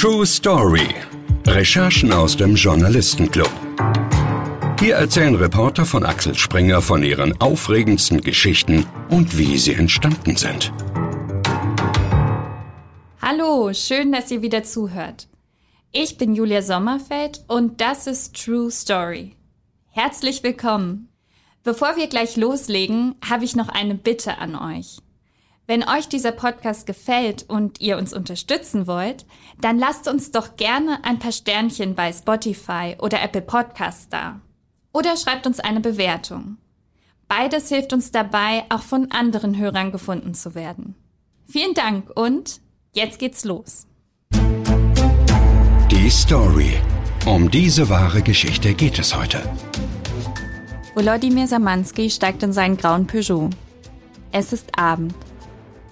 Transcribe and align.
True 0.00 0.24
Story. 0.24 0.94
Recherchen 1.44 2.12
aus 2.12 2.36
dem 2.36 2.54
Journalistenclub. 2.54 3.50
Hier 4.78 4.94
erzählen 4.94 5.34
Reporter 5.34 5.84
von 5.84 6.06
Axel 6.06 6.36
Springer 6.36 6.80
von 6.80 7.02
ihren 7.02 7.40
aufregendsten 7.40 8.20
Geschichten 8.20 8.86
und 9.10 9.36
wie 9.36 9.58
sie 9.58 9.72
entstanden 9.74 10.36
sind. 10.36 10.72
Hallo, 13.20 13.72
schön, 13.72 14.12
dass 14.12 14.30
ihr 14.30 14.40
wieder 14.40 14.62
zuhört. 14.62 15.26
Ich 15.90 16.16
bin 16.16 16.32
Julia 16.36 16.62
Sommerfeld 16.62 17.42
und 17.48 17.80
das 17.80 18.06
ist 18.06 18.36
True 18.36 18.70
Story. 18.70 19.34
Herzlich 19.88 20.44
willkommen. 20.44 21.08
Bevor 21.64 21.96
wir 21.96 22.06
gleich 22.06 22.36
loslegen, 22.36 23.16
habe 23.28 23.44
ich 23.44 23.56
noch 23.56 23.68
eine 23.68 23.96
Bitte 23.96 24.38
an 24.38 24.54
euch. 24.54 24.98
Wenn 25.70 25.86
euch 25.86 26.08
dieser 26.08 26.32
Podcast 26.32 26.86
gefällt 26.86 27.44
und 27.46 27.82
ihr 27.82 27.98
uns 27.98 28.14
unterstützen 28.14 28.86
wollt, 28.86 29.26
dann 29.60 29.78
lasst 29.78 30.08
uns 30.08 30.32
doch 30.32 30.56
gerne 30.56 31.04
ein 31.04 31.18
paar 31.18 31.30
Sternchen 31.30 31.94
bei 31.94 32.10
Spotify 32.10 32.96
oder 32.98 33.20
Apple 33.20 33.42
Podcasts 33.42 34.08
da. 34.08 34.40
Oder 34.94 35.14
schreibt 35.18 35.46
uns 35.46 35.60
eine 35.60 35.80
Bewertung. 35.80 36.56
Beides 37.28 37.68
hilft 37.68 37.92
uns 37.92 38.10
dabei, 38.10 38.64
auch 38.70 38.80
von 38.80 39.10
anderen 39.10 39.58
Hörern 39.58 39.92
gefunden 39.92 40.32
zu 40.32 40.54
werden. 40.54 40.94
Vielen 41.46 41.74
Dank 41.74 42.12
und 42.14 42.62
jetzt 42.94 43.18
geht's 43.18 43.44
los. 43.44 43.86
Die 45.90 46.08
Story. 46.08 46.78
Um 47.26 47.50
diese 47.50 47.90
wahre 47.90 48.22
Geschichte 48.22 48.72
geht 48.72 48.98
es 48.98 49.14
heute. 49.14 49.42
Volodymyr 50.94 51.46
Samanski 51.46 52.08
steigt 52.08 52.42
in 52.42 52.54
seinen 52.54 52.78
grauen 52.78 53.06
Peugeot. 53.06 53.50
Es 54.32 54.54
ist 54.54 54.78
Abend. 54.78 55.14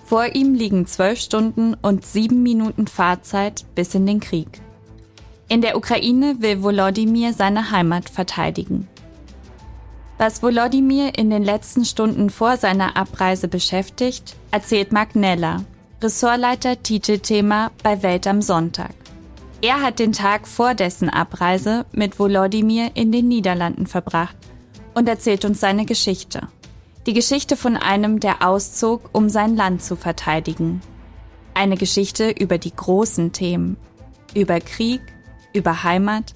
Vor 0.06 0.36
ihm 0.36 0.54
liegen 0.54 0.86
zwölf 0.86 1.18
Stunden 1.18 1.74
und 1.82 2.06
sieben 2.06 2.44
Minuten 2.44 2.86
Fahrzeit 2.86 3.64
bis 3.74 3.92
in 3.96 4.06
den 4.06 4.20
Krieg. 4.20 4.60
In 5.48 5.62
der 5.62 5.76
Ukraine 5.76 6.36
will 6.38 6.62
Volodymyr 6.62 7.32
seine 7.32 7.72
Heimat 7.72 8.08
verteidigen. 8.08 8.86
Was 10.16 10.44
Volodymyr 10.44 11.18
in 11.18 11.28
den 11.28 11.42
letzten 11.42 11.84
Stunden 11.84 12.30
vor 12.30 12.56
seiner 12.56 12.96
Abreise 12.96 13.48
beschäftigt, 13.48 14.36
erzählt 14.52 14.92
Mark 14.92 15.16
Neller, 15.16 15.64
Ressortleiter 16.00 16.80
Titelthema 16.80 17.72
bei 17.82 18.02
Welt 18.04 18.28
am 18.28 18.42
Sonntag. 18.42 18.94
Er 19.60 19.82
hat 19.82 19.98
den 19.98 20.12
Tag 20.12 20.46
vor 20.46 20.74
dessen 20.74 21.10
Abreise 21.10 21.84
mit 21.90 22.20
Volodymyr 22.20 22.92
in 22.94 23.10
den 23.10 23.26
Niederlanden 23.26 23.88
verbracht 23.88 24.36
und 24.94 25.08
erzählt 25.08 25.44
uns 25.44 25.58
seine 25.58 25.84
Geschichte. 25.84 26.46
Die 27.06 27.14
Geschichte 27.14 27.56
von 27.56 27.76
einem, 27.76 28.18
der 28.18 28.44
auszog, 28.44 29.10
um 29.12 29.28
sein 29.28 29.54
Land 29.54 29.80
zu 29.80 29.94
verteidigen. 29.94 30.80
Eine 31.54 31.76
Geschichte 31.76 32.30
über 32.30 32.58
die 32.58 32.74
großen 32.74 33.30
Themen. 33.30 33.76
Über 34.34 34.58
Krieg, 34.58 35.00
über 35.52 35.84
Heimat 35.84 36.34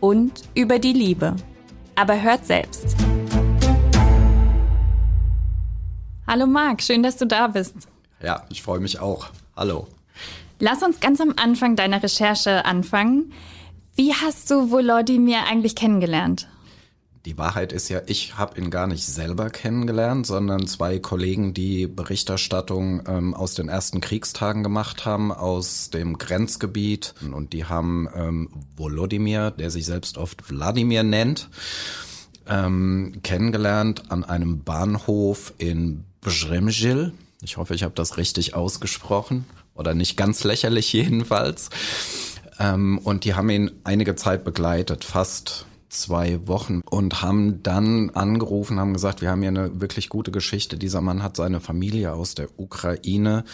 und 0.00 0.42
über 0.54 0.78
die 0.78 0.92
Liebe. 0.92 1.36
Aber 1.94 2.20
hört 2.20 2.44
selbst. 2.44 2.94
Hallo 6.26 6.46
Marc, 6.46 6.82
schön, 6.82 7.02
dass 7.02 7.16
du 7.16 7.26
da 7.26 7.46
bist. 7.46 7.88
Ja, 8.22 8.44
ich 8.50 8.60
freue 8.60 8.80
mich 8.80 9.00
auch. 9.00 9.28
Hallo. 9.56 9.86
Lass 10.58 10.82
uns 10.82 11.00
ganz 11.00 11.18
am 11.22 11.32
Anfang 11.42 11.76
deiner 11.76 12.02
Recherche 12.02 12.66
anfangen. 12.66 13.32
Wie 13.94 14.12
hast 14.12 14.50
du 14.50 14.70
Volodymyr 14.70 15.44
eigentlich 15.48 15.74
kennengelernt? 15.74 16.46
Die 17.26 17.38
Wahrheit 17.38 17.72
ist 17.72 17.88
ja, 17.88 18.02
ich 18.04 18.36
habe 18.36 18.60
ihn 18.60 18.68
gar 18.68 18.86
nicht 18.86 19.06
selber 19.06 19.48
kennengelernt, 19.48 20.26
sondern 20.26 20.66
zwei 20.66 20.98
Kollegen, 20.98 21.54
die 21.54 21.86
Berichterstattung 21.86 23.02
ähm, 23.08 23.32
aus 23.32 23.54
den 23.54 23.70
ersten 23.70 24.02
Kriegstagen 24.02 24.62
gemacht 24.62 25.06
haben, 25.06 25.32
aus 25.32 25.88
dem 25.88 26.18
Grenzgebiet. 26.18 27.14
Und 27.32 27.54
die 27.54 27.64
haben 27.64 28.08
ähm, 28.14 28.50
Volodymyr, 28.76 29.52
der 29.52 29.70
sich 29.70 29.86
selbst 29.86 30.18
oft 30.18 30.50
Wladimir 30.50 31.02
nennt, 31.02 31.48
ähm, 32.46 33.14
kennengelernt 33.22 34.10
an 34.10 34.22
einem 34.22 34.62
Bahnhof 34.62 35.54
in 35.56 36.04
Brzemzil. 36.20 37.12
Ich 37.40 37.56
hoffe, 37.56 37.74
ich 37.74 37.84
habe 37.84 37.94
das 37.94 38.18
richtig 38.18 38.54
ausgesprochen 38.54 39.46
oder 39.74 39.94
nicht 39.94 40.18
ganz 40.18 40.44
lächerlich 40.44 40.92
jedenfalls. 40.92 41.70
Ähm, 42.60 42.98
und 42.98 43.24
die 43.24 43.32
haben 43.32 43.48
ihn 43.48 43.70
einige 43.82 44.14
Zeit 44.14 44.44
begleitet, 44.44 45.04
fast 45.04 45.64
zwei 45.94 46.46
Wochen 46.46 46.80
und 46.90 47.22
haben 47.22 47.62
dann 47.62 48.10
angerufen, 48.10 48.78
haben 48.78 48.92
gesagt, 48.92 49.22
wir 49.22 49.30
haben 49.30 49.40
hier 49.40 49.48
eine 49.48 49.80
wirklich 49.80 50.08
gute 50.08 50.30
Geschichte. 50.30 50.76
Dieser 50.76 51.00
Mann 51.00 51.22
hat 51.22 51.36
seine 51.36 51.60
Familie 51.60 52.12
aus 52.12 52.34
der 52.34 52.48
Ukraine 52.58 53.44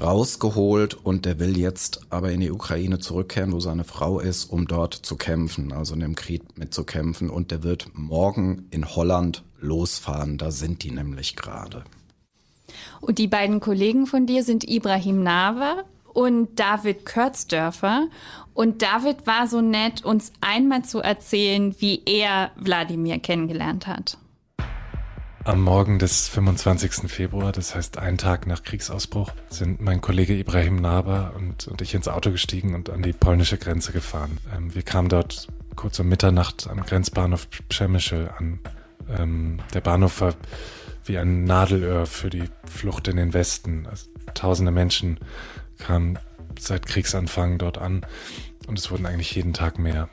rausgeholt 0.00 0.94
und 0.94 1.24
der 1.24 1.38
will 1.38 1.58
jetzt 1.58 2.00
aber 2.10 2.30
in 2.32 2.40
die 2.40 2.50
Ukraine 2.50 2.98
zurückkehren, 2.98 3.52
wo 3.52 3.60
seine 3.60 3.84
Frau 3.84 4.20
ist, 4.20 4.44
um 4.44 4.66
dort 4.66 4.94
zu 4.94 5.16
kämpfen, 5.16 5.72
also 5.72 5.94
in 5.94 6.00
dem 6.00 6.14
Krieg 6.14 6.56
mitzukämpfen. 6.56 7.30
Und 7.30 7.50
der 7.50 7.62
wird 7.62 7.90
morgen 7.94 8.66
in 8.70 8.86
Holland 8.86 9.42
losfahren. 9.60 10.38
Da 10.38 10.50
sind 10.50 10.82
die 10.82 10.90
nämlich 10.90 11.36
gerade. 11.36 11.84
Und 13.00 13.18
die 13.18 13.28
beiden 13.28 13.60
Kollegen 13.60 14.06
von 14.06 14.26
dir 14.26 14.44
sind 14.44 14.68
Ibrahim 14.68 15.22
Nawa 15.22 15.84
und 16.12 16.58
David 16.58 17.06
Kürzdörfer. 17.06 18.08
Und 18.54 18.82
David 18.82 19.26
war 19.26 19.46
so 19.46 19.60
nett, 19.60 20.04
uns 20.04 20.32
einmal 20.40 20.84
zu 20.84 21.00
erzählen, 21.00 21.74
wie 21.78 22.02
er 22.04 22.50
Wladimir 22.56 23.18
kennengelernt 23.18 23.86
hat. 23.86 24.18
Am 25.44 25.62
Morgen 25.62 25.98
des 25.98 26.28
25. 26.28 27.10
Februar, 27.10 27.50
das 27.50 27.74
heißt 27.74 27.96
einen 27.96 28.18
Tag 28.18 28.46
nach 28.46 28.62
Kriegsausbruch, 28.62 29.30
sind 29.48 29.80
mein 29.80 30.02
Kollege 30.02 30.36
Ibrahim 30.36 30.76
Naber 30.76 31.32
und, 31.36 31.66
und 31.66 31.80
ich 31.80 31.94
ins 31.94 32.08
Auto 32.08 32.30
gestiegen 32.30 32.74
und 32.74 32.90
an 32.90 33.02
die 33.02 33.14
polnische 33.14 33.56
Grenze 33.56 33.92
gefahren. 33.92 34.38
Ähm, 34.54 34.74
wir 34.74 34.82
kamen 34.82 35.08
dort 35.08 35.48
kurz 35.76 35.98
um 35.98 36.08
Mitternacht 36.08 36.68
am 36.68 36.82
Grenzbahnhof 36.82 37.48
Przemyśl 37.70 38.28
an. 38.36 38.58
Ähm, 39.18 39.60
der 39.72 39.80
Bahnhof 39.80 40.20
war 40.20 40.34
wie 41.06 41.16
ein 41.16 41.44
Nadelöhr 41.44 42.04
für 42.04 42.28
die 42.28 42.44
Flucht 42.66 43.08
in 43.08 43.16
den 43.16 43.32
Westen. 43.32 43.86
Also, 43.88 44.08
tausende 44.34 44.72
Menschen 44.72 45.18
kamen 45.80 46.18
seit 46.58 46.86
Kriegsanfang 46.86 47.58
dort 47.58 47.78
an 47.78 48.02
und 48.66 48.78
es 48.78 48.90
wurden 48.90 49.06
eigentlich 49.06 49.34
jeden 49.34 49.52
Tag 49.52 49.78
mehr. 49.78 50.08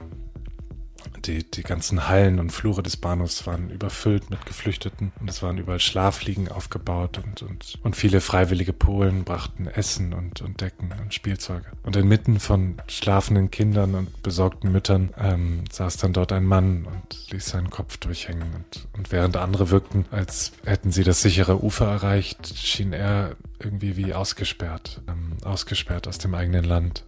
Die, 1.28 1.44
die 1.44 1.64
ganzen 1.64 2.08
Hallen 2.08 2.40
und 2.40 2.52
Flure 2.52 2.82
des 2.82 2.96
Bahnhofs 2.96 3.46
waren 3.46 3.70
überfüllt 3.70 4.30
mit 4.30 4.46
Geflüchteten 4.46 5.12
und 5.20 5.30
es 5.30 5.44
waren 5.44 5.58
überall 5.58 5.82
Schlafliegen 5.82 6.48
aufgebaut 6.48 7.18
und, 7.18 7.42
und, 7.42 7.78
und 7.84 7.96
viele 7.98 8.22
freiwillige 8.22 8.72
Polen 8.72 9.26
brachten 9.26 9.68
Essen 9.68 10.14
und, 10.14 10.42
und 10.42 10.62
Decken 10.62 10.94
und 11.02 11.14
Spielzeuge. 11.14 11.66
Und 11.84 11.98
inmitten 11.98 12.40
von 12.40 12.82
schlafenden 12.88 13.52
Kindern 13.52 13.96
und 13.96 14.24
besorgten 14.24 14.72
Müttern 14.72 15.14
ähm, 15.18 15.66
saß 15.70 15.98
dann 15.98 16.14
dort 16.14 16.32
ein 16.32 16.46
Mann 16.46 16.86
und 16.86 17.32
ließ 17.32 17.46
seinen 17.46 17.70
Kopf 17.70 17.98
durchhängen. 17.98 18.54
Und, 18.56 18.88
und 18.98 19.12
während 19.12 19.36
andere 19.36 19.70
wirkten, 19.70 20.06
als 20.12 20.54
hätten 20.66 20.92
sie 20.92 21.04
das 21.04 21.22
sichere 21.22 21.62
Ufer 21.62 21.88
erreicht, 21.88 22.58
schien 22.58 22.94
er 22.94 23.36
irgendwie 23.60 23.98
wie 23.98 24.14
ausgesperrt, 24.14 25.02
ähm, 25.10 25.34
ausgesperrt 25.44 26.08
aus 26.08 26.20
dem 26.20 26.34
eigenen 26.34 26.64
Land. 26.64 27.04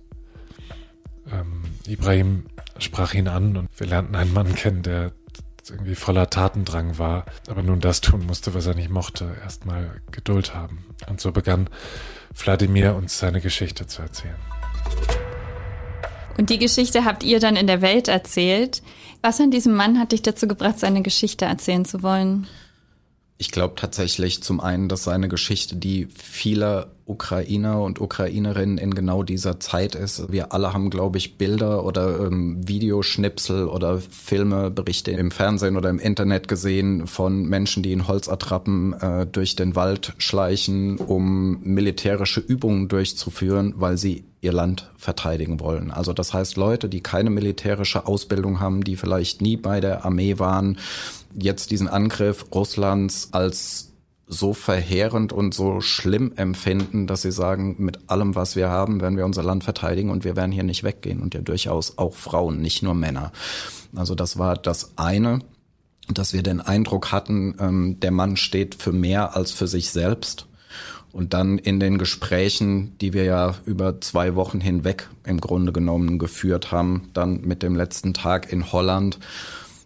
Ähm, 1.32 1.64
Ibrahim 1.88 2.46
sprach 2.78 3.14
ihn 3.14 3.28
an 3.28 3.58
und 3.58 3.70
wir 3.78 3.88
lernten 3.88 4.16
einen 4.16 4.34
Mann 4.34 4.56
kennen, 4.56 4.84
der 4.84 5.12
irgendwie 5.70 5.96
voller 5.96 6.30
Tatendrang 6.30 6.98
war, 6.98 7.26
aber 7.48 7.62
nun 7.64 7.80
das 7.80 8.02
tun 8.02 8.26
musste, 8.26 8.54
was 8.54 8.66
er 8.66 8.76
nicht 8.76 8.90
mochte, 8.90 9.36
erstmal 9.44 10.02
Geduld 10.12 10.54
haben. 10.54 10.86
Und 11.08 11.22
so 11.22 11.32
begann 11.32 11.70
Wladimir 12.36 12.96
uns 12.96 13.20
seine 13.20 13.42
Geschichte 13.42 13.88
zu 13.88 14.02
erzählen. 14.02 14.36
Und 16.38 16.50
die 16.50 16.58
Geschichte 16.58 17.06
habt 17.06 17.24
ihr 17.24 17.40
dann 17.40 17.56
in 17.56 17.68
der 17.68 17.82
Welt 17.82 18.08
erzählt. 18.08 18.82
Was 19.22 19.42
an 19.42 19.52
diesem 19.52 19.76
Mann 19.76 20.00
hat 20.00 20.14
dich 20.14 20.22
dazu 20.22 20.48
gebracht, 20.48 20.80
seine 20.80 21.02
Geschichte 21.02 21.46
erzählen 21.46 21.84
zu 21.84 22.02
wollen? 22.02 22.48
Ich 23.38 23.52
glaube 23.52 23.76
tatsächlich 23.76 24.42
zum 24.42 24.60
einen, 24.60 24.88
dass 24.88 25.04
seine 25.04 25.28
Geschichte 25.28 25.76
die 25.76 26.08
vieler 26.08 26.92
Ukrainer 27.10 27.82
und 27.82 28.00
Ukrainerinnen 28.00 28.78
in 28.78 28.94
genau 28.94 29.24
dieser 29.24 29.60
Zeit 29.60 29.96
ist. 29.96 30.32
Wir 30.32 30.54
alle 30.54 30.74
haben, 30.74 30.90
glaube 30.90 31.18
ich, 31.18 31.38
Bilder 31.38 31.84
oder 31.84 32.20
ähm, 32.20 32.68
Videoschnipsel 32.68 33.68
oder 33.68 34.00
Filme, 34.00 34.70
Berichte 34.70 35.12
im 35.12 35.32
Fernsehen 35.32 35.76
oder 35.76 35.90
im 35.90 36.00
Internet 36.00 36.48
gesehen 36.48 37.08
von 37.08 37.44
Menschen, 37.46 37.84
die 37.84 37.92
in 37.92 38.08
Holzattrappen 38.08 38.94
äh, 38.94 39.26
durch 39.26 39.56
den 39.56 39.76
Wald 39.76 40.14
schleichen, 40.18 40.98
um 40.98 41.60
militärische 41.62 42.40
Übungen 42.40 42.88
durchzuführen, 42.88 43.74
weil 43.78 43.98
sie 43.98 44.24
ihr 44.42 44.54
Land 44.54 44.90
verteidigen 44.96 45.60
wollen. 45.60 45.92
Also 45.92 46.14
das 46.14 46.34
heißt 46.34 46.56
Leute, 46.56 46.88
die 46.88 47.02
keine 47.02 47.30
militärische 47.30 48.08
Ausbildung 48.08 48.60
haben, 48.60 48.84
die 48.84 48.96
vielleicht 48.96 49.42
nie 49.42 49.58
bei 49.58 49.82
der 49.82 50.06
Armee 50.06 50.40
waren, 50.40 50.78
jetzt 51.38 51.72
diesen 51.72 51.88
Angriff 51.88 52.46
Russlands 52.54 53.30
als 53.32 53.92
so 54.32 54.54
verheerend 54.54 55.34
und 55.34 55.56
so 55.56 55.82
schlimm 55.82 56.32
empfinden, 56.36 57.08
dass 57.08 57.24
sie 57.24 57.32
sagen, 57.32 57.76
mit 57.80 58.00
allem, 58.08 58.36
was 58.36 58.56
wir 58.56 58.70
haben, 58.70 59.02
werden 59.02 59.18
wir 59.18 59.26
unser 59.26 59.42
Land 59.44 59.64
verteidigen 59.64 60.12
und 60.12 60.24
wir 60.24 60.36
werden 60.36 60.52
hier 60.52 60.64
nicht 60.64 60.84
weggehen 60.84 61.20
und 61.20 61.34
ja 61.34 61.42
durchaus 61.42 61.98
auch 61.98 62.14
Frauen, 62.14 62.62
nicht 62.62 62.84
nur 62.84 62.94
Männer. 62.94 63.32
Also 63.96 64.14
das 64.14 64.38
war 64.38 64.56
das 64.56 64.92
eine, 64.98 65.40
dass 66.08 66.32
wir 66.34 66.44
den 66.44 66.62
Eindruck 66.62 67.12
hatten, 67.12 67.56
ähm, 67.60 68.00
der 68.00 68.12
Mann 68.12 68.38
steht 68.38 68.76
für 68.76 68.92
mehr 68.92 69.36
als 69.36 69.52
für 69.52 69.68
sich 69.68 69.90
selbst 69.90 70.46
Und 71.12 71.34
dann 71.34 71.58
in 71.58 71.80
den 71.80 71.98
Gesprächen, 71.98 72.98
die 73.00 73.14
wir 73.14 73.24
ja 73.24 73.56
über 73.66 74.00
zwei 74.00 74.36
Wochen 74.36 74.62
hinweg 74.62 75.10
im 75.26 75.42
Grunde 75.42 75.72
genommen 75.72 76.20
geführt 76.20 76.72
haben, 76.72 77.10
dann 77.14 77.42
mit 77.42 77.64
dem 77.64 77.76
letzten 77.76 78.14
Tag 78.14 78.52
in 78.52 78.72
Holland, 78.72 79.18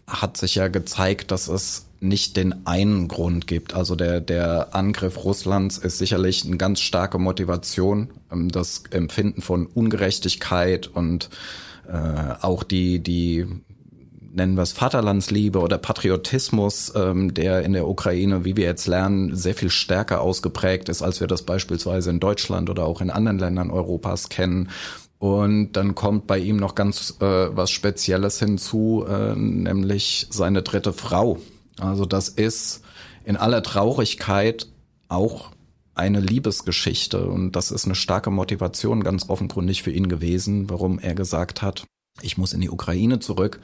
hat 0.06 0.36
sich 0.36 0.54
ja 0.54 0.68
gezeigt, 0.68 1.30
dass 1.30 1.48
es 1.48 1.86
nicht 2.04 2.36
den 2.36 2.66
einen 2.66 3.08
Grund 3.08 3.46
gibt. 3.46 3.74
Also 3.74 3.96
der, 3.96 4.20
der 4.20 4.74
Angriff 4.74 5.24
Russlands 5.24 5.78
ist 5.78 5.98
sicherlich 5.98 6.44
eine 6.44 6.56
ganz 6.56 6.80
starke 6.80 7.18
Motivation. 7.18 8.10
Ähm, 8.30 8.50
das 8.50 8.84
Empfinden 8.90 9.42
von 9.42 9.66
Ungerechtigkeit 9.66 10.86
und 10.86 11.30
äh, 11.88 12.34
auch 12.40 12.62
die, 12.62 13.00
die 13.00 13.46
nennen 14.34 14.56
wir 14.56 14.62
es 14.62 14.72
Vaterlandsliebe 14.72 15.60
oder 15.60 15.78
Patriotismus, 15.78 16.92
ähm, 16.96 17.34
der 17.34 17.62
in 17.62 17.72
der 17.72 17.86
Ukraine, 17.88 18.44
wie 18.44 18.56
wir 18.56 18.64
jetzt 18.64 18.86
lernen, 18.86 19.34
sehr 19.36 19.54
viel 19.54 19.70
stärker 19.70 20.20
ausgeprägt 20.20 20.88
ist, 20.88 21.02
als 21.02 21.20
wir 21.20 21.28
das 21.28 21.42
beispielsweise 21.42 22.10
in 22.10 22.20
Deutschland 22.20 22.68
oder 22.68 22.84
auch 22.84 23.00
in 23.00 23.10
anderen 23.10 23.38
Ländern 23.38 23.70
Europas 23.70 24.28
kennen. 24.28 24.70
Und 25.18 25.72
dann 25.72 25.94
kommt 25.94 26.26
bei 26.26 26.38
ihm 26.38 26.56
noch 26.56 26.74
ganz 26.74 27.16
äh, 27.20 27.24
was 27.24 27.70
Spezielles 27.70 28.38
hinzu, 28.40 29.06
äh, 29.08 29.34
nämlich 29.34 30.26
seine 30.30 30.62
dritte 30.62 30.92
Frau. 30.92 31.38
Also 31.78 32.06
das 32.06 32.28
ist 32.28 32.82
in 33.24 33.36
aller 33.36 33.62
Traurigkeit 33.62 34.68
auch 35.08 35.50
eine 35.94 36.20
Liebesgeschichte 36.20 37.26
und 37.26 37.52
das 37.52 37.70
ist 37.70 37.84
eine 37.84 37.94
starke 37.94 38.30
Motivation 38.30 39.04
ganz 39.04 39.28
offenkundig 39.28 39.82
für 39.82 39.92
ihn 39.92 40.08
gewesen, 40.08 40.68
warum 40.68 40.98
er 40.98 41.14
gesagt 41.14 41.62
hat, 41.62 41.84
ich 42.20 42.36
muss 42.36 42.52
in 42.52 42.60
die 42.60 42.70
Ukraine 42.70 43.20
zurück, 43.20 43.60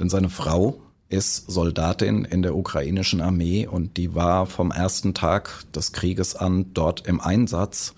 denn 0.00 0.08
seine 0.08 0.30
Frau 0.30 0.80
ist 1.08 1.50
Soldatin 1.50 2.24
in 2.24 2.42
der 2.42 2.56
ukrainischen 2.56 3.20
Armee 3.20 3.66
und 3.66 3.96
die 3.96 4.14
war 4.14 4.46
vom 4.46 4.70
ersten 4.70 5.14
Tag 5.14 5.64
des 5.72 5.92
Krieges 5.92 6.34
an 6.34 6.72
dort 6.74 7.06
im 7.06 7.20
Einsatz. 7.20 7.94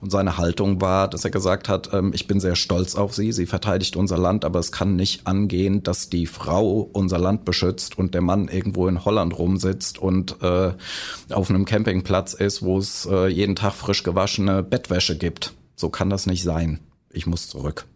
Und 0.00 0.10
seine 0.10 0.38
Haltung 0.38 0.80
war, 0.80 1.08
dass 1.08 1.24
er 1.24 1.30
gesagt 1.30 1.68
hat, 1.68 1.92
ähm, 1.92 2.12
ich 2.14 2.26
bin 2.26 2.38
sehr 2.38 2.54
stolz 2.54 2.94
auf 2.94 3.14
sie, 3.14 3.32
sie 3.32 3.46
verteidigt 3.46 3.96
unser 3.96 4.16
Land, 4.16 4.44
aber 4.44 4.60
es 4.60 4.70
kann 4.70 4.94
nicht 4.94 5.26
angehen, 5.26 5.82
dass 5.82 6.08
die 6.08 6.26
Frau 6.26 6.88
unser 6.92 7.18
Land 7.18 7.44
beschützt 7.44 7.98
und 7.98 8.14
der 8.14 8.20
Mann 8.20 8.48
irgendwo 8.48 8.86
in 8.86 9.04
Holland 9.04 9.36
rumsitzt 9.36 9.98
und 9.98 10.40
äh, 10.42 10.72
auf 11.30 11.50
einem 11.50 11.64
Campingplatz 11.64 12.32
ist, 12.34 12.62
wo 12.62 12.78
es 12.78 13.06
äh, 13.06 13.26
jeden 13.26 13.56
Tag 13.56 13.74
frisch 13.74 14.04
gewaschene 14.04 14.62
Bettwäsche 14.62 15.18
gibt. 15.18 15.54
So 15.74 15.88
kann 15.88 16.10
das 16.10 16.26
nicht 16.26 16.44
sein. 16.44 16.78
Ich 17.10 17.26
muss 17.26 17.48
zurück. 17.48 17.86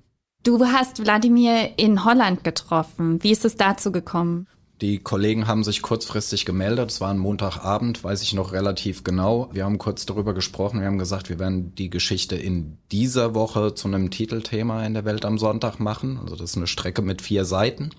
Du 0.42 0.64
hast 0.64 1.04
Wladimir 1.04 1.78
in 1.78 2.04
Holland 2.04 2.42
getroffen. 2.42 3.22
Wie 3.22 3.30
ist 3.30 3.44
es 3.44 3.54
dazu 3.54 3.92
gekommen? 3.92 4.48
Die 4.82 4.98
Kollegen 4.98 5.46
haben 5.46 5.62
sich 5.62 5.80
kurzfristig 5.80 6.44
gemeldet. 6.44 6.90
Es 6.90 7.00
war 7.00 7.10
ein 7.10 7.18
Montagabend, 7.18 8.02
weiß 8.02 8.20
ich 8.22 8.34
noch 8.34 8.50
relativ 8.50 9.04
genau. 9.04 9.48
Wir 9.52 9.64
haben 9.64 9.78
kurz 9.78 10.06
darüber 10.06 10.34
gesprochen. 10.34 10.80
Wir 10.80 10.88
haben 10.88 10.98
gesagt, 10.98 11.28
wir 11.28 11.38
werden 11.38 11.72
die 11.76 11.88
Geschichte 11.88 12.34
in 12.34 12.78
dieser 12.90 13.32
Woche 13.36 13.76
zu 13.76 13.86
einem 13.86 14.10
Titelthema 14.10 14.84
in 14.84 14.94
der 14.94 15.04
Welt 15.04 15.24
am 15.24 15.38
Sonntag 15.38 15.78
machen. 15.78 16.18
Also 16.20 16.34
das 16.34 16.50
ist 16.50 16.56
eine 16.56 16.66
Strecke 16.66 17.00
mit 17.00 17.22
vier 17.22 17.44
Seiten 17.44 17.90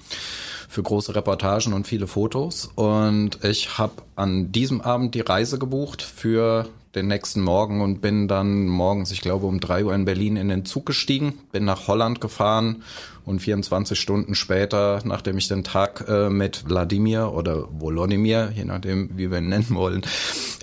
für 0.67 0.83
große 0.83 1.15
Reportagen 1.15 1.71
und 1.71 1.87
viele 1.87 2.05
Fotos. 2.05 2.69
Und 2.75 3.41
ich 3.45 3.77
habe 3.77 3.93
an 4.17 4.51
diesem 4.51 4.81
Abend 4.81 5.15
die 5.15 5.21
Reise 5.21 5.57
gebucht 5.59 6.01
für 6.01 6.67
den 6.95 7.07
nächsten 7.07 7.41
Morgen 7.41 7.81
und 7.81 8.01
bin 8.01 8.27
dann 8.27 8.67
morgens, 8.67 9.11
ich 9.11 9.21
glaube 9.21 9.47
um 9.47 9.59
drei 9.59 9.83
Uhr 9.83 9.95
in 9.95 10.05
Berlin 10.05 10.37
in 10.37 10.49
den 10.49 10.65
Zug 10.65 10.85
gestiegen, 10.85 11.39
bin 11.51 11.65
nach 11.65 11.87
Holland 11.87 12.21
gefahren 12.21 12.83
und 13.25 13.39
24 13.39 13.99
Stunden 13.99 14.35
später, 14.35 15.01
nachdem 15.03 15.37
ich 15.37 15.47
den 15.47 15.63
Tag 15.63 16.05
äh, 16.07 16.29
mit 16.29 16.69
Wladimir 16.69 17.33
oder 17.33 17.67
Volodymyr, 17.71 18.51
je 18.55 18.65
nachdem 18.65 19.09
wie 19.17 19.31
wir 19.31 19.39
ihn 19.39 19.49
nennen 19.49 19.67
wollen, 19.69 20.01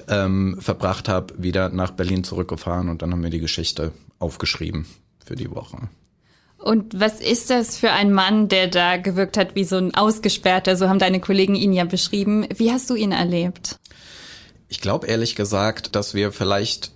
ähm, 0.09 0.57
verbracht 0.61 1.09
habe, 1.09 1.35
wieder 1.39 1.69
nach 1.71 1.91
Berlin 1.91 2.23
zurückgefahren 2.23 2.89
und 2.89 3.03
dann 3.03 3.13
haben 3.13 3.23
wir 3.23 3.31
die 3.31 3.41
Geschichte 3.41 3.93
aufgeschrieben 4.19 4.87
für 5.25 5.35
die 5.35 5.51
Woche. 5.51 5.79
Und 6.59 7.01
was 7.01 7.21
ist 7.21 7.49
das 7.49 7.79
für 7.79 7.91
ein 7.91 8.13
Mann, 8.13 8.49
der 8.49 8.67
da 8.67 8.99
gewirkt 8.99 9.39
hat 9.39 9.55
wie 9.55 9.65
so 9.65 9.77
ein 9.77 9.95
Ausgesperrter? 9.95 10.77
So 10.77 10.91
haben 10.91 10.99
deine 10.99 11.21
Kollegen 11.21 11.55
ihn 11.55 11.73
ja 11.73 11.85
beschrieben. 11.85 12.47
Wie 12.55 12.71
hast 12.71 12.91
du 12.91 12.95
ihn 12.95 13.13
erlebt? 13.13 13.80
Ich 14.71 14.81
glaube 14.81 15.09
ehrlich 15.09 15.35
gesagt, 15.35 15.97
dass 15.97 16.15
wir 16.15 16.31
vielleicht 16.31 16.93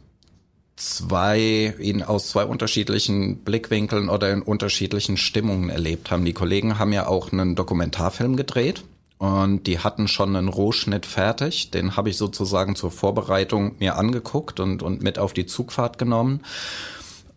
zwei, 0.77 1.75
ihn 1.81 2.05
aus 2.05 2.29
zwei 2.29 2.45
unterschiedlichen 2.45 3.39
Blickwinkeln 3.39 4.09
oder 4.09 4.33
in 4.33 4.43
unterschiedlichen 4.43 5.17
Stimmungen 5.17 5.71
erlebt 5.71 6.13
haben. 6.13 6.25
Die 6.25 6.33
Kollegen 6.33 6.79
haben 6.79 6.93
ja 6.93 7.09
auch 7.09 7.33
einen 7.33 7.57
Dokumentarfilm 7.57 8.37
gedreht 8.37 8.85
und 9.19 9.67
die 9.67 9.81
hatten 9.81 10.07
schon 10.07 10.37
einen 10.37 10.49
Rohschnitt 10.49 11.05
fertig. 11.05 11.73
Den 11.73 11.97
habe 11.97 12.11
ich 12.11 12.17
sozusagen 12.17 12.77
zur 12.77 12.93
Vorbereitung 12.93 13.75
mir 13.81 13.97
angeguckt 13.97 14.61
und, 14.61 14.85
und 14.85 15.03
mit 15.03 15.19
auf 15.19 15.33
die 15.33 15.47
Zugfahrt 15.47 15.99
genommen. 15.99 16.43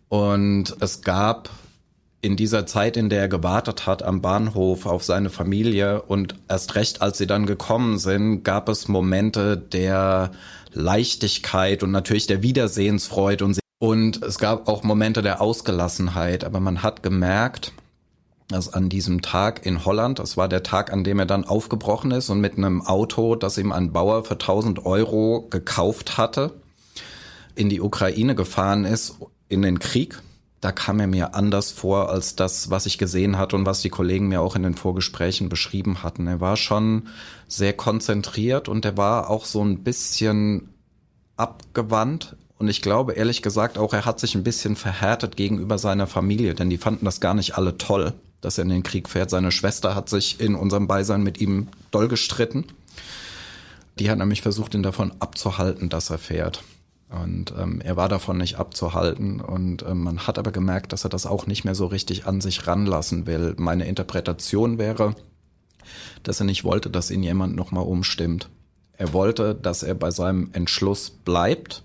Und 0.08 0.76
es 0.78 1.02
gab 1.02 1.50
in 2.20 2.36
dieser 2.36 2.66
Zeit, 2.66 2.96
in 2.96 3.08
der 3.08 3.20
er 3.20 3.28
gewartet 3.28 3.86
hat 3.86 4.02
am 4.02 4.20
Bahnhof 4.20 4.86
auf 4.86 5.04
seine 5.04 5.30
Familie 5.30 6.02
und 6.02 6.34
erst 6.48 6.74
recht, 6.74 7.00
als 7.00 7.18
sie 7.18 7.26
dann 7.26 7.46
gekommen 7.46 7.98
sind, 7.98 8.42
gab 8.42 8.68
es 8.68 8.88
Momente 8.88 9.56
der 9.56 10.32
Leichtigkeit 10.72 11.82
und 11.82 11.92
natürlich 11.92 12.26
der 12.26 12.42
Wiedersehensfreude 12.42 13.44
und, 13.44 13.60
und 13.78 14.22
es 14.22 14.38
gab 14.38 14.68
auch 14.68 14.82
Momente 14.82 15.22
der 15.22 15.40
Ausgelassenheit, 15.40 16.44
aber 16.44 16.58
man 16.58 16.82
hat 16.82 17.02
gemerkt, 17.02 17.72
dass 18.48 18.72
an 18.72 18.88
diesem 18.88 19.22
Tag 19.22 19.64
in 19.64 19.84
Holland, 19.84 20.18
das 20.18 20.36
war 20.36 20.48
der 20.48 20.62
Tag, 20.62 20.92
an 20.92 21.04
dem 21.04 21.18
er 21.18 21.26
dann 21.26 21.44
aufgebrochen 21.44 22.10
ist 22.10 22.30
und 22.30 22.40
mit 22.40 22.56
einem 22.56 22.82
Auto, 22.82 23.36
das 23.36 23.58
ihm 23.58 23.72
ein 23.72 23.92
Bauer 23.92 24.24
für 24.24 24.34
1000 24.34 24.84
Euro 24.86 25.46
gekauft 25.50 26.16
hatte, 26.16 26.54
in 27.54 27.68
die 27.68 27.80
Ukraine 27.80 28.34
gefahren 28.34 28.84
ist, 28.84 29.16
in 29.48 29.62
den 29.62 29.78
Krieg 29.78 30.20
da 30.60 30.72
kam 30.72 30.98
er 30.98 31.06
mir 31.06 31.34
anders 31.34 31.70
vor 31.70 32.10
als 32.10 32.34
das, 32.34 32.70
was 32.70 32.86
ich 32.86 32.98
gesehen 32.98 33.38
hatte 33.38 33.54
und 33.54 33.64
was 33.64 33.80
die 33.80 33.90
Kollegen 33.90 34.28
mir 34.28 34.40
auch 34.40 34.56
in 34.56 34.64
den 34.64 34.74
Vorgesprächen 34.74 35.48
beschrieben 35.48 36.02
hatten. 36.02 36.26
Er 36.26 36.40
war 36.40 36.56
schon 36.56 37.08
sehr 37.46 37.72
konzentriert 37.72 38.68
und 38.68 38.84
er 38.84 38.96
war 38.96 39.30
auch 39.30 39.44
so 39.44 39.62
ein 39.64 39.84
bisschen 39.84 40.70
abgewandt. 41.36 42.36
Und 42.58 42.66
ich 42.66 42.82
glaube 42.82 43.12
ehrlich 43.12 43.42
gesagt 43.42 43.78
auch, 43.78 43.92
er 43.92 44.04
hat 44.04 44.18
sich 44.18 44.34
ein 44.34 44.42
bisschen 44.42 44.74
verhärtet 44.74 45.36
gegenüber 45.36 45.78
seiner 45.78 46.08
Familie, 46.08 46.54
denn 46.54 46.70
die 46.70 46.78
fanden 46.78 47.04
das 47.04 47.20
gar 47.20 47.34
nicht 47.34 47.56
alle 47.56 47.78
toll, 47.78 48.14
dass 48.40 48.58
er 48.58 48.64
in 48.64 48.70
den 48.70 48.82
Krieg 48.82 49.08
fährt. 49.08 49.30
Seine 49.30 49.52
Schwester 49.52 49.94
hat 49.94 50.08
sich 50.08 50.40
in 50.40 50.56
unserem 50.56 50.88
Beisein 50.88 51.22
mit 51.22 51.40
ihm 51.40 51.68
doll 51.92 52.08
gestritten. 52.08 52.64
Die 54.00 54.10
hat 54.10 54.18
nämlich 54.18 54.42
versucht, 54.42 54.74
ihn 54.74 54.82
davon 54.82 55.12
abzuhalten, 55.20 55.88
dass 55.88 56.10
er 56.10 56.18
fährt. 56.18 56.64
Und 57.10 57.54
ähm, 57.58 57.80
er 57.80 57.96
war 57.96 58.08
davon 58.08 58.36
nicht 58.36 58.56
abzuhalten. 58.56 59.40
Und 59.40 59.82
ähm, 59.82 60.02
man 60.02 60.26
hat 60.26 60.38
aber 60.38 60.52
gemerkt, 60.52 60.92
dass 60.92 61.04
er 61.04 61.10
das 61.10 61.24
auch 61.24 61.46
nicht 61.46 61.64
mehr 61.64 61.74
so 61.74 61.86
richtig 61.86 62.26
an 62.26 62.40
sich 62.40 62.66
ranlassen 62.66 63.26
will. 63.26 63.54
Meine 63.56 63.86
Interpretation 63.86 64.78
wäre, 64.78 65.14
dass 66.22 66.40
er 66.40 66.46
nicht 66.46 66.64
wollte, 66.64 66.90
dass 66.90 67.10
ihn 67.10 67.22
jemand 67.22 67.56
nochmal 67.56 67.84
umstimmt. 67.84 68.50
Er 68.92 69.12
wollte, 69.12 69.54
dass 69.54 69.82
er 69.82 69.94
bei 69.94 70.10
seinem 70.10 70.50
Entschluss 70.52 71.10
bleibt. 71.10 71.82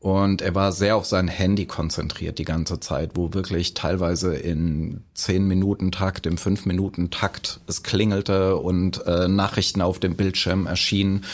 Und 0.00 0.40
er 0.40 0.54
war 0.54 0.72
sehr 0.72 0.96
auf 0.96 1.04
sein 1.04 1.26
Handy 1.26 1.66
konzentriert 1.66 2.38
die 2.38 2.44
ganze 2.44 2.78
Zeit, 2.80 3.12
wo 3.14 3.34
wirklich 3.34 3.74
teilweise 3.74 4.36
in 4.36 5.02
zehn 5.14 5.48
Minuten 5.48 5.90
Takt, 5.90 6.26
im 6.26 6.38
fünf 6.38 6.64
Minuten 6.64 7.10
Takt 7.10 7.60
es 7.66 7.82
klingelte 7.82 8.56
und 8.56 9.04
äh, 9.06 9.26
Nachrichten 9.26 9.82
auf 9.82 9.98
dem 9.98 10.14
Bildschirm 10.14 10.66
erschienen 10.66 11.24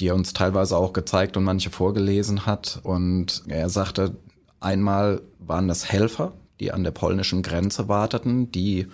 die 0.00 0.08
er 0.08 0.14
uns 0.14 0.32
teilweise 0.32 0.76
auch 0.76 0.92
gezeigt 0.92 1.36
und 1.36 1.44
manche 1.44 1.70
vorgelesen 1.70 2.46
hat. 2.46 2.80
Und 2.82 3.42
er 3.46 3.68
sagte, 3.68 4.16
einmal 4.58 5.20
waren 5.38 5.68
das 5.68 5.90
Helfer, 5.90 6.32
die 6.58 6.72
an 6.72 6.84
der 6.84 6.90
polnischen 6.90 7.42
Grenze 7.42 7.88
warteten, 7.88 8.52
die, 8.52 8.86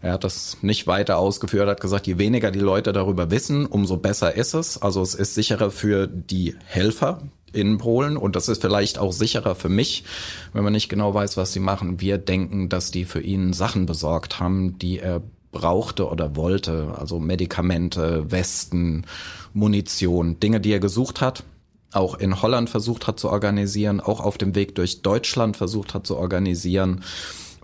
er 0.00 0.12
hat 0.12 0.24
das 0.24 0.58
nicht 0.62 0.86
weiter 0.86 1.18
ausgeführt, 1.18 1.68
hat 1.68 1.80
gesagt, 1.80 2.06
je 2.06 2.18
weniger 2.18 2.50
die 2.50 2.60
Leute 2.60 2.92
darüber 2.92 3.30
wissen, 3.30 3.66
umso 3.66 3.96
besser 3.96 4.34
ist 4.34 4.54
es. 4.54 4.80
Also 4.80 5.02
es 5.02 5.14
ist 5.14 5.34
sicherer 5.34 5.70
für 5.70 6.06
die 6.06 6.56
Helfer 6.64 7.22
in 7.52 7.78
Polen 7.78 8.16
und 8.16 8.36
das 8.36 8.48
ist 8.48 8.62
vielleicht 8.62 8.98
auch 8.98 9.12
sicherer 9.12 9.54
für 9.54 9.68
mich, 9.68 10.04
wenn 10.52 10.64
man 10.64 10.72
nicht 10.72 10.88
genau 10.88 11.12
weiß, 11.12 11.36
was 11.36 11.52
sie 11.52 11.60
machen. 11.60 12.00
Wir 12.00 12.18
denken, 12.18 12.68
dass 12.68 12.90
die 12.90 13.04
für 13.04 13.20
ihn 13.20 13.52
Sachen 13.52 13.84
besorgt 13.86 14.40
haben, 14.40 14.78
die 14.78 14.98
er 14.98 15.22
brauchte 15.52 16.08
oder 16.08 16.34
wollte, 16.34 16.94
also 16.98 17.20
Medikamente, 17.20 18.30
Westen, 18.32 19.04
Munition, 19.52 20.40
Dinge, 20.40 20.60
die 20.60 20.72
er 20.72 20.80
gesucht 20.80 21.20
hat, 21.20 21.44
auch 21.92 22.14
in 22.14 22.42
Holland 22.42 22.70
versucht 22.70 23.06
hat 23.06 23.20
zu 23.20 23.28
organisieren, 23.28 24.00
auch 24.00 24.20
auf 24.20 24.38
dem 24.38 24.54
Weg 24.54 24.74
durch 24.74 25.02
Deutschland 25.02 25.56
versucht 25.56 25.94
hat 25.94 26.06
zu 26.06 26.16
organisieren. 26.16 27.04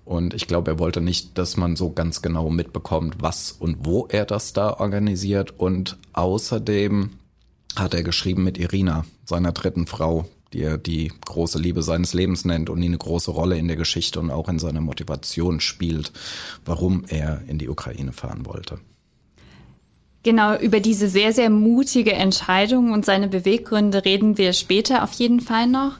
Und 0.05 0.33
ich 0.35 0.47
glaube, 0.47 0.73
er 0.73 0.79
wollte 0.79 1.01
nicht, 1.01 1.37
dass 1.37 1.57
man 1.57 1.77
so 1.77 1.91
ganz 1.91 2.23
genau 2.23 2.51
mitbekommt, 2.51 3.17
was 3.21 3.53
und 3.53 3.79
wo 3.85 4.07
er 4.07 4.25
das 4.25 4.53
da 4.53 4.75
organisiert. 4.75 5.55
Und 5.59 5.99
außerdem 6.13 7.11
hat 7.77 7.95
er 7.95 8.03
geschrieben 8.03 8.45
mit 8.45 8.59
Irina, 8.59 9.05
seiner 9.25 9.53
dritten 9.53 9.87
Frau, 9.87 10.27
die 10.53 10.63
er 10.63 10.79
die 10.79 11.13
große 11.25 11.59
Liebe 11.59 11.83
seines 11.83 12.15
Lebens 12.15 12.45
nennt 12.45 12.71
und 12.71 12.81
die 12.81 12.87
eine 12.87 12.99
große 12.99 13.31
Rolle 13.31 13.59
in 13.59 13.69
der 13.69 13.77
Geschichte 13.77 14.21
und 14.21 14.31
auch 14.31 14.49
in 14.49 14.59
seiner 14.59 14.81
Motivation 14.81 15.61
spielt, 15.61 16.13
warum 16.65 17.05
er 17.09 17.43
in 17.47 17.59
die 17.59 17.69
Ukraine 17.69 18.13
fahren 18.13 18.47
wollte. 18.47 18.79
Genau, 20.23 20.57
über 20.57 20.81
diese 20.81 21.09
sehr, 21.09 21.33
sehr 21.33 21.49
mutige 21.49 22.13
Entscheidung 22.13 22.93
und 22.93 23.05
seine 23.05 23.29
Beweggründe 23.29 24.05
reden 24.05 24.37
wir 24.37 24.53
später 24.53 25.05
auf 25.05 25.13
jeden 25.13 25.41
Fall 25.41 25.67
noch. 25.67 25.93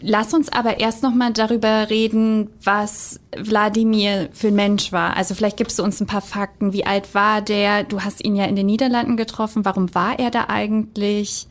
Lass 0.00 0.32
uns 0.32 0.48
aber 0.48 0.78
erst 0.78 1.02
noch 1.02 1.12
mal 1.12 1.32
darüber 1.32 1.90
reden, 1.90 2.50
was 2.62 3.18
Wladimir 3.36 4.28
für 4.32 4.48
ein 4.48 4.54
Mensch 4.54 4.92
war. 4.92 5.16
Also 5.16 5.34
vielleicht 5.34 5.56
gibst 5.56 5.78
du 5.78 5.82
uns 5.82 6.00
ein 6.00 6.06
paar 6.06 6.22
Fakten. 6.22 6.72
Wie 6.72 6.86
alt 6.86 7.14
war 7.14 7.42
der? 7.42 7.82
Du 7.82 8.00
hast 8.00 8.24
ihn 8.24 8.36
ja 8.36 8.44
in 8.44 8.54
den 8.54 8.66
Niederlanden 8.66 9.16
getroffen. 9.16 9.64
Warum 9.64 9.94
war 9.94 10.18
er 10.18 10.30
da 10.30 10.46
eigentlich? 10.48 11.48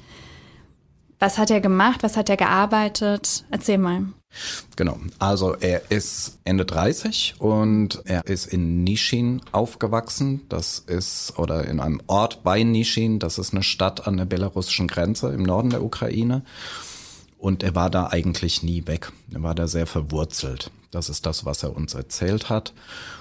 Was 1.20 1.38
hat 1.38 1.50
er 1.50 1.62
gemacht? 1.62 2.04
Was 2.04 2.16
hat 2.16 2.30
er 2.30 2.38
gearbeitet? 2.38 3.46
Erzähl 3.50 3.80
mal. 3.80 4.04
Genau, 4.76 5.00
also 5.18 5.56
er 5.56 5.90
ist 5.90 6.38
Ende 6.44 6.66
30 6.66 7.36
und 7.40 8.02
er 8.06 8.26
ist 8.28 8.46
in 8.46 8.84
Nishin 8.84 9.42
aufgewachsen. 9.52 10.42
Das 10.50 10.80
ist, 10.80 11.34
oder 11.40 11.66
in 11.66 11.80
einem 11.80 12.02
Ort 12.08 12.44
bei 12.44 12.62
Nishin, 12.62 13.20
das 13.20 13.40
ist 13.40 13.54
eine 13.54 13.64
Stadt 13.64 14.06
an 14.06 14.18
der 14.18 14.26
belarussischen 14.26 14.88
Grenze 14.88 15.30
im 15.30 15.44
Norden 15.44 15.72
der 15.72 15.84
Ukraine. 15.84 16.44
Und 17.38 17.64
er 17.64 17.76
war 17.76 17.90
da 17.90 18.08
eigentlich 18.08 18.64
nie 18.64 18.88
weg. 18.88 19.12
Er 19.32 19.44
war 19.44 19.54
da 19.54 19.68
sehr 19.68 19.86
verwurzelt. 19.86 20.72
Das 20.92 21.10
ist 21.10 21.26
das, 21.26 21.46
was 21.46 21.64
er 21.64 21.76
uns 21.76 21.94
erzählt 21.94 22.50
hat. 22.50 22.74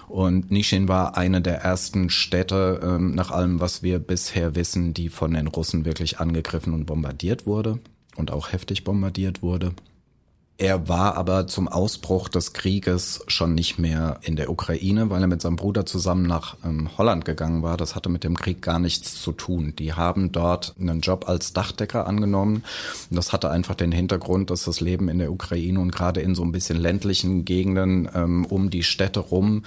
Und 0.09 0.51
Nishin 0.51 0.89
war 0.89 1.17
eine 1.17 1.43
der 1.43 1.59
ersten 1.59 2.11
Städte, 2.11 2.81
ähm, 2.83 3.15
nach 3.15 3.31
allem, 3.31 3.61
was 3.61 3.83
wir 3.83 3.99
bisher 3.99 4.55
wissen, 4.55 4.95
die 4.95 5.09
von 5.09 5.35
den 5.35 5.49
Russen 5.49 5.85
wirklich 5.85 6.19
angegriffen 6.21 6.73
und 6.73 6.87
bombardiert 6.87 7.47
wurde 7.47 7.81
und 8.17 8.31
auch 8.31 8.53
heftig 8.53 8.85
bombardiert 8.85 9.43
wurde. 9.43 9.73
Er 10.59 10.89
war 10.89 11.17
aber 11.17 11.47
zum 11.47 11.69
Ausbruch 11.69 12.29
des 12.29 12.55
Krieges 12.55 13.23
schon 13.27 13.55
nicht 13.55 13.79
mehr 13.79 14.21
in 14.23 14.37
der 14.37 14.49
Ukraine, 14.49 15.11
weil 15.11 15.21
er 15.21 15.27
mit 15.29 15.43
seinem 15.43 15.57
Bruder 15.57 15.85
zusammen 15.85 16.27
nach 16.27 16.57
ähm, 16.65 16.89
Holland 16.97 17.27
gegangen 17.27 17.63
war. 17.63 17.77
Das 17.77 17.95
hatte 17.95 18.09
mit 18.09 18.25
dem 18.25 18.39
Krieg 18.39 18.63
gar 18.63 18.79
nichts 18.79 19.21
zu 19.21 19.33
tun. 19.33 19.75
Die 19.79 19.93
haben 19.93 20.33
dort 20.33 20.75
einen 20.81 21.01
Job 21.01 21.29
als 21.29 21.53
Dachdecker 21.53 22.07
angenommen. 22.07 22.65
Und 23.11 23.17
das 23.17 23.35
hatte 23.35 23.51
einfach 23.51 23.75
den 23.75 23.93
Hintergrund, 23.93 24.49
dass 24.49 24.65
das 24.65 24.81
Leben 24.81 25.11
in 25.11 25.19
der 25.19 25.31
Ukraine 25.31 25.79
und 25.79 25.93
gerade 25.93 26.23
in 26.23 26.35
so 26.35 26.43
ein 26.43 26.53
bisschen 26.53 26.79
ländlichen 26.79 27.45
Gegenden 27.45 28.09
ähm, 28.15 28.47
um 28.47 28.71
die 28.71 28.83
Städte 28.83 29.21
rum 29.21 29.63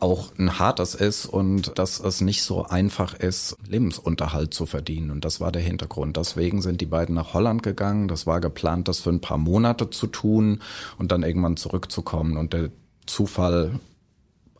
auch 0.00 0.32
ein 0.38 0.58
hartes 0.58 0.94
ist 0.94 1.26
und 1.26 1.78
dass 1.78 2.00
es 2.00 2.20
nicht 2.20 2.42
so 2.42 2.64
einfach 2.64 3.14
ist, 3.14 3.56
Lebensunterhalt 3.68 4.54
zu 4.54 4.66
verdienen. 4.66 5.10
Und 5.10 5.24
das 5.24 5.40
war 5.40 5.52
der 5.52 5.62
Hintergrund. 5.62 6.16
Deswegen 6.16 6.62
sind 6.62 6.80
die 6.80 6.86
beiden 6.86 7.14
nach 7.14 7.34
Holland 7.34 7.62
gegangen. 7.62 8.08
Das 8.08 8.26
war 8.26 8.40
geplant, 8.40 8.88
das 8.88 9.00
für 9.00 9.10
ein 9.10 9.20
paar 9.20 9.38
Monate 9.38 9.90
zu 9.90 10.06
tun 10.06 10.60
und 10.98 11.12
dann 11.12 11.22
irgendwann 11.22 11.56
zurückzukommen. 11.56 12.36
Und 12.36 12.52
der 12.52 12.70
Zufall 13.06 13.78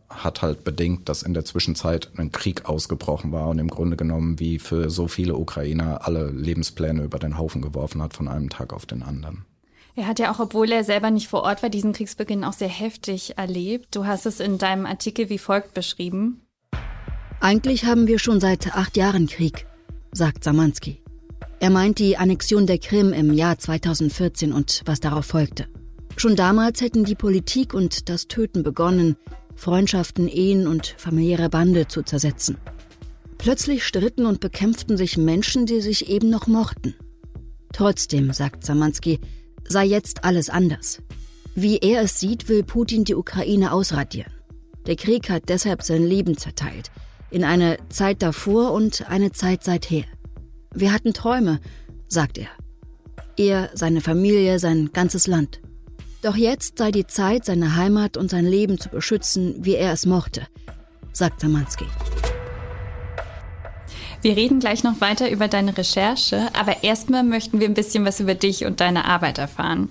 hat 0.09 0.41
halt 0.41 0.63
bedingt, 0.63 1.09
dass 1.09 1.23
in 1.23 1.33
der 1.33 1.45
Zwischenzeit 1.45 2.11
ein 2.17 2.31
Krieg 2.31 2.65
ausgebrochen 2.65 3.31
war 3.31 3.47
und 3.47 3.59
im 3.59 3.69
Grunde 3.69 3.97
genommen 3.97 4.39
wie 4.39 4.59
für 4.59 4.89
so 4.89 5.07
viele 5.07 5.35
Ukrainer 5.35 6.05
alle 6.05 6.29
Lebenspläne 6.29 7.03
über 7.03 7.17
den 7.17 7.37
Haufen 7.37 7.61
geworfen 7.61 8.01
hat 8.01 8.13
von 8.13 8.27
einem 8.27 8.49
Tag 8.49 8.73
auf 8.73 8.85
den 8.85 9.03
anderen. 9.03 9.45
Er 9.95 10.07
hat 10.07 10.19
ja 10.19 10.31
auch, 10.31 10.39
obwohl 10.39 10.71
er 10.71 10.83
selber 10.83 11.11
nicht 11.11 11.27
vor 11.27 11.43
Ort 11.43 11.63
war, 11.63 11.69
diesen 11.69 11.93
Kriegsbeginn 11.93 12.43
auch 12.43 12.53
sehr 12.53 12.69
heftig 12.69 13.37
erlebt. 13.37 13.89
Du 13.95 14.05
hast 14.05 14.25
es 14.25 14.39
in 14.39 14.57
deinem 14.57 14.85
Artikel 14.85 15.29
wie 15.29 15.37
folgt 15.37 15.73
beschrieben. 15.73 16.41
Eigentlich 17.41 17.85
haben 17.85 18.07
wir 18.07 18.19
schon 18.19 18.39
seit 18.39 18.75
acht 18.75 18.95
Jahren 18.95 19.27
Krieg, 19.27 19.65
sagt 20.11 20.43
Samanski. 20.43 21.01
Er 21.59 21.69
meint 21.69 21.99
die 21.99 22.17
Annexion 22.17 22.67
der 22.67 22.77
Krim 22.77 23.13
im 23.13 23.33
Jahr 23.33 23.57
2014 23.57 24.53
und 24.53 24.81
was 24.85 24.99
darauf 24.99 25.25
folgte. 25.25 25.67
Schon 26.15 26.35
damals 26.35 26.81
hätten 26.81 27.03
die 27.03 27.15
Politik 27.15 27.73
und 27.73 28.09
das 28.09 28.27
Töten 28.27 28.63
begonnen, 28.63 29.17
Freundschaften, 29.55 30.27
Ehen 30.27 30.67
und 30.67 30.95
familiäre 30.97 31.49
Bande 31.49 31.87
zu 31.87 32.03
zersetzen. 32.03 32.57
Plötzlich 33.37 33.85
stritten 33.85 34.25
und 34.25 34.39
bekämpften 34.39 34.97
sich 34.97 35.17
Menschen, 35.17 35.65
die 35.65 35.81
sich 35.81 36.09
eben 36.09 36.29
noch 36.29 36.47
mochten. 36.47 36.95
Trotzdem, 37.73 38.33
sagt 38.33 38.65
Samanski, 38.65 39.19
sei 39.71 39.85
jetzt 39.85 40.23
alles 40.23 40.49
anders. 40.49 41.01
Wie 41.55 41.79
er 41.79 42.03
es 42.03 42.19
sieht, 42.19 42.47
will 42.47 42.63
Putin 42.63 43.03
die 43.03 43.15
Ukraine 43.15 43.71
ausradieren. 43.71 44.31
Der 44.85 44.95
Krieg 44.95 45.29
hat 45.29 45.49
deshalb 45.49 45.83
sein 45.83 46.03
Leben 46.03 46.37
zerteilt. 46.37 46.91
In 47.29 47.43
eine 47.43 47.77
Zeit 47.89 48.21
davor 48.21 48.71
und 48.71 49.09
eine 49.09 49.31
Zeit 49.31 49.63
seither. 49.63 50.05
Wir 50.73 50.93
hatten 50.93 51.13
Träume, 51.13 51.59
sagt 52.07 52.37
er. 52.37 52.47
Er, 53.37 53.69
seine 53.73 54.01
Familie, 54.01 54.59
sein 54.59 54.91
ganzes 54.93 55.27
Land. 55.27 55.61
Doch 56.21 56.35
jetzt 56.35 56.77
sei 56.77 56.91
die 56.91 57.07
Zeit, 57.07 57.45
seine 57.45 57.75
Heimat 57.75 58.15
und 58.15 58.29
sein 58.29 58.45
Leben 58.45 58.77
zu 58.77 58.89
beschützen, 58.89 59.55
wie 59.59 59.75
er 59.75 59.93
es 59.93 60.05
mochte, 60.05 60.47
sagt 61.13 61.41
Samansky. 61.41 61.85
Wir 64.21 64.37
reden 64.37 64.59
gleich 64.59 64.83
noch 64.83 65.01
weiter 65.01 65.31
über 65.31 65.47
deine 65.47 65.75
Recherche, 65.75 66.49
aber 66.53 66.83
erstmal 66.83 67.23
möchten 67.23 67.59
wir 67.59 67.67
ein 67.67 67.73
bisschen 67.73 68.05
was 68.05 68.19
über 68.19 68.35
dich 68.35 68.65
und 68.65 68.79
deine 68.79 69.05
Arbeit 69.05 69.39
erfahren. 69.39 69.89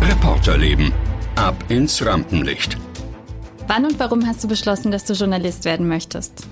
Reporterleben. 0.00 0.92
Ab 1.34 1.64
ins 1.68 2.04
Rampenlicht. 2.04 2.76
Wann 3.66 3.84
und 3.84 3.98
warum 3.98 4.26
hast 4.26 4.44
du 4.44 4.48
beschlossen, 4.48 4.92
dass 4.92 5.04
du 5.04 5.14
Journalist 5.14 5.64
werden 5.64 5.88
möchtest? 5.88 6.46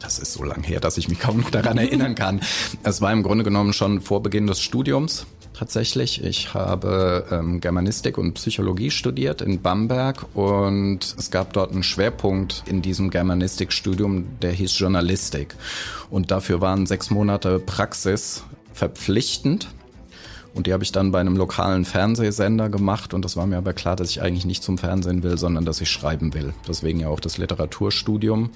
Das 0.00 0.18
ist 0.18 0.32
so 0.32 0.42
lang 0.42 0.64
her, 0.64 0.80
dass 0.80 0.98
ich 0.98 1.08
mich 1.08 1.20
kaum 1.20 1.38
noch 1.38 1.50
daran 1.50 1.78
erinnern 1.78 2.16
kann. 2.16 2.40
Es 2.82 3.00
war 3.00 3.12
im 3.12 3.22
Grunde 3.22 3.44
genommen 3.44 3.72
schon 3.72 4.00
vor 4.00 4.22
Beginn 4.22 4.48
des 4.48 4.60
Studiums 4.60 5.26
tatsächlich. 5.58 6.22
Ich 6.22 6.54
habe 6.54 7.24
ähm, 7.30 7.60
Germanistik 7.60 8.18
und 8.18 8.34
Psychologie 8.34 8.90
studiert 8.90 9.40
in 9.40 9.62
Bamberg 9.62 10.26
und 10.34 11.00
es 11.18 11.30
gab 11.30 11.52
dort 11.52 11.72
einen 11.72 11.82
Schwerpunkt 11.82 12.62
in 12.66 12.82
diesem 12.82 13.10
Germanistikstudium, 13.10 14.38
der 14.40 14.52
hieß 14.52 14.78
Journalistik. 14.78 15.54
Und 16.10 16.30
dafür 16.30 16.60
waren 16.60 16.86
sechs 16.86 17.10
Monate 17.10 17.58
Praxis 17.58 18.44
verpflichtend. 18.72 19.68
Und 20.56 20.66
die 20.66 20.72
habe 20.72 20.82
ich 20.82 20.90
dann 20.90 21.12
bei 21.12 21.20
einem 21.20 21.36
lokalen 21.36 21.84
Fernsehsender 21.84 22.70
gemacht 22.70 23.12
und 23.12 23.26
das 23.26 23.36
war 23.36 23.46
mir 23.46 23.58
aber 23.58 23.74
klar, 23.74 23.94
dass 23.94 24.08
ich 24.08 24.22
eigentlich 24.22 24.46
nicht 24.46 24.62
zum 24.62 24.78
Fernsehen 24.78 25.22
will, 25.22 25.36
sondern 25.36 25.66
dass 25.66 25.82
ich 25.82 25.90
schreiben 25.90 26.32
will. 26.32 26.54
Deswegen 26.66 26.98
ja 26.98 27.08
auch 27.08 27.20
das 27.20 27.36
Literaturstudium. 27.36 28.48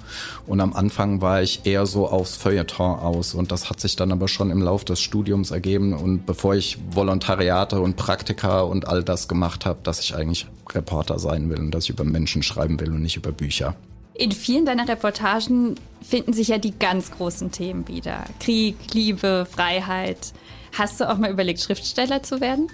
Und 0.47 0.61
am 0.62 0.73
Anfang 0.73 1.21
war 1.21 1.42
ich 1.42 1.66
eher 1.66 1.85
so 1.85 2.09
aufs 2.09 2.37
Feuilleton 2.37 2.99
aus 2.99 3.35
und 3.35 3.52
das 3.52 3.69
hat 3.69 3.80
sich 3.80 3.97
dann 3.97 4.12
aber 4.12 4.28
schon 4.28 4.50
im 4.50 4.62
Lauf 4.62 4.83
des 4.87 4.99
Studiums 5.02 5.50
ergeben 5.50 5.92
und 5.92 6.25
bevor 6.25 6.54
ich 6.54 6.78
Volontariate 6.90 7.78
und 7.78 7.97
Praktika 7.97 8.62
und 8.62 8.88
all 8.88 9.04
das 9.04 9.28
gemacht 9.28 9.66
habe, 9.66 9.80
dass 9.83 10.00
ich 10.00 10.14
eigentlich 10.14 10.47
Reporter 10.71 11.19
sein 11.19 11.50
will 11.50 11.59
und 11.59 11.71
dass 11.71 11.85
ich 11.85 11.90
über 11.90 12.04
Menschen 12.04 12.42
schreiben 12.42 12.80
will 12.80 12.92
und 12.92 13.02
nicht 13.02 13.19
über 13.19 13.30
Bücher. 13.30 13.76
In 14.14 14.33
vielen 14.33 14.64
deiner 14.64 14.88
Reportagen 14.88 15.76
finden 16.02 16.33
sich 16.33 16.49
ja 16.49 16.59
die 16.59 16.78
ganz 16.78 17.11
großen 17.11 17.52
Themen 17.52 17.88
wieder. 17.88 18.25
Krieg, 18.38 18.76
Liebe, 18.92 19.47
Freiheit. 19.50 20.33
Hast 20.72 21.00
du 21.00 21.08
auch 21.08 21.18
mal 21.18 21.30
überlegt, 21.30 21.60
Schriftsteller 21.60 22.22
zu 22.22 22.40
werden? 22.40 22.68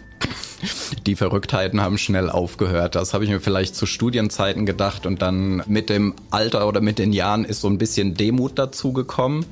Die 1.06 1.16
Verrücktheiten 1.16 1.80
haben 1.80 1.98
schnell 1.98 2.30
aufgehört. 2.30 2.94
Das 2.94 3.14
habe 3.14 3.24
ich 3.24 3.30
mir 3.30 3.40
vielleicht 3.40 3.74
zu 3.74 3.86
Studienzeiten 3.86 4.66
gedacht 4.66 5.06
und 5.06 5.22
dann 5.22 5.62
mit 5.66 5.88
dem 5.88 6.14
Alter 6.30 6.66
oder 6.66 6.80
mit 6.80 6.98
den 6.98 7.12
Jahren 7.12 7.44
ist 7.44 7.60
so 7.60 7.68
ein 7.68 7.78
bisschen 7.78 8.14
Demut 8.14 8.58
dazugekommen. 8.58 9.46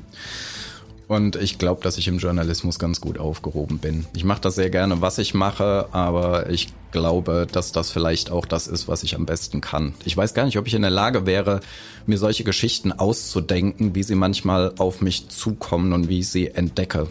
Und 1.07 1.35
ich 1.35 1.59
glaube, 1.59 1.83
dass 1.83 1.99
ich 1.99 2.07
im 2.07 2.17
Journalismus 2.17 2.79
ganz 2.79 2.99
gut 2.99 3.19
aufgehoben 3.19 3.77
bin. 3.77 4.07
Ich 4.15 4.23
mache 4.23 4.41
das 4.41 4.55
sehr 4.55 4.71
gerne, 4.71 5.01
was 5.01 5.19
ich 5.19 5.35
mache, 5.35 5.87
aber 5.91 6.49
ich 6.49 6.69
glaube, 6.91 7.45
dass 7.51 7.71
das 7.71 7.91
vielleicht 7.91 8.31
auch 8.31 8.45
das 8.45 8.67
ist, 8.67 8.87
was 8.87 9.03
ich 9.03 9.15
am 9.15 9.27
besten 9.27 9.61
kann. 9.61 9.93
Ich 10.03 10.17
weiß 10.17 10.33
gar 10.33 10.45
nicht, 10.45 10.57
ob 10.57 10.65
ich 10.65 10.73
in 10.73 10.81
der 10.81 10.91
Lage 10.91 11.27
wäre, 11.27 11.59
mir 12.07 12.17
solche 12.17 12.43
Geschichten 12.43 12.91
auszudenken, 12.91 13.93
wie 13.93 14.03
sie 14.03 14.15
manchmal 14.15 14.73
auf 14.79 15.01
mich 15.01 15.29
zukommen 15.29 15.93
und 15.93 16.09
wie 16.09 16.19
ich 16.19 16.29
sie 16.29 16.47
entdecke. 16.47 17.07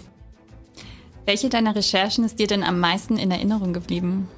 Welche 1.26 1.48
deiner 1.48 1.74
Recherchen 1.74 2.24
ist 2.24 2.38
dir 2.38 2.46
denn 2.46 2.62
am 2.62 2.80
meisten 2.80 3.16
in 3.16 3.30
Erinnerung 3.30 3.72
geblieben? 3.72 4.28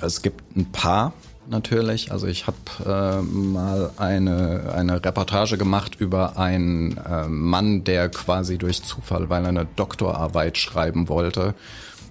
Es 0.00 0.22
gibt 0.22 0.56
ein 0.56 0.70
paar 0.70 1.12
natürlich. 1.48 2.12
Also 2.12 2.26
ich 2.26 2.46
habe 2.46 2.56
äh, 2.86 3.22
mal 3.22 3.90
eine, 3.96 4.72
eine 4.74 5.04
Reportage 5.04 5.58
gemacht 5.58 5.96
über 5.98 6.38
einen 6.38 6.96
äh, 6.98 7.26
Mann, 7.26 7.84
der 7.84 8.08
quasi 8.10 8.58
durch 8.58 8.82
Zufall, 8.82 9.28
weil 9.28 9.42
er 9.42 9.48
eine 9.48 9.66
Doktorarbeit 9.76 10.56
schreiben 10.56 11.08
wollte, 11.08 11.54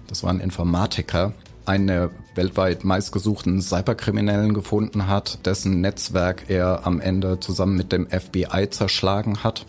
das 0.06 0.22
war 0.22 0.30
ein 0.30 0.40
Informatiker, 0.40 1.32
einen 1.66 1.86
der 1.86 2.10
weltweit 2.34 2.82
meistgesuchten 2.82 3.60
Cyberkriminellen 3.60 4.54
gefunden 4.54 5.06
hat, 5.06 5.44
dessen 5.46 5.82
Netzwerk 5.82 6.44
er 6.48 6.86
am 6.86 7.00
Ende 7.00 7.40
zusammen 7.40 7.76
mit 7.76 7.92
dem 7.92 8.08
FBI 8.08 8.70
zerschlagen 8.70 9.44
hat. 9.44 9.66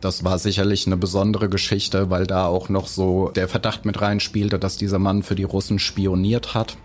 Das 0.00 0.24
war 0.24 0.38
sicherlich 0.38 0.86
eine 0.86 0.96
besondere 0.96 1.48
Geschichte, 1.48 2.08
weil 2.08 2.26
da 2.26 2.46
auch 2.46 2.68
noch 2.68 2.86
so 2.86 3.30
der 3.34 3.48
Verdacht 3.48 3.84
mit 3.84 4.00
reinspielte, 4.00 4.58
dass 4.58 4.78
dieser 4.78 4.98
Mann 4.98 5.22
für 5.22 5.34
die 5.34 5.44
Russen 5.44 5.78
spioniert 5.78 6.54
hat. 6.54 6.76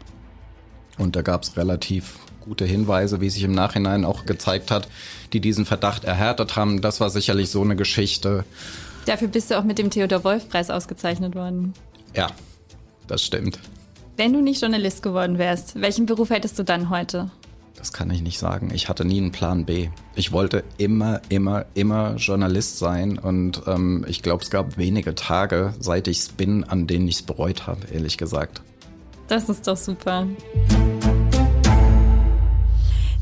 Und 0.97 1.15
da 1.15 1.21
gab 1.21 1.43
es 1.43 1.55
relativ 1.55 2.19
gute 2.41 2.65
Hinweise, 2.65 3.21
wie 3.21 3.29
sich 3.29 3.43
im 3.43 3.53
Nachhinein 3.53 4.05
auch 4.05 4.25
gezeigt 4.25 4.69
hat, 4.69 4.87
die 5.33 5.39
diesen 5.39 5.65
Verdacht 5.65 6.03
erhärtet 6.03 6.55
haben. 6.55 6.81
Das 6.81 6.99
war 6.99 7.09
sicherlich 7.09 7.49
so 7.49 7.61
eine 7.61 7.75
Geschichte. 7.75 8.43
Dafür 9.05 9.27
bist 9.27 9.49
du 9.49 9.57
auch 9.57 9.63
mit 9.63 9.77
dem 9.77 9.89
Theodor 9.89 10.23
Wolf 10.23 10.49
Preis 10.49 10.69
ausgezeichnet 10.69 11.35
worden. 11.35 11.73
Ja, 12.15 12.27
das 13.07 13.23
stimmt. 13.23 13.59
Wenn 14.17 14.33
du 14.33 14.41
nicht 14.41 14.61
Journalist 14.61 15.03
geworden 15.03 15.37
wärst, 15.37 15.79
welchen 15.79 16.05
Beruf 16.05 16.29
hättest 16.29 16.57
du 16.59 16.63
dann 16.63 16.89
heute? 16.89 17.29
Das 17.85 17.93
kann 17.93 18.09
ich 18.09 18.23
nicht 18.23 18.39
sagen. 18.39 18.71
Ich 18.73 18.89
hatte 18.89 19.05
nie 19.05 19.19
einen 19.19 19.31
Plan 19.31 19.63
B. 19.63 19.89
Ich 20.15 20.31
wollte 20.31 20.63
immer, 20.79 21.21
immer, 21.29 21.67
immer 21.75 22.15
Journalist 22.15 22.79
sein 22.79 23.19
und 23.19 23.61
ähm, 23.67 24.03
ich 24.09 24.23
glaube, 24.23 24.41
es 24.41 24.49
gab 24.49 24.79
wenige 24.79 25.13
Tage, 25.13 25.75
seit 25.79 26.07
ich 26.07 26.17
es 26.17 26.29
bin, 26.29 26.63
an 26.63 26.87
denen 26.87 27.07
ich 27.07 27.17
es 27.17 27.21
bereut 27.21 27.67
habe, 27.67 27.81
ehrlich 27.93 28.17
gesagt. 28.17 28.63
Das 29.27 29.49
ist 29.49 29.67
doch 29.67 29.77
super. 29.77 30.25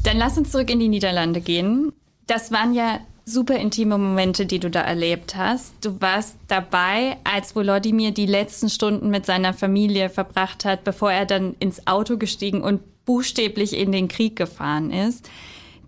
Dann 0.03 0.15
lass 0.15 0.38
uns 0.38 0.51
zurück 0.51 0.70
in 0.70 0.79
die 0.79 0.88
Niederlande 0.88 1.41
gehen. 1.41 1.91
Das 2.25 2.53
waren 2.53 2.74
ja 2.74 3.01
super 3.25 3.56
intime 3.56 3.98
Momente, 3.98 4.46
die 4.46 4.60
du 4.60 4.70
da 4.70 4.82
erlebt 4.82 5.36
hast. 5.36 5.74
Du 5.82 6.01
warst 6.01 6.38
dabei, 6.48 7.18
als 7.24 7.56
Volodymyr 7.56 8.12
die 8.12 8.25
letzten 8.25 8.70
Stunden 8.70 9.10
mit 9.10 9.25
seiner 9.25 9.53
Familie 9.53 10.10
verbracht 10.10 10.65
hat, 10.65 10.84
bevor 10.84 11.12
er 11.12 11.25
dann 11.25 11.56
ins 11.60 11.88
Auto 11.88 12.18
gestiegen 12.18 12.62
und 12.62 12.82
buchstäblich 13.06 13.77
in 13.77 13.92
den 13.92 14.08
Krieg 14.08 14.36
gefahren 14.36 14.92
ist. 14.92 15.30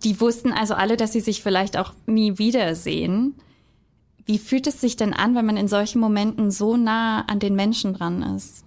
Die 0.04 0.20
wussten 0.20 0.52
also 0.52 0.74
alle, 0.74 0.96
dass 0.96 1.12
sie 1.12 1.20
sich 1.20 1.42
vielleicht 1.42 1.76
auch 1.76 1.92
nie 2.06 2.38
wiedersehen. 2.38 3.34
Wie 4.24 4.38
fühlt 4.38 4.66
es 4.66 4.80
sich 4.80 4.96
denn 4.96 5.14
an, 5.14 5.34
wenn 5.34 5.46
man 5.46 5.56
in 5.56 5.68
solchen 5.68 6.00
Momenten 6.00 6.50
so 6.50 6.76
nah 6.76 7.22
an 7.22 7.38
den 7.38 7.54
Menschen 7.54 7.94
dran 7.94 8.22
ist? 8.36 8.64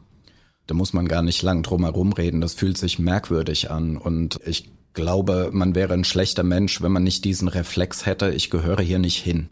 Da 0.68 0.76
muss 0.76 0.94
man 0.94 1.08
gar 1.08 1.22
nicht 1.22 1.42
lang 1.42 1.64
drum 1.64 1.84
herum 1.84 2.14
reden. 2.14 2.42
Das 2.42 2.54
fühlt 2.54 2.78
sich 2.78 3.00
merkwürdig 3.00 3.72
an. 3.72 3.98
Und 3.98 4.40
ich 4.46 4.70
glaube, 5.00 5.50
man 5.54 5.76
wäre 5.76 5.94
ein 5.94 6.04
schlechter 6.04 6.44
Mensch, 6.44 6.82
wenn 6.82 6.92
man 6.92 7.04
nicht 7.04 7.24
diesen 7.24 7.48
Reflex 7.48 8.06
hätte, 8.06 8.32
ich 8.32 8.50
gehöre 8.50 8.82
hier 8.82 9.00
nicht 9.00 9.18
hin. 9.18 9.48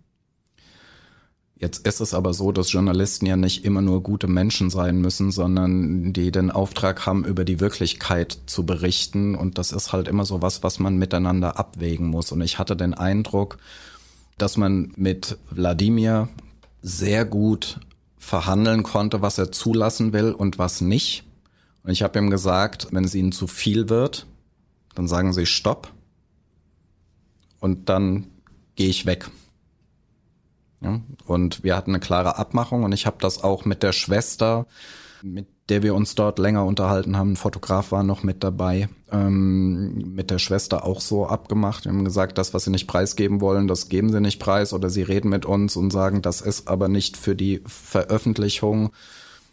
Jetzt 1.55 1.87
ist 1.87 2.01
es 2.01 2.13
aber 2.13 2.33
so, 2.33 2.51
dass 2.51 2.73
Journalisten 2.73 3.25
ja 3.25 3.37
nicht 3.37 3.63
immer 3.63 3.81
nur 3.81 4.03
gute 4.03 4.27
Menschen 4.27 4.69
sein 4.69 4.99
müssen, 4.99 5.31
sondern 5.31 6.11
die 6.11 6.31
den 6.31 6.51
Auftrag 6.51 7.05
haben, 7.05 7.23
über 7.23 7.45
die 7.45 7.61
Wirklichkeit 7.61 8.37
zu 8.45 8.65
berichten. 8.65 9.35
Und 9.35 9.57
das 9.57 9.71
ist 9.71 9.93
halt 9.93 10.09
immer 10.09 10.25
so 10.25 10.41
was, 10.41 10.63
was 10.63 10.79
man 10.79 10.97
miteinander 10.97 11.57
abwägen 11.57 12.07
muss. 12.07 12.33
Und 12.33 12.41
ich 12.41 12.59
hatte 12.59 12.75
den 12.75 12.93
Eindruck, 12.93 13.57
dass 14.37 14.57
man 14.57 14.91
mit 14.97 15.37
Wladimir 15.49 16.27
sehr 16.81 17.23
gut 17.23 17.79
verhandeln 18.17 18.83
konnte, 18.83 19.21
was 19.21 19.37
er 19.37 19.53
zulassen 19.53 20.11
will 20.11 20.33
und 20.33 20.59
was 20.59 20.81
nicht. 20.81 21.23
Und 21.83 21.91
ich 21.91 22.03
habe 22.03 22.19
ihm 22.19 22.29
gesagt, 22.29 22.89
wenn 22.91 23.05
es 23.05 23.15
ihnen 23.15 23.31
zu 23.31 23.47
viel 23.47 23.87
wird, 23.87 24.27
dann 24.97 25.07
sagen 25.07 25.31
sie 25.31 25.45
Stopp 25.45 25.91
und 27.59 27.87
dann 27.87 28.27
gehe 28.75 28.89
ich 28.89 29.05
weg. 29.05 29.29
Ja, 30.81 31.01
und 31.25 31.63
wir 31.63 31.75
hatten 31.75 31.91
eine 31.91 31.99
klare 31.99 32.37
Abmachung 32.37 32.83
und 32.83 32.91
ich 32.91 33.05
habe 33.05 33.17
das 33.19 33.43
auch 33.43 33.65
mit 33.65 33.83
der 33.83 33.93
Schwester, 33.93 34.65
mit 35.21 35.47
der 35.69 35.83
wir 35.83 35.95
uns 35.95 36.15
dort 36.15 36.39
länger 36.39 36.65
unterhalten 36.65 37.17
haben, 37.17 37.33
ein 37.33 37.35
Fotograf 37.35 37.91
war 37.91 38.03
noch 38.03 38.23
mit 38.23 38.43
dabei, 38.43 38.89
ähm, 39.11 40.15
mit 40.15 40.31
der 40.31 40.39
Schwester 40.39 40.85
auch 40.85 41.01
so 41.01 41.27
abgemacht. 41.27 41.85
Wir 41.85 41.91
haben 41.91 42.05
gesagt, 42.05 42.37
das, 42.37 42.53
was 42.53 42.63
sie 42.63 42.71
nicht 42.71 42.87
preisgeben 42.87 43.41
wollen, 43.41 43.67
das 43.67 43.89
geben 43.89 44.11
sie 44.11 44.21
nicht 44.21 44.39
preis 44.39 44.71
oder 44.73 44.89
sie 44.89 45.01
reden 45.01 45.29
mit 45.29 45.45
uns 45.45 45.75
und 45.75 45.91
sagen, 45.91 46.21
das 46.21 46.41
ist 46.41 46.67
aber 46.67 46.87
nicht 46.87 47.17
für 47.17 47.35
die 47.35 47.61
Veröffentlichung. 47.65 48.91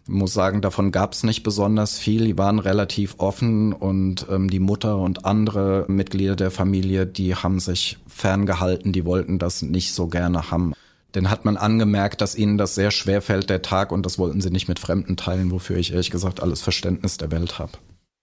Muss 0.06 0.34
sagen, 0.34 0.60
davon 0.60 0.92
gab 0.92 1.14
es 1.14 1.22
nicht 1.22 1.42
besonders 1.42 1.98
viel. 1.98 2.24
Die 2.24 2.36
waren 2.36 2.58
relativ 2.58 3.14
offen 3.18 3.72
und 3.72 4.26
ähm, 4.30 4.50
die 4.50 4.60
Mutter 4.60 4.98
und 4.98 5.24
andere 5.24 5.86
Mitglieder 5.88 6.36
der 6.36 6.50
Familie, 6.50 7.06
die 7.06 7.34
haben 7.34 7.58
sich 7.58 7.98
ferngehalten, 8.06 8.92
die 8.92 9.06
wollten 9.06 9.38
das 9.38 9.62
nicht 9.62 9.94
so 9.94 10.06
gerne 10.08 10.50
haben. 10.50 10.74
Denn 11.14 11.30
hat 11.30 11.44
man 11.44 11.56
angemerkt, 11.56 12.20
dass 12.20 12.34
ihnen 12.34 12.58
das 12.58 12.74
sehr 12.74 12.90
schwer 12.90 13.22
fällt, 13.22 13.48
der 13.48 13.62
Tag, 13.62 13.92
und 13.92 14.04
das 14.04 14.18
wollten 14.18 14.40
sie 14.40 14.50
nicht 14.50 14.68
mit 14.68 14.78
Fremden 14.78 15.16
teilen, 15.16 15.50
wofür 15.50 15.76
ich 15.76 15.92
ehrlich 15.92 16.10
gesagt 16.10 16.42
alles 16.42 16.60
Verständnis 16.60 17.16
der 17.16 17.30
Welt 17.30 17.58
habe. 17.58 17.72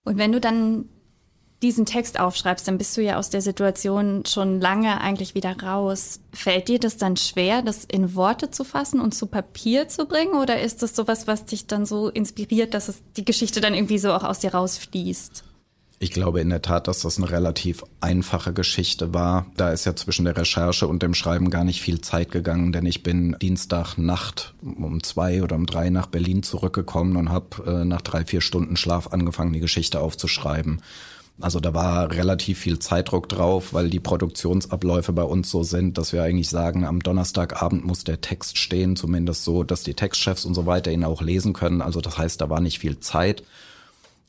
Und 0.03 0.17
wenn 0.17 0.31
du 0.31 0.39
dann 0.39 0.85
diesen 1.61 1.85
Text 1.85 2.19
aufschreibst, 2.19 2.67
dann 2.67 2.77
bist 2.77 2.97
du 2.97 3.01
ja 3.01 3.17
aus 3.17 3.29
der 3.29 3.41
Situation 3.41 4.23
schon 4.25 4.59
lange 4.59 4.99
eigentlich 4.99 5.35
wieder 5.35 5.55
raus. 5.61 6.19
Fällt 6.33 6.67
dir 6.67 6.79
das 6.79 6.97
dann 6.97 7.17
schwer, 7.17 7.61
das 7.61 7.85
in 7.85 8.15
Worte 8.15 8.49
zu 8.49 8.63
fassen 8.63 8.99
und 8.99 9.13
zu 9.13 9.27
Papier 9.27 9.87
zu 9.87 10.05
bringen? 10.05 10.33
Oder 10.33 10.61
ist 10.61 10.81
das 10.81 10.95
sowas, 10.95 11.27
was 11.27 11.45
dich 11.45 11.67
dann 11.67 11.85
so 11.85 12.09
inspiriert, 12.09 12.73
dass 12.73 12.89
es 12.89 13.03
die 13.15 13.25
Geschichte 13.25 13.61
dann 13.61 13.75
irgendwie 13.75 13.99
so 13.99 14.11
auch 14.11 14.23
aus 14.23 14.39
dir 14.39 14.53
rausfließt? 14.53 15.43
Ich 16.03 16.09
glaube 16.09 16.41
in 16.41 16.49
der 16.49 16.63
Tat, 16.63 16.87
dass 16.87 17.01
das 17.01 17.19
eine 17.19 17.29
relativ 17.29 17.83
einfache 17.99 18.53
Geschichte 18.53 19.13
war. 19.13 19.45
Da 19.55 19.69
ist 19.69 19.85
ja 19.85 19.95
zwischen 19.95 20.25
der 20.25 20.35
Recherche 20.35 20.87
und 20.87 21.03
dem 21.03 21.13
Schreiben 21.13 21.51
gar 21.51 21.63
nicht 21.63 21.79
viel 21.79 22.01
Zeit 22.01 22.31
gegangen, 22.31 22.71
denn 22.71 22.87
ich 22.87 23.03
bin 23.03 23.35
Dienstag 23.39 24.00
Nacht 24.00 24.55
um 24.63 25.03
zwei 25.03 25.43
oder 25.43 25.55
um 25.55 25.67
drei 25.67 25.91
nach 25.91 26.07
Berlin 26.07 26.41
zurückgekommen 26.41 27.17
und 27.17 27.29
habe 27.29 27.81
äh, 27.81 27.85
nach 27.85 28.01
drei, 28.01 28.25
vier 28.25 28.41
Stunden 28.41 28.77
Schlaf 28.77 29.09
angefangen, 29.13 29.53
die 29.53 29.59
Geschichte 29.59 30.00
aufzuschreiben. 30.00 30.81
Also 31.41 31.59
da 31.59 31.73
war 31.73 32.11
relativ 32.11 32.59
viel 32.59 32.79
Zeitdruck 32.79 33.27
drauf, 33.27 33.73
weil 33.73 33.89
die 33.89 33.99
Produktionsabläufe 33.99 35.11
bei 35.13 35.23
uns 35.23 35.49
so 35.49 35.63
sind, 35.63 35.97
dass 35.97 36.13
wir 36.13 36.23
eigentlich 36.23 36.49
sagen, 36.49 36.85
am 36.85 37.01
Donnerstagabend 37.01 37.85
muss 37.85 38.03
der 38.03 38.21
Text 38.21 38.57
stehen, 38.57 38.95
zumindest 38.95 39.43
so, 39.43 39.63
dass 39.63 39.83
die 39.83 39.93
Textchefs 39.93 40.45
und 40.45 40.53
so 40.53 40.65
weiter 40.65 40.91
ihn 40.91 41.03
auch 41.03 41.21
lesen 41.21 41.53
können. 41.53 41.81
Also 41.81 41.99
das 41.99 42.17
heißt, 42.17 42.39
da 42.39 42.49
war 42.49 42.61
nicht 42.61 42.79
viel 42.79 42.99
Zeit. 42.99 43.43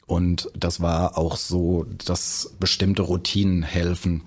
Und 0.06 0.50
das 0.56 0.80
war 0.80 1.16
auch 1.16 1.36
so, 1.36 1.86
dass 2.04 2.54
bestimmte 2.58 3.02
Routinen 3.02 3.62
helfen. 3.62 4.22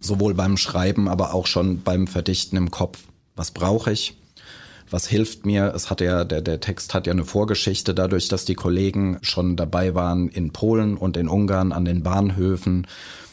Sowohl 0.00 0.34
beim 0.34 0.56
Schreiben, 0.56 1.08
aber 1.08 1.34
auch 1.34 1.46
schon 1.46 1.82
beim 1.82 2.06
Verdichten 2.06 2.56
im 2.56 2.70
Kopf. 2.70 2.98
Was 3.34 3.50
brauche 3.50 3.92
ich? 3.92 4.17
Was 4.90 5.06
hilft 5.06 5.44
mir? 5.46 5.72
Es 5.74 5.90
hat 5.90 6.00
ja, 6.00 6.24
der, 6.24 6.40
der 6.40 6.60
Text 6.60 6.94
hat 6.94 7.06
ja 7.06 7.12
eine 7.12 7.24
Vorgeschichte 7.24 7.94
dadurch, 7.94 8.28
dass 8.28 8.44
die 8.44 8.54
Kollegen 8.54 9.18
schon 9.22 9.56
dabei 9.56 9.94
waren 9.94 10.28
in 10.28 10.52
Polen 10.52 10.96
und 10.96 11.16
in 11.16 11.28
Ungarn 11.28 11.72
an 11.72 11.84
den 11.84 12.02
Bahnhöfen 12.02 12.86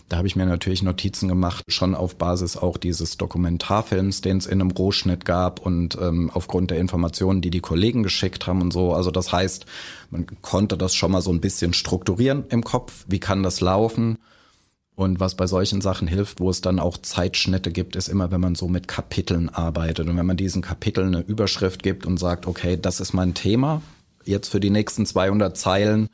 da 0.08 0.18
habe 0.18 0.28
ich 0.28 0.36
mir 0.36 0.46
natürlich 0.46 0.84
Notizen 0.84 1.28
gemacht, 1.28 1.64
schon 1.68 1.96
auf 1.96 2.16
Basis 2.16 2.58
auch 2.58 2.78
dieses 2.78 3.18
Dokumentarfilms, 3.18 4.22
den 4.22 4.38
es 4.38 4.46
in 4.46 4.62
einem 4.62 4.72
Rohschnitt 4.72 5.26
gab 5.26 5.60
und 5.60 5.98
ähm, 6.00 6.30
aufgrund 6.32 6.70
der 6.70 6.78
Informationen, 6.78 7.42
die 7.42 7.50
die 7.50 7.60
Kollegen 7.60 8.04
geschickt 8.04 8.46
haben 8.46 8.62
und 8.62 8.72
so. 8.72 8.94
Also 8.94 9.10
das 9.10 9.32
heißt, 9.32 9.66
man 10.12 10.28
konnte 10.42 10.78
das 10.78 10.94
schon 10.94 11.12
mal 11.12 11.22
so 11.22 11.32
ein 11.32 11.42
bisschen 11.42 11.74
strukturieren 11.74 12.46
im 12.50 12.64
Kopf. 12.64 13.06
Wie 13.08 13.20
kann 13.20 13.42
das 13.42 13.62
laufen? 13.62 14.20
Und 14.96 15.20
was 15.20 15.36
bei 15.36 15.46
solchen 15.46 15.82
Sachen 15.82 16.08
hilft, 16.08 16.40
wo 16.40 16.50
es 16.50 16.62
dann 16.62 16.80
auch 16.80 16.98
Zeitschnitte 16.98 17.72
gibt, 17.72 17.98
ist 17.98 18.08
immer, 18.08 18.32
wenn 18.32 18.40
man 18.40 18.56
so 18.56 18.68
mit 18.68 18.88
Kapiteln 18.88 19.50
arbeitet 19.50 20.08
und 20.08 20.16
wenn 20.16 20.26
man 20.26 20.38
diesen 20.38 20.62
Kapiteln 20.62 21.14
eine 21.14 21.26
Überschrift 21.26 21.84
gibt 21.84 22.06
und 22.06 22.18
sagt, 22.18 22.48
okay, 22.48 22.78
das 22.82 23.00
ist 23.00 23.14
mein 23.14 23.34
Thema 23.34 23.82
jetzt 24.26 24.50
für 24.50 24.60
die 24.60 24.70
nächsten 24.70 25.06
200 25.06 25.56
Zeilen 25.56 26.10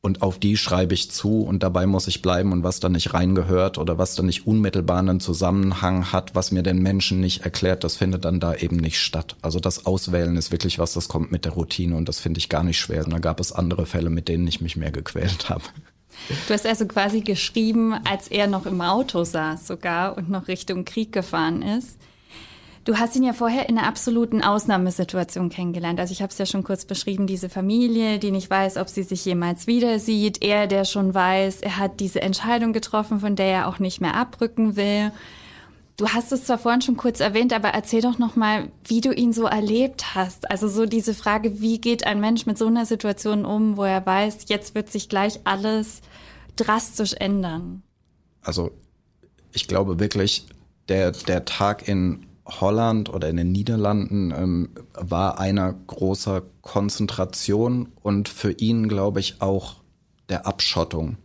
und 0.00 0.20
auf 0.20 0.38
die 0.38 0.58
schreibe 0.58 0.92
ich 0.92 1.10
zu 1.10 1.42
und 1.42 1.62
dabei 1.62 1.86
muss 1.86 2.08
ich 2.08 2.20
bleiben 2.20 2.52
und 2.52 2.62
was 2.62 2.78
da 2.78 2.90
nicht 2.90 3.14
reingehört 3.14 3.78
oder 3.78 3.96
was 3.96 4.14
da 4.14 4.22
nicht 4.22 4.46
unmittelbar 4.46 4.98
einen 4.98 5.18
Zusammenhang 5.18 6.12
hat, 6.12 6.34
was 6.34 6.50
mir 6.50 6.62
den 6.62 6.82
Menschen 6.82 7.20
nicht 7.20 7.42
erklärt, 7.42 7.84
das 7.84 7.96
findet 7.96 8.26
dann 8.26 8.38
da 8.38 8.54
eben 8.54 8.76
nicht 8.76 9.00
statt. 9.00 9.36
Also 9.40 9.60
das 9.60 9.86
Auswählen 9.86 10.36
ist 10.36 10.52
wirklich 10.52 10.78
was, 10.78 10.92
das 10.92 11.08
kommt 11.08 11.32
mit 11.32 11.46
der 11.46 11.52
Routine 11.52 11.96
und 11.96 12.08
das 12.08 12.20
finde 12.20 12.38
ich 12.38 12.50
gar 12.50 12.64
nicht 12.64 12.78
schwer. 12.78 13.04
Und 13.04 13.14
da 13.14 13.18
gab 13.18 13.40
es 13.40 13.52
andere 13.52 13.86
Fälle, 13.86 14.10
mit 14.10 14.28
denen 14.28 14.46
ich 14.46 14.60
mich 14.60 14.76
mehr 14.76 14.92
gequält 14.92 15.48
habe. 15.48 15.64
Du 16.46 16.54
hast 16.54 16.66
also 16.66 16.86
quasi 16.86 17.20
geschrieben, 17.20 17.94
als 18.08 18.28
er 18.28 18.46
noch 18.46 18.66
im 18.66 18.80
Auto 18.80 19.24
saß 19.24 19.66
sogar 19.66 20.16
und 20.16 20.30
noch 20.30 20.48
Richtung 20.48 20.84
Krieg 20.84 21.12
gefahren 21.12 21.62
ist. 21.62 21.98
Du 22.84 22.98
hast 22.98 23.16
ihn 23.16 23.22
ja 23.22 23.32
vorher 23.32 23.70
in 23.70 23.78
einer 23.78 23.86
absoluten 23.86 24.42
Ausnahmesituation 24.42 25.48
kennengelernt. 25.48 25.98
Also 25.98 26.12
ich 26.12 26.20
habe 26.20 26.30
es 26.30 26.38
ja 26.38 26.44
schon 26.44 26.64
kurz 26.64 26.84
beschrieben, 26.84 27.26
diese 27.26 27.48
Familie, 27.48 28.18
die 28.18 28.30
nicht 28.30 28.50
weiß, 28.50 28.76
ob 28.76 28.90
sie 28.90 29.02
sich 29.02 29.24
jemals 29.24 29.66
wieder 29.66 29.98
sieht. 29.98 30.42
Er, 30.42 30.66
der 30.66 30.84
schon 30.84 31.14
weiß, 31.14 31.62
er 31.62 31.78
hat 31.78 32.00
diese 32.00 32.20
Entscheidung 32.20 32.74
getroffen, 32.74 33.20
von 33.20 33.36
der 33.36 33.46
er 33.46 33.68
auch 33.68 33.78
nicht 33.78 34.02
mehr 34.02 34.14
abrücken 34.14 34.76
will. 34.76 35.12
Du 35.96 36.08
hast 36.08 36.32
es 36.32 36.44
zwar 36.44 36.58
vorhin 36.58 36.82
schon 36.82 36.96
kurz 36.96 37.20
erwähnt, 37.20 37.52
aber 37.52 37.68
erzähl 37.68 38.00
doch 38.00 38.18
noch 38.18 38.34
mal, 38.34 38.68
wie 38.84 39.00
du 39.00 39.12
ihn 39.12 39.32
so 39.32 39.44
erlebt 39.44 40.16
hast. 40.16 40.50
Also 40.50 40.68
so 40.68 40.86
diese 40.86 41.14
Frage, 41.14 41.60
wie 41.60 41.80
geht 41.80 42.04
ein 42.04 42.20
Mensch 42.20 42.46
mit 42.46 42.58
so 42.58 42.66
einer 42.66 42.84
Situation 42.84 43.44
um, 43.44 43.76
wo 43.76 43.84
er 43.84 44.04
weiß, 44.04 44.46
jetzt 44.48 44.74
wird 44.74 44.90
sich 44.90 45.08
gleich 45.08 45.40
alles 45.44 46.00
drastisch 46.56 47.14
ändern? 47.14 47.82
Also 48.42 48.72
ich 49.52 49.68
glaube 49.68 50.00
wirklich, 50.00 50.46
der, 50.88 51.12
der 51.12 51.44
Tag 51.44 51.86
in 51.86 52.26
Holland 52.44 53.08
oder 53.08 53.28
in 53.28 53.36
den 53.36 53.52
Niederlanden 53.52 54.32
ähm, 54.36 54.70
war 54.94 55.38
eine 55.38 55.74
große 55.86 56.42
Konzentration 56.60 57.92
und 58.02 58.28
für 58.28 58.50
ihn, 58.50 58.88
glaube 58.88 59.20
ich, 59.20 59.40
auch 59.40 59.76
der 60.28 60.46
Abschottung. 60.46 61.16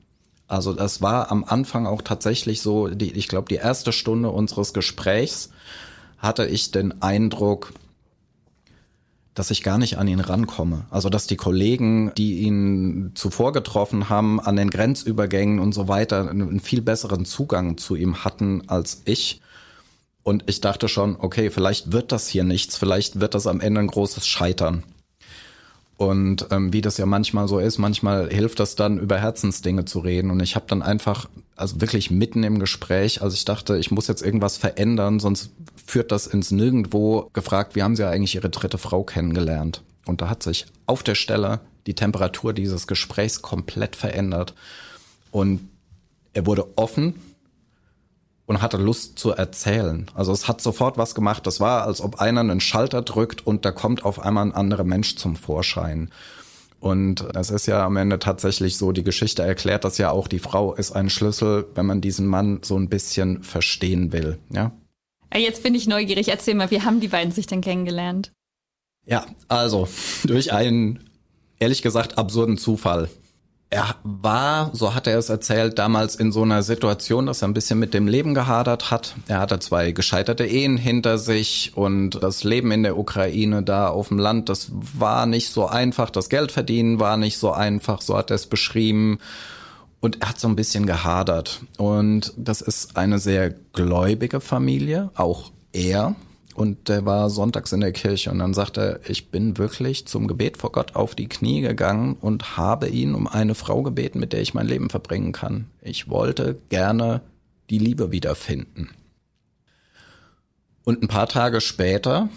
Also 0.50 0.74
das 0.74 1.02
war 1.02 1.32
am 1.32 1.46
Anfang 1.46 1.86
auch 1.86 2.02
tatsächlich 2.02 2.62
so, 2.62 2.88
die, 2.88 3.12
ich 3.12 3.28
glaube, 3.28 3.48
die 3.48 3.56
erste 3.56 3.94
Stunde 3.94 4.32
unseres 4.32 4.74
Gesprächs 4.74 5.52
hatte 6.18 6.48
ich 6.48 6.72
den 6.72 7.04
Eindruck, 7.04 7.72
dass 9.36 9.52
ich 9.52 9.62
gar 9.62 9.78
nicht 9.78 10.00
an 10.00 10.08
ihn 10.08 10.20
rankomme. 10.20 10.88
Also 10.90 11.10
dass 11.10 11.28
die 11.28 11.38
Kollegen, 11.38 12.12
die 12.18 12.40
ihn 12.40 13.12
zuvor 13.14 13.54
getroffen 13.54 14.10
haben, 14.10 14.40
an 14.40 14.56
den 14.56 14.72
Grenzübergängen 14.72 15.60
und 15.60 15.74
so 15.74 15.88
weiter, 15.88 16.28
einen 16.28 16.60
viel 16.60 16.82
besseren 16.82 17.26
Zugang 17.26 17.78
zu 17.78 17.96
ihm 17.96 18.26
hatten 18.26 18.64
als 18.68 19.04
ich. 19.06 19.42
Und 20.24 20.46
ich 20.48 20.62
dachte 20.62 20.88
schon, 20.88 21.16
okay, 21.20 21.52
vielleicht 21.52 21.92
wird 21.92 22.12
das 22.12 22.28
hier 22.28 22.44
nichts, 22.44 22.76
vielleicht 22.76 23.20
wird 23.20 23.36
das 23.36 23.46
am 23.46 23.62
Ende 23.62 23.82
ein 23.82 23.88
großes 23.88 24.28
Scheitern. 24.28 24.84
Und 26.00 26.48
ähm, 26.52 26.72
wie 26.72 26.80
das 26.80 26.98
ja 26.98 27.06
manchmal 27.06 27.50
so 27.50 27.60
ist, 27.60 27.78
manchmal 27.78 28.30
hilft 28.30 28.62
das 28.62 28.76
dann, 28.76 29.00
über 29.00 29.18
Herzensdinge 29.18 29.84
zu 29.84 30.00
reden. 30.00 30.32
Und 30.32 30.40
ich 30.40 30.56
habe 30.56 30.64
dann 30.66 30.82
einfach 30.82 31.28
also 31.58 31.82
wirklich 31.82 32.10
mitten 32.10 32.44
im 32.44 32.58
Gespräch, 32.58 33.22
als 33.22 33.34
ich 33.34 33.44
dachte, 33.44 33.78
ich 33.78 33.92
muss 33.92 34.08
jetzt 34.08 34.22
irgendwas 34.22 34.56
verändern, 34.56 35.20
sonst 35.20 35.52
führt 35.86 36.14
das 36.14 36.26
ins 36.26 36.52
Nirgendwo, 36.52 37.30
gefragt, 37.34 37.76
wie 37.76 37.84
haben 37.84 37.98
Sie 37.98 38.08
eigentlich 38.08 38.36
Ihre 38.36 38.50
dritte 38.50 38.78
Frau 38.78 39.04
kennengelernt? 39.04 39.84
Und 40.06 40.22
da 40.22 40.30
hat 40.30 40.42
sich 40.42 40.68
auf 40.86 41.04
der 41.04 41.16
Stelle 41.16 41.60
die 41.86 41.96
Temperatur 41.96 42.54
dieses 42.54 42.88
Gesprächs 42.88 43.42
komplett 43.42 43.98
verändert. 43.98 44.54
Und 45.32 45.68
er 46.32 46.46
wurde 46.46 46.66
offen 46.78 47.16
und 48.50 48.64
hatte 48.64 48.78
Lust 48.78 49.20
zu 49.20 49.30
erzählen. 49.30 50.08
Also 50.16 50.32
es 50.32 50.48
hat 50.48 50.60
sofort 50.60 50.98
was 50.98 51.14
gemacht. 51.14 51.46
Das 51.46 51.60
war, 51.60 51.84
als 51.84 52.02
ob 52.02 52.20
einer 52.20 52.42
einen 52.42 52.60
Schalter 52.60 53.04
drückt 53.04 53.46
und 53.46 53.64
da 53.64 53.72
kommt 53.72 54.04
auf 54.04 54.20
einmal 54.20 54.44
ein 54.44 54.56
anderer 54.56 54.84
Mensch 54.84 55.18
zum 55.18 55.36
Vorschein. 55.36 56.10
Und 56.80 57.24
es 57.36 57.52
ist 57.52 57.68
ja 57.68 57.86
am 57.86 57.96
Ende 57.96 58.18
tatsächlich 58.18 58.78
so, 58.78 58.92
die 58.92 59.04
Geschichte 59.04 59.44
erklärt 59.44 59.84
das 59.84 60.00
ja 60.00 60.10
auch, 60.10 60.28
die 60.28 60.40
Frau 60.40 60.74
ist 60.74 60.94
ein 60.94 61.12
Schlüssel, 61.12 61.68
wenn 61.76 61.86
man 61.86 62.02
diesen 62.02 62.26
Mann 62.26 62.62
so 62.64 62.76
ein 62.76 62.90
bisschen 62.90 63.44
verstehen 63.44 64.14
will, 64.14 64.40
ja. 64.52 64.72
Jetzt 65.32 65.62
bin 65.62 65.76
ich 65.76 65.86
neugierig. 65.86 66.30
Erzähl 66.30 66.56
mal, 66.56 66.72
wie 66.72 66.82
haben 66.82 67.02
die 67.02 67.08
beiden 67.08 67.32
sich 67.32 67.46
denn 67.46 67.62
kennengelernt? 67.62 68.32
Ja, 69.06 69.28
also 69.48 69.88
durch 70.24 70.54
einen, 70.54 71.08
ehrlich 71.60 71.84
gesagt, 71.84 72.18
absurden 72.18 72.58
Zufall. 72.58 73.10
Er 73.72 73.96
war, 74.04 74.72
so 74.74 74.96
hat 74.96 75.06
er 75.06 75.20
es 75.20 75.30
erzählt, 75.30 75.78
damals 75.78 76.16
in 76.16 76.32
so 76.32 76.42
einer 76.42 76.64
Situation, 76.64 77.28
dass 77.28 77.44
er 77.44 77.48
ein 77.48 77.54
bisschen 77.54 77.78
mit 77.78 77.94
dem 77.94 78.08
Leben 78.08 78.34
gehadert 78.34 78.90
hat. 78.90 79.14
Er 79.28 79.40
hatte 79.40 79.60
zwei 79.60 79.92
gescheiterte 79.92 80.44
Ehen 80.44 80.76
hinter 80.76 81.20
sich 81.20 81.74
und 81.76 82.24
das 82.24 82.44
Leben 82.44 82.72
in 82.72 82.82
der 82.82 82.98
Ukraine 82.98 83.62
da 83.62 83.90
auf 83.90 84.08
dem 84.08 84.18
Land, 84.18 84.50
das 84.50 84.72
war 84.72 85.28
nicht 85.28 85.52
so 85.52 85.68
einfach. 85.68 86.10
Das 86.10 86.30
Geld 86.30 86.52
verdienen 86.52 87.00
war 87.00 87.16
nicht 87.18 87.38
so 87.38 87.52
einfach, 87.52 88.02
so 88.02 88.18
hat 88.18 88.32
er 88.32 88.36
es 88.36 88.48
beschrieben. 88.48 89.20
Und 90.00 90.22
er 90.22 90.30
hat 90.30 90.40
so 90.40 90.48
ein 90.48 90.56
bisschen 90.56 90.88
gehadert. 90.88 91.62
Und 91.78 92.34
das 92.38 92.62
ist 92.62 92.98
eine 92.98 93.20
sehr 93.20 93.52
gläubige 93.52 94.40
Familie, 94.42 95.12
auch 95.14 95.52
er 95.74 96.16
und 96.56 96.90
der 96.90 97.06
war 97.06 97.30
sonntags 97.30 97.72
in 97.72 97.82
der 97.82 97.92
Kirche 97.92 98.32
und 98.32 98.40
dann 98.40 98.54
sagte 98.54 98.82
er, 98.82 99.10
ich 99.10 99.30
bin 99.30 99.58
wirklich 99.58 100.08
zum 100.08 100.28
Gebet 100.28 100.58
vor 100.58 100.72
Gott 100.72 100.96
auf 100.96 101.16
die 101.16 101.30
Knie 101.30 101.62
gegangen 101.62 102.18
und 102.20 102.58
habe 102.58 102.90
ihn 102.90 103.16
um 103.16 103.28
eine 103.28 103.56
Frau 103.56 103.84
gebeten, 103.84 104.20
mit 104.20 104.34
der 104.34 104.42
ich 104.42 104.54
mein 104.54 104.68
Leben 104.68 104.90
verbringen 104.90 105.32
kann. 105.32 105.68
Ich 105.82 106.10
wollte 106.10 106.60
gerne 106.70 107.22
die 107.70 107.78
Liebe 107.78 108.12
wiederfinden. 108.12 108.90
Und 110.84 111.04
ein 111.04 111.08
paar 111.08 111.28
Tage 111.28 111.62
später, 111.62 112.30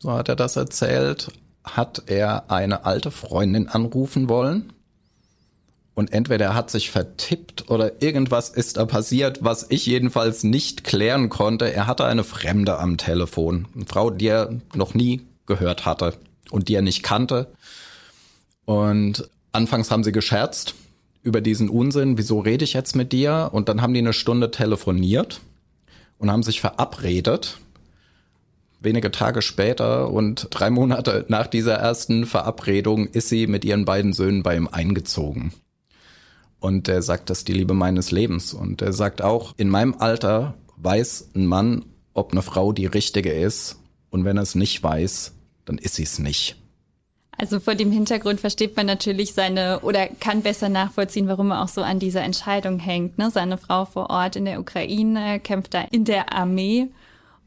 so 0.00 0.12
hat 0.12 0.28
er 0.28 0.36
das 0.36 0.56
erzählt, 0.56 1.30
hat 1.62 2.02
er 2.06 2.50
eine 2.50 2.84
alte 2.84 3.10
Freundin 3.10 3.68
anrufen 3.68 4.28
wollen 4.28 4.72
und 5.94 6.12
entweder 6.12 6.46
er 6.46 6.54
hat 6.54 6.70
sich 6.70 6.90
vertippt 6.90 7.68
oder 7.68 8.02
irgendwas 8.02 8.48
ist 8.48 8.76
da 8.76 8.86
passiert, 8.86 9.42
was 9.42 9.66
ich 9.68 9.86
jedenfalls 9.86 10.44
nicht 10.44 10.84
klären 10.84 11.28
konnte. 11.28 11.72
Er 11.72 11.86
hatte 11.86 12.04
eine 12.04 12.24
Fremde 12.24 12.78
am 12.78 12.96
Telefon. 12.96 13.66
Eine 13.74 13.86
Frau, 13.86 14.10
die 14.10 14.28
er 14.28 14.60
noch 14.74 14.94
nie 14.94 15.22
gehört 15.46 15.84
hatte 15.84 16.14
und 16.50 16.68
die 16.68 16.74
er 16.74 16.82
nicht 16.82 17.02
kannte. 17.02 17.48
Und 18.64 19.28
anfangs 19.52 19.90
haben 19.90 20.04
sie 20.04 20.12
gescherzt 20.12 20.74
über 21.22 21.40
diesen 21.40 21.68
Unsinn. 21.68 22.16
Wieso 22.16 22.40
rede 22.40 22.64
ich 22.64 22.72
jetzt 22.72 22.94
mit 22.96 23.12
dir? 23.12 23.50
Und 23.52 23.68
dann 23.68 23.82
haben 23.82 23.92
die 23.92 24.00
eine 24.00 24.12
Stunde 24.12 24.50
telefoniert 24.50 25.40
und 26.18 26.30
haben 26.30 26.42
sich 26.42 26.60
verabredet. 26.60 27.58
Wenige 28.78 29.10
Tage 29.10 29.42
später 29.42 30.10
und 30.10 30.46
drei 30.50 30.70
Monate 30.70 31.26
nach 31.28 31.46
dieser 31.46 31.74
ersten 31.74 32.24
Verabredung 32.24 33.06
ist 33.08 33.28
sie 33.28 33.46
mit 33.46 33.64
ihren 33.64 33.84
beiden 33.84 34.14
Söhnen 34.14 34.42
bei 34.42 34.56
ihm 34.56 34.68
eingezogen. 34.68 35.52
Und 36.60 36.88
er 36.88 37.02
sagt, 37.02 37.30
das 37.30 37.38
ist 37.38 37.48
die 37.48 37.54
Liebe 37.54 37.74
meines 37.74 38.10
Lebens. 38.10 38.54
Und 38.54 38.82
er 38.82 38.92
sagt 38.92 39.22
auch, 39.22 39.54
in 39.56 39.68
meinem 39.68 39.94
Alter 39.98 40.54
weiß 40.76 41.30
ein 41.34 41.46
Mann, 41.46 41.86
ob 42.12 42.32
eine 42.32 42.42
Frau 42.42 42.72
die 42.72 42.86
richtige 42.86 43.32
ist. 43.32 43.80
Und 44.10 44.24
wenn 44.24 44.36
er 44.36 44.42
es 44.42 44.54
nicht 44.54 44.82
weiß, 44.82 45.32
dann 45.64 45.78
ist 45.78 45.94
sie 45.94 46.02
es 46.02 46.18
nicht. 46.18 46.56
Also 47.40 47.58
vor 47.58 47.74
dem 47.74 47.90
Hintergrund 47.90 48.38
versteht 48.38 48.76
man 48.76 48.84
natürlich 48.84 49.32
seine 49.32 49.80
oder 49.80 50.08
kann 50.08 50.42
besser 50.42 50.68
nachvollziehen, 50.68 51.26
warum 51.26 51.52
er 51.52 51.62
auch 51.62 51.68
so 51.68 51.80
an 51.80 51.98
dieser 51.98 52.20
Entscheidung 52.20 52.78
hängt. 52.78 53.16
Ne? 53.16 53.30
Seine 53.30 53.56
Frau 53.56 53.86
vor 53.86 54.10
Ort 54.10 54.36
in 54.36 54.44
der 54.44 54.60
Ukraine 54.60 55.40
kämpft 55.40 55.72
da 55.72 55.80
in 55.90 56.04
der 56.04 56.34
Armee 56.34 56.88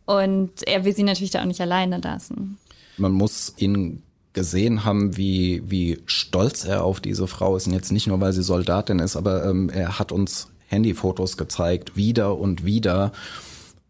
und 0.05 0.65
er 0.65 0.83
will 0.83 0.95
sie 0.95 1.03
natürlich 1.03 1.29
da 1.29 1.41
auch 1.41 1.45
nicht 1.45 1.61
alleine 1.61 1.99
lassen. 1.99 2.57
Man 2.97 3.11
muss 3.11 3.53
ihn 3.57 4.01
gesehen 4.33 4.83
haben, 4.83 5.15
wie, 5.15 5.63
wie 5.65 5.99
stolz 6.05 6.65
er 6.65 6.83
auf 6.83 6.99
diese 6.99 7.27
Frau 7.27 7.55
ist. 7.55 7.67
Und 7.67 7.73
jetzt 7.73 7.91
nicht 7.91 8.07
nur, 8.07 8.19
weil 8.19 8.33
sie 8.33 8.43
Soldatin 8.43 8.99
ist, 8.99 9.15
aber 9.15 9.45
ähm, 9.45 9.69
er 9.69 9.99
hat 9.99 10.11
uns 10.11 10.47
Handyfotos 10.67 11.37
gezeigt, 11.37 11.95
wieder 11.95 12.37
und 12.37 12.65
wieder. 12.65 13.11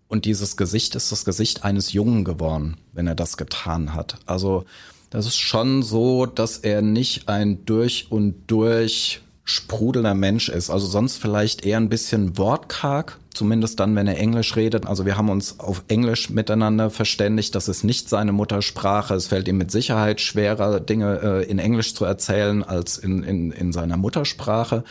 Und 0.07 0.25
dieses 0.25 0.57
Gesicht 0.57 0.95
ist 0.95 1.11
das 1.11 1.25
Gesicht 1.25 1.63
eines 1.63 1.93
Jungen 1.93 2.23
geworden, 2.23 2.77
wenn 2.91 3.07
er 3.07 3.15
das 3.15 3.37
getan 3.37 3.93
hat. 3.93 4.17
Also 4.25 4.65
das 5.09 5.25
ist 5.25 5.37
schon 5.37 5.81
so, 5.81 6.25
dass 6.25 6.57
er 6.57 6.81
nicht 6.81 7.29
ein 7.29 7.65
durch 7.65 8.07
und 8.11 8.35
durch 8.47 9.21
sprudelnder 9.45 10.13
Mensch 10.13 10.49
ist. 10.49 10.69
Also 10.69 10.87
sonst 10.87 11.17
vielleicht 11.17 11.65
eher 11.65 11.77
ein 11.77 11.89
bisschen 11.89 12.37
wortkarg, 12.37 13.19
zumindest 13.33 13.79
dann, 13.79 13.95
wenn 13.95 14.07
er 14.07 14.17
Englisch 14.17 14.55
redet. 14.55 14.85
Also 14.85 15.05
wir 15.05 15.17
haben 15.17 15.29
uns 15.29 15.59
auf 15.59 15.83
Englisch 15.87 16.29
miteinander 16.29 16.89
verständigt. 16.89 17.53
Das 17.55 17.67
ist 17.67 17.83
nicht 17.83 18.09
seine 18.09 18.31
Muttersprache. 18.31 19.13
Es 19.15 19.27
fällt 19.27 19.47
ihm 19.47 19.57
mit 19.57 19.71
Sicherheit 19.71 20.21
schwerer, 20.21 20.79
Dinge 20.79 21.19
äh, 21.21 21.49
in 21.49 21.59
Englisch 21.59 21.93
zu 21.93 22.05
erzählen 22.05 22.63
als 22.63 22.97
in, 22.97 23.23
in, 23.23 23.51
in 23.51 23.73
seiner 23.73 23.97
Muttersprache. 23.97 24.83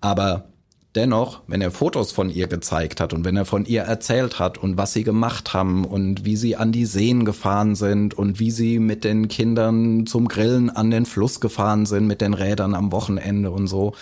Aber 0.00 0.44
dennoch, 0.96 1.42
wenn 1.46 1.60
er 1.60 1.70
Fotos 1.70 2.12
von 2.12 2.30
ihr 2.30 2.48
gezeigt 2.48 3.00
hat 3.00 3.12
und 3.12 3.24
wenn 3.24 3.36
er 3.36 3.44
von 3.44 3.64
ihr 3.66 3.82
erzählt 3.82 4.38
hat 4.38 4.58
und 4.58 4.76
was 4.76 4.92
sie 4.92 5.04
gemacht 5.04 5.52
haben 5.52 5.84
und 5.84 6.24
wie 6.24 6.36
sie 6.36 6.56
an 6.56 6.72
die 6.72 6.86
Seen 6.86 7.24
gefahren 7.24 7.74
sind 7.74 8.14
und 8.14 8.40
wie 8.40 8.50
sie 8.50 8.78
mit 8.78 9.04
den 9.04 9.28
Kindern 9.28 10.06
zum 10.06 10.28
Grillen 10.28 10.70
an 10.70 10.90
den 10.90 11.06
Fluss 11.06 11.40
gefahren 11.40 11.86
sind 11.86 12.06
mit 12.06 12.20
den 12.20 12.34
Rädern 12.34 12.74
am 12.74 12.92
Wochenende 12.92 13.50
und 13.50 13.66
so, 13.66 13.92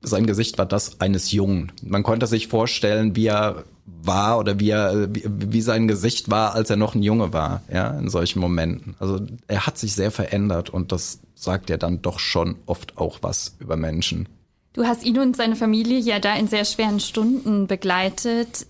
sein 0.00 0.26
Gesicht 0.26 0.58
war 0.58 0.66
das 0.66 1.00
eines 1.00 1.32
Jungen. 1.32 1.72
Man 1.82 2.02
konnte 2.02 2.26
sich 2.26 2.48
vorstellen, 2.48 3.16
wie 3.16 3.26
er 3.26 3.64
war 3.86 4.38
oder 4.38 4.60
wie 4.60 4.70
er, 4.70 5.08
wie, 5.12 5.60
sein 5.60 5.88
Gesicht 5.88 6.30
war, 6.30 6.54
als 6.54 6.70
er 6.70 6.76
noch 6.76 6.94
ein 6.94 7.02
Junge 7.02 7.32
war, 7.32 7.62
ja, 7.72 7.98
in 7.98 8.08
solchen 8.08 8.38
Momenten. 8.38 8.94
Also 9.00 9.20
er 9.48 9.66
hat 9.66 9.78
sich 9.78 9.94
sehr 9.94 10.10
verändert 10.10 10.70
und 10.70 10.92
das 10.92 11.20
sagt 11.34 11.70
ja 11.70 11.76
dann 11.76 12.02
doch 12.02 12.18
schon 12.18 12.56
oft 12.66 12.96
auch 12.98 13.18
was 13.22 13.56
über 13.58 13.76
Menschen. 13.76 14.28
Du 14.72 14.86
hast 14.86 15.04
ihn 15.04 15.18
und 15.18 15.36
seine 15.36 15.56
Familie 15.56 15.98
ja 15.98 16.18
da 16.18 16.34
in 16.34 16.46
sehr 16.46 16.64
schweren 16.64 17.00
Stunden 17.00 17.66
begleitet. 17.66 18.66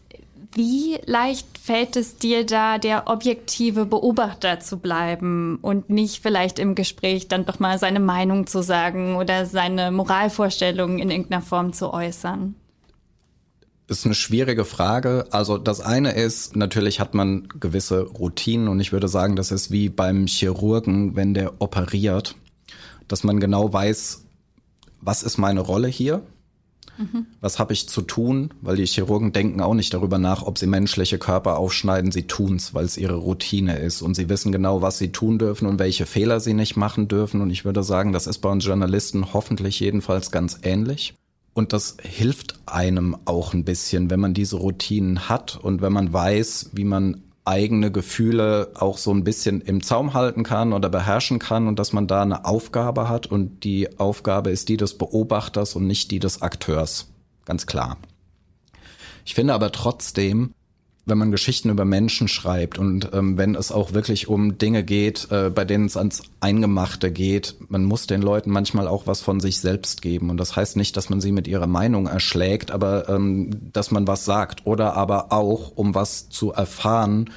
Wie 0.54 0.96
leicht 1.04 1.46
fällt 1.58 1.96
es 1.96 2.16
dir 2.16 2.46
da, 2.46 2.78
der 2.78 3.08
objektive 3.08 3.84
Beobachter 3.84 4.60
zu 4.60 4.78
bleiben 4.78 5.58
und 5.60 5.90
nicht 5.90 6.22
vielleicht 6.22 6.58
im 6.58 6.74
Gespräch 6.74 7.28
dann 7.28 7.44
doch 7.44 7.58
mal 7.58 7.78
seine 7.78 8.00
Meinung 8.00 8.46
zu 8.46 8.62
sagen 8.62 9.16
oder 9.16 9.44
seine 9.44 9.90
Moralvorstellungen 9.90 10.98
in 10.98 11.10
irgendeiner 11.10 11.42
Form 11.42 11.72
zu 11.72 11.92
äußern? 11.92 12.54
ist 13.88 14.04
eine 14.04 14.14
schwierige 14.14 14.64
Frage. 14.64 15.26
Also 15.30 15.58
das 15.58 15.80
eine 15.80 16.12
ist, 16.12 16.54
natürlich 16.56 17.00
hat 17.00 17.14
man 17.14 17.48
gewisse 17.48 18.02
Routinen 18.02 18.68
und 18.68 18.80
ich 18.80 18.92
würde 18.92 19.08
sagen, 19.08 19.34
das 19.34 19.50
ist 19.50 19.70
wie 19.70 19.88
beim 19.88 20.26
Chirurgen, 20.26 21.16
wenn 21.16 21.34
der 21.34 21.60
operiert, 21.60 22.36
dass 23.08 23.24
man 23.24 23.40
genau 23.40 23.72
weiß, 23.72 24.24
was 25.00 25.22
ist 25.22 25.38
meine 25.38 25.60
Rolle 25.60 25.88
hier? 25.88 26.22
Mhm. 26.98 27.26
Was 27.40 27.58
habe 27.58 27.72
ich 27.72 27.88
zu 27.88 28.02
tun? 28.02 28.52
Weil 28.60 28.76
die 28.76 28.86
Chirurgen 28.86 29.32
denken 29.32 29.60
auch 29.60 29.74
nicht 29.74 29.94
darüber 29.94 30.18
nach, 30.18 30.42
ob 30.42 30.58
sie 30.58 30.66
menschliche 30.66 31.18
Körper 31.18 31.56
aufschneiden. 31.56 32.12
Sie 32.12 32.26
tun's, 32.26 32.74
weil 32.74 32.84
es 32.84 32.96
ihre 32.96 33.14
Routine 33.14 33.78
ist. 33.78 34.02
Und 34.02 34.14
sie 34.14 34.28
wissen 34.28 34.52
genau, 34.52 34.82
was 34.82 34.98
sie 34.98 35.12
tun 35.12 35.38
dürfen 35.38 35.66
und 35.66 35.78
welche 35.78 36.06
Fehler 36.06 36.40
sie 36.40 36.54
nicht 36.54 36.76
machen 36.76 37.08
dürfen. 37.08 37.40
Und 37.40 37.50
ich 37.50 37.64
würde 37.64 37.82
sagen, 37.82 38.12
das 38.12 38.26
ist 38.26 38.38
bei 38.38 38.50
uns 38.50 38.64
Journalisten 38.64 39.32
hoffentlich 39.32 39.80
jedenfalls 39.80 40.30
ganz 40.30 40.58
ähnlich. 40.62 41.14
Und 41.54 41.72
das 41.72 41.96
hilft 42.00 42.60
einem 42.66 43.16
auch 43.24 43.52
ein 43.52 43.64
bisschen, 43.64 44.10
wenn 44.10 44.20
man 44.20 44.34
diese 44.34 44.56
Routinen 44.56 45.28
hat 45.28 45.56
und 45.56 45.82
wenn 45.82 45.92
man 45.92 46.12
weiß, 46.12 46.70
wie 46.72 46.84
man 46.84 47.22
eigene 47.48 47.90
Gefühle 47.90 48.72
auch 48.74 48.98
so 48.98 49.10
ein 49.12 49.24
bisschen 49.24 49.60
im 49.62 49.82
Zaum 49.82 50.12
halten 50.14 50.44
kann 50.44 50.72
oder 50.72 50.90
beherrschen 50.90 51.38
kann 51.38 51.66
und 51.66 51.78
dass 51.78 51.92
man 51.92 52.06
da 52.06 52.22
eine 52.22 52.44
Aufgabe 52.44 53.08
hat 53.08 53.26
und 53.26 53.64
die 53.64 53.98
Aufgabe 53.98 54.50
ist 54.50 54.68
die 54.68 54.76
des 54.76 54.98
Beobachters 54.98 55.74
und 55.74 55.86
nicht 55.86 56.10
die 56.10 56.18
des 56.18 56.42
Akteurs. 56.42 57.08
Ganz 57.46 57.66
klar. 57.66 57.96
Ich 59.24 59.34
finde 59.34 59.54
aber 59.54 59.72
trotzdem, 59.72 60.52
wenn 61.08 61.18
man 61.18 61.30
Geschichten 61.30 61.70
über 61.70 61.84
Menschen 61.84 62.28
schreibt 62.28 62.78
und 62.78 63.10
ähm, 63.12 63.36
wenn 63.38 63.54
es 63.54 63.72
auch 63.72 63.92
wirklich 63.92 64.28
um 64.28 64.58
Dinge 64.58 64.84
geht, 64.84 65.28
äh, 65.30 65.50
bei 65.50 65.64
denen 65.64 65.86
es 65.86 65.96
ans 65.96 66.22
Eingemachte 66.40 67.10
geht, 67.10 67.56
man 67.68 67.84
muss 67.84 68.06
den 68.06 68.22
Leuten 68.22 68.50
manchmal 68.50 68.86
auch 68.86 69.06
was 69.06 69.20
von 69.20 69.40
sich 69.40 69.60
selbst 69.60 70.02
geben. 70.02 70.30
Und 70.30 70.36
das 70.36 70.54
heißt 70.56 70.76
nicht, 70.76 70.96
dass 70.96 71.10
man 71.10 71.20
sie 71.20 71.32
mit 71.32 71.48
ihrer 71.48 71.66
Meinung 71.66 72.06
erschlägt, 72.06 72.70
aber 72.70 73.08
ähm, 73.08 73.50
dass 73.72 73.90
man 73.90 74.06
was 74.06 74.24
sagt 74.24 74.66
oder 74.66 74.94
aber 74.94 75.32
auch, 75.32 75.72
um 75.76 75.94
was 75.94 76.28
zu 76.28 76.52
erfahren, 76.52 77.30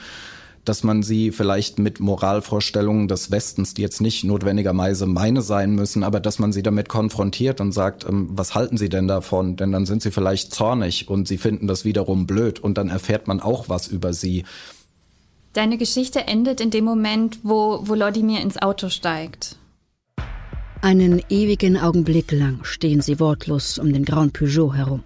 dass 0.66 0.84
man 0.84 1.04
sie 1.04 1.32
vielleicht 1.32 1.80
mit 1.80 2.00
Moralvorstellungen 2.00 3.08
des 3.08 3.32
Westens, 3.32 3.74
die 3.74 3.82
jetzt 3.82 4.02
nicht 4.02 4.24
notwendigerweise 4.24 5.08
meine 5.08 5.42
sein 5.42 5.74
müssen, 5.74 6.04
aber 6.04 6.20
dass 6.20 6.40
man 6.40 6.52
sie 6.54 6.64
damit 6.64 6.90
konfrontiert 6.90 7.62
und 7.62 7.72
sagt, 7.72 8.06
ähm, 8.08 8.30
was 8.32 8.54
halten 8.54 8.78
sie 8.78 8.90
denn 8.90 9.08
davon? 9.08 9.56
Denn 9.56 9.72
dann 9.72 9.86
sind 9.86 10.02
sie 10.02 10.12
vielleicht 10.12 10.54
zornig 10.54 11.10
und 11.10 11.28
sie 11.28 11.38
finden 11.38 11.68
das 11.68 11.86
wiederum 11.86 12.28
blöd 12.28 12.60
und 12.60 12.78
dann 12.78 12.90
erfährt 12.90 13.28
man 13.28 13.40
auch 13.40 13.70
was 13.70 13.88
über 13.88 14.14
sie. 14.14 14.44
Deine 15.54 15.78
Geschichte 15.78 16.28
endet 16.28 16.62
in 16.62 16.70
dem 16.70 16.86
Moment, 16.86 17.40
wo 17.44 17.88
Volodymyr 17.88 18.40
ins 18.40 18.62
Auto 18.62 18.90
steigt. 18.90 19.58
Einen 20.82 21.22
ewigen 21.30 21.78
Augenblick 21.78 22.32
lang 22.32 22.64
stehen 22.64 23.02
sie 23.02 23.20
wortlos 23.20 23.78
um 23.78 23.92
den 23.94 24.06
grauen 24.06 24.32
Peugeot 24.32 24.74
herum. 24.74 25.04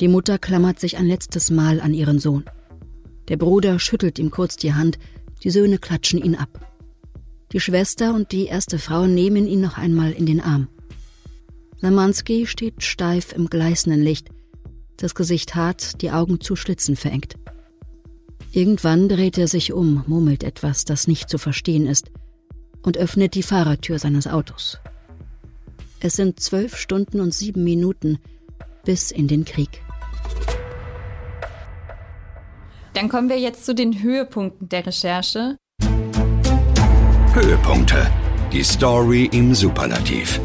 Die 0.00 0.08
Mutter 0.08 0.38
klammert 0.38 0.80
sich 0.80 0.96
ein 0.96 1.06
letztes 1.06 1.50
Mal 1.50 1.80
an 1.80 1.94
ihren 1.94 2.18
Sohn. 2.18 2.44
Der 3.28 3.36
Bruder 3.36 3.78
schüttelt 3.78 4.18
ihm 4.18 4.30
kurz 4.30 4.56
die 4.56 4.74
Hand, 4.74 4.98
die 5.42 5.50
Söhne 5.50 5.78
klatschen 5.78 6.22
ihn 6.22 6.34
ab. 6.34 6.60
Die 7.52 7.60
Schwester 7.60 8.14
und 8.14 8.32
die 8.32 8.46
erste 8.46 8.78
Frau 8.78 9.06
nehmen 9.06 9.46
ihn 9.46 9.60
noch 9.60 9.78
einmal 9.78 10.12
in 10.12 10.26
den 10.26 10.40
Arm. 10.40 10.68
Lamanski 11.80 12.46
steht 12.46 12.82
steif 12.82 13.32
im 13.32 13.48
gleißenden 13.48 14.02
Licht, 14.02 14.28
das 14.96 15.14
Gesicht 15.14 15.54
hart, 15.54 16.00
die 16.02 16.10
Augen 16.10 16.40
zu 16.40 16.56
Schlitzen 16.56 16.96
verengt. 16.96 17.36
Irgendwann 18.52 19.08
dreht 19.08 19.36
er 19.36 19.48
sich 19.48 19.72
um, 19.72 20.02
murmelt 20.06 20.42
etwas, 20.42 20.84
das 20.84 21.06
nicht 21.06 21.28
zu 21.28 21.38
verstehen 21.38 21.86
ist, 21.86 22.10
und 22.82 22.96
öffnet 22.96 23.34
die 23.34 23.42
Fahrertür 23.42 23.98
seines 23.98 24.26
Autos. 24.26 24.78
Es 26.00 26.14
sind 26.14 26.40
zwölf 26.40 26.76
Stunden 26.76 27.20
und 27.20 27.34
sieben 27.34 27.64
Minuten 27.64 28.18
bis 28.84 29.10
in 29.10 29.28
den 29.28 29.44
Krieg. 29.44 29.82
Dann 32.96 33.10
kommen 33.10 33.28
wir 33.28 33.38
jetzt 33.38 33.66
zu 33.66 33.74
den 33.74 34.02
Höhepunkten 34.02 34.70
der 34.70 34.86
Recherche. 34.86 35.58
Höhepunkte. 37.34 38.10
Die 38.50 38.62
Story 38.62 39.28
im 39.34 39.54
Superlativ. 39.54 40.40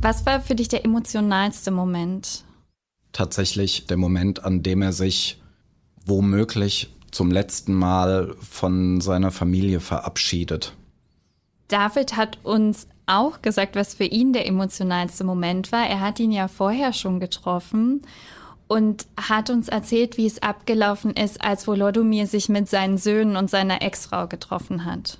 Was 0.00 0.26
war 0.26 0.40
für 0.40 0.56
dich 0.56 0.66
der 0.66 0.84
emotionalste 0.84 1.70
Moment? 1.70 2.42
Tatsächlich 3.12 3.86
der 3.86 3.96
Moment, 3.96 4.42
an 4.42 4.64
dem 4.64 4.82
er 4.82 4.92
sich 4.92 5.40
womöglich 6.04 6.92
zum 7.12 7.30
letzten 7.30 7.72
Mal 7.72 8.34
von 8.40 9.00
seiner 9.00 9.30
Familie 9.30 9.78
verabschiedet. 9.78 10.74
David 11.68 12.16
hat 12.16 12.38
uns 12.42 12.88
auch 13.06 13.40
gesagt, 13.40 13.76
was 13.76 13.94
für 13.94 14.02
ihn 14.02 14.32
der 14.32 14.48
emotionalste 14.48 15.22
Moment 15.22 15.70
war. 15.70 15.86
Er 15.86 16.00
hat 16.00 16.18
ihn 16.18 16.32
ja 16.32 16.48
vorher 16.48 16.92
schon 16.92 17.20
getroffen 17.20 18.02
und 18.70 19.08
hat 19.20 19.50
uns 19.50 19.68
erzählt, 19.68 20.16
wie 20.16 20.26
es 20.26 20.42
abgelaufen 20.42 21.10
ist, 21.10 21.42
als 21.42 21.66
Volodymyr 21.66 22.28
sich 22.28 22.48
mit 22.48 22.68
seinen 22.68 22.98
Söhnen 22.98 23.36
und 23.36 23.50
seiner 23.50 23.82
Ex-Frau 23.82 24.28
getroffen 24.28 24.84
hat. 24.84 25.18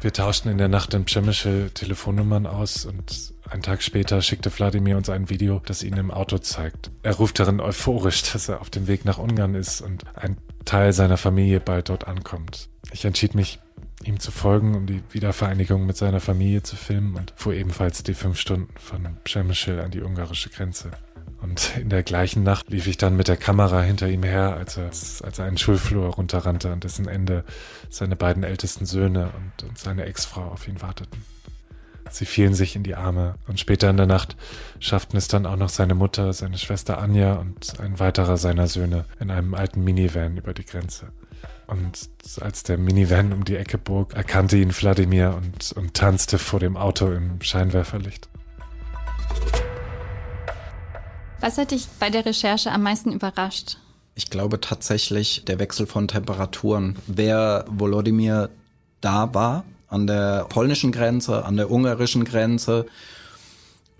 Wir 0.00 0.12
tauschten 0.12 0.52
in 0.52 0.58
der 0.58 0.68
Nacht 0.68 0.94
in 0.94 1.04
Przemyschl 1.04 1.70
Telefonnummern 1.70 2.46
aus 2.46 2.86
und 2.86 3.34
einen 3.50 3.62
Tag 3.62 3.82
später 3.82 4.22
schickte 4.22 4.56
Wladimir 4.56 4.96
uns 4.96 5.08
ein 5.08 5.28
Video, 5.28 5.60
das 5.66 5.82
ihn 5.82 5.96
im 5.96 6.12
Auto 6.12 6.38
zeigt. 6.38 6.92
Er 7.02 7.16
ruft 7.16 7.40
darin 7.40 7.60
euphorisch, 7.60 8.22
dass 8.32 8.48
er 8.48 8.60
auf 8.60 8.70
dem 8.70 8.86
Weg 8.86 9.04
nach 9.04 9.18
Ungarn 9.18 9.56
ist 9.56 9.80
und 9.80 10.04
ein 10.14 10.36
Teil 10.64 10.92
seiner 10.92 11.16
Familie 11.16 11.58
bald 11.58 11.88
dort 11.88 12.06
ankommt. 12.06 12.68
Ich 12.92 13.04
entschied 13.04 13.34
mich, 13.34 13.58
ihm 14.04 14.20
zu 14.20 14.30
folgen, 14.30 14.76
um 14.76 14.86
die 14.86 15.02
Wiedervereinigung 15.10 15.84
mit 15.86 15.96
seiner 15.96 16.20
Familie 16.20 16.62
zu 16.62 16.76
filmen 16.76 17.16
und 17.16 17.32
fuhr 17.34 17.54
ebenfalls 17.54 18.04
die 18.04 18.14
fünf 18.14 18.38
Stunden 18.38 18.72
von 18.78 19.16
Przemyschl 19.24 19.80
an 19.80 19.90
die 19.90 20.02
ungarische 20.02 20.50
Grenze. 20.50 20.92
Und 21.40 21.76
in 21.76 21.88
der 21.88 22.02
gleichen 22.02 22.42
Nacht 22.42 22.68
lief 22.68 22.86
ich 22.86 22.96
dann 22.96 23.16
mit 23.16 23.28
der 23.28 23.36
Kamera 23.36 23.80
hinter 23.80 24.08
ihm 24.08 24.24
her, 24.24 24.56
als 24.56 24.76
er, 24.76 24.86
als 24.86 25.38
er 25.38 25.44
einen 25.44 25.58
Schulflur 25.58 26.08
runterrannte, 26.14 26.70
an 26.70 26.80
dessen 26.80 27.06
Ende 27.06 27.44
seine 27.90 28.16
beiden 28.16 28.42
ältesten 28.42 28.86
Söhne 28.86 29.30
und, 29.36 29.68
und 29.68 29.78
seine 29.78 30.04
Ex-Frau 30.04 30.42
auf 30.42 30.66
ihn 30.66 30.82
warteten. 30.82 31.22
Sie 32.10 32.26
fielen 32.26 32.54
sich 32.54 32.74
in 32.74 32.82
die 32.82 32.94
Arme 32.94 33.34
und 33.46 33.60
später 33.60 33.90
in 33.90 33.96
der 33.96 34.06
Nacht 34.06 34.36
schafften 34.80 35.16
es 35.16 35.28
dann 35.28 35.46
auch 35.46 35.56
noch 35.56 35.68
seine 35.68 35.94
Mutter, 35.94 36.32
seine 36.32 36.58
Schwester 36.58 36.98
Anja 36.98 37.34
und 37.34 37.78
ein 37.80 38.00
weiterer 38.00 38.36
seiner 38.36 38.66
Söhne 38.66 39.04
in 39.20 39.30
einem 39.30 39.54
alten 39.54 39.84
Minivan 39.84 40.36
über 40.38 40.54
die 40.54 40.64
Grenze. 40.64 41.12
Und 41.66 42.08
als 42.40 42.62
der 42.62 42.78
Minivan 42.78 43.32
um 43.34 43.44
die 43.44 43.56
Ecke 43.56 43.76
bog, 43.76 44.14
erkannte 44.14 44.56
ihn 44.56 44.74
Wladimir 44.74 45.34
und, 45.36 45.72
und 45.72 45.94
tanzte 45.94 46.38
vor 46.38 46.60
dem 46.60 46.78
Auto 46.78 47.12
im 47.12 47.42
Scheinwerferlicht. 47.42 48.28
Was 51.40 51.56
hat 51.58 51.70
dich 51.70 51.86
bei 52.00 52.10
der 52.10 52.26
Recherche 52.26 52.72
am 52.72 52.82
meisten 52.82 53.12
überrascht? 53.12 53.78
Ich 54.14 54.30
glaube 54.30 54.60
tatsächlich 54.60 55.44
der 55.44 55.58
Wechsel 55.58 55.86
von 55.86 56.08
Temperaturen. 56.08 56.96
Wer 57.06 57.64
Volodymyr 57.68 58.50
da 59.00 59.32
war, 59.34 59.64
an 59.86 60.06
der 60.06 60.46
polnischen 60.48 60.90
Grenze, 60.90 61.44
an 61.44 61.56
der 61.56 61.70
ungarischen 61.70 62.24
Grenze, 62.24 62.86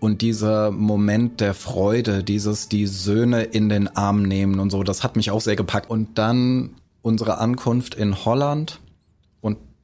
und 0.00 0.22
dieser 0.22 0.70
Moment 0.70 1.40
der 1.40 1.54
Freude, 1.54 2.22
dieses 2.22 2.68
die 2.68 2.86
Söhne 2.86 3.42
in 3.42 3.68
den 3.68 3.88
Arm 3.88 4.22
nehmen 4.22 4.60
und 4.60 4.70
so, 4.70 4.84
das 4.84 5.02
hat 5.02 5.16
mich 5.16 5.30
auch 5.30 5.40
sehr 5.40 5.56
gepackt. 5.56 5.90
Und 5.90 6.18
dann 6.18 6.70
unsere 7.02 7.38
Ankunft 7.38 7.94
in 7.94 8.24
Holland, 8.24 8.78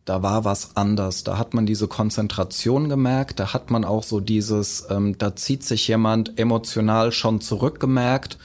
da 0.05 0.23
war 0.23 0.45
was 0.45 0.77
anders. 0.77 1.25
Da 1.25 1.39
hat 1.39 1.55
man 1.55 1.67
diese 1.67 1.89
Konzentration 1.89 2.89
gemerkt, 2.89 3.41
da 3.41 3.53
hat 3.55 3.71
man 3.71 3.85
auch 3.85 4.03
so 4.03 4.21
dieses, 4.21 4.87
ähm, 4.91 5.17
da 5.19 5.35
zieht 5.35 5.65
sich 5.65 5.89
jemand 5.89 6.39
emotional 6.39 7.13
schon 7.13 7.41
zurückgemerkt. 7.41 8.39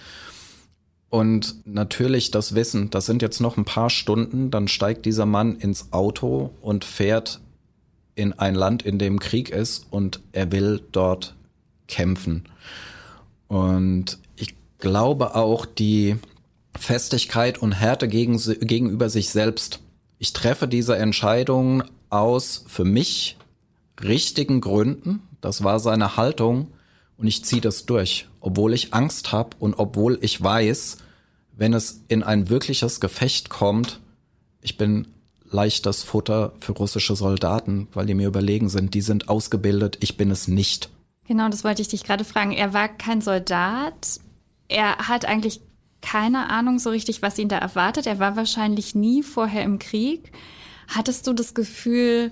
Und 1.09 1.55
natürlich 1.65 2.31
das 2.31 2.53
Wissen, 2.53 2.91
das 2.91 3.07
sind 3.07 3.21
jetzt 3.21 3.41
noch 3.41 3.57
ein 3.57 3.65
paar 3.65 3.89
Stunden, 3.89 4.51
dann 4.51 4.67
steigt 4.67 5.05
dieser 5.05 5.25
Mann 5.25 5.57
ins 5.57 5.91
Auto 5.91 6.51
und 6.61 6.85
fährt 6.85 7.39
in 8.13 8.33
ein 8.33 8.53
Land, 8.53 8.83
in 8.83 8.99
dem 8.99 9.19
Krieg 9.19 9.49
ist 9.49 9.87
und 9.89 10.19
er 10.33 10.51
will 10.51 10.81
dort 10.91 11.35
kämpfen. 11.87 12.43
Und 13.47 14.19
ich 14.35 14.53
glaube 14.77 15.35
auch 15.35 15.65
die 15.65 16.17
Festigkeit 16.77 17.57
und 17.57 17.71
Härte 17.71 18.07
gegen, 18.07 18.37
gegenüber 18.61 19.09
sich 19.09 19.29
selbst 19.29 19.79
ich 20.19 20.33
treffe 20.33 20.67
diese 20.67 20.97
Entscheidung 20.97 21.83
aus 22.09 22.65
für 22.67 22.85
mich 22.85 23.37
richtigen 24.03 24.61
Gründen. 24.61 25.21
Das 25.41 25.63
war 25.63 25.79
seine 25.79 26.17
Haltung 26.17 26.67
und 27.17 27.27
ich 27.27 27.43
ziehe 27.43 27.61
das 27.61 27.85
durch, 27.85 28.27
obwohl 28.41 28.73
ich 28.73 28.93
Angst 28.93 29.31
habe 29.31 29.55
und 29.59 29.75
obwohl 29.79 30.19
ich 30.21 30.41
weiß, 30.41 30.97
wenn 31.55 31.73
es 31.73 32.03
in 32.09 32.23
ein 32.23 32.49
wirkliches 32.49 32.99
Gefecht 32.99 33.49
kommt, 33.49 33.99
ich 34.61 34.77
bin 34.77 35.07
leichtes 35.49 36.03
Futter 36.03 36.53
für 36.59 36.73
russische 36.73 37.15
Soldaten, 37.15 37.87
weil 37.93 38.05
die 38.05 38.13
mir 38.13 38.27
überlegen 38.27 38.69
sind. 38.69 38.93
Die 38.93 39.01
sind 39.01 39.29
ausgebildet, 39.29 39.97
ich 40.01 40.17
bin 40.17 40.31
es 40.31 40.47
nicht. 40.47 40.89
Genau, 41.27 41.49
das 41.49 41.63
wollte 41.63 41.81
ich 41.81 41.87
dich 41.87 42.03
gerade 42.03 42.23
fragen. 42.23 42.51
Er 42.51 42.73
war 42.73 42.87
kein 42.89 43.21
Soldat. 43.21 44.19
Er 44.67 45.07
hat 45.07 45.25
eigentlich 45.25 45.61
keine 46.01 46.49
Ahnung 46.49 46.79
so 46.79 46.89
richtig, 46.89 47.21
was 47.21 47.37
ihn 47.37 47.49
da 47.49 47.57
erwartet. 47.57 48.07
Er 48.07 48.19
war 48.19 48.35
wahrscheinlich 48.35 48.95
nie 48.95 49.23
vorher 49.23 49.63
im 49.63 49.79
Krieg. 49.79 50.31
Hattest 50.87 51.27
du 51.27 51.33
das 51.33 51.53
Gefühl, 51.53 52.31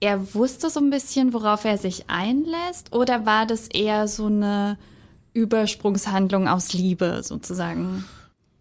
er 0.00 0.34
wusste 0.34 0.70
so 0.70 0.80
ein 0.80 0.90
bisschen, 0.90 1.32
worauf 1.32 1.64
er 1.64 1.78
sich 1.78 2.08
einlässt? 2.08 2.94
Oder 2.94 3.26
war 3.26 3.46
das 3.46 3.68
eher 3.68 4.08
so 4.08 4.26
eine 4.26 4.78
Übersprungshandlung 5.32 6.48
aus 6.48 6.72
Liebe 6.72 7.22
sozusagen? 7.22 8.04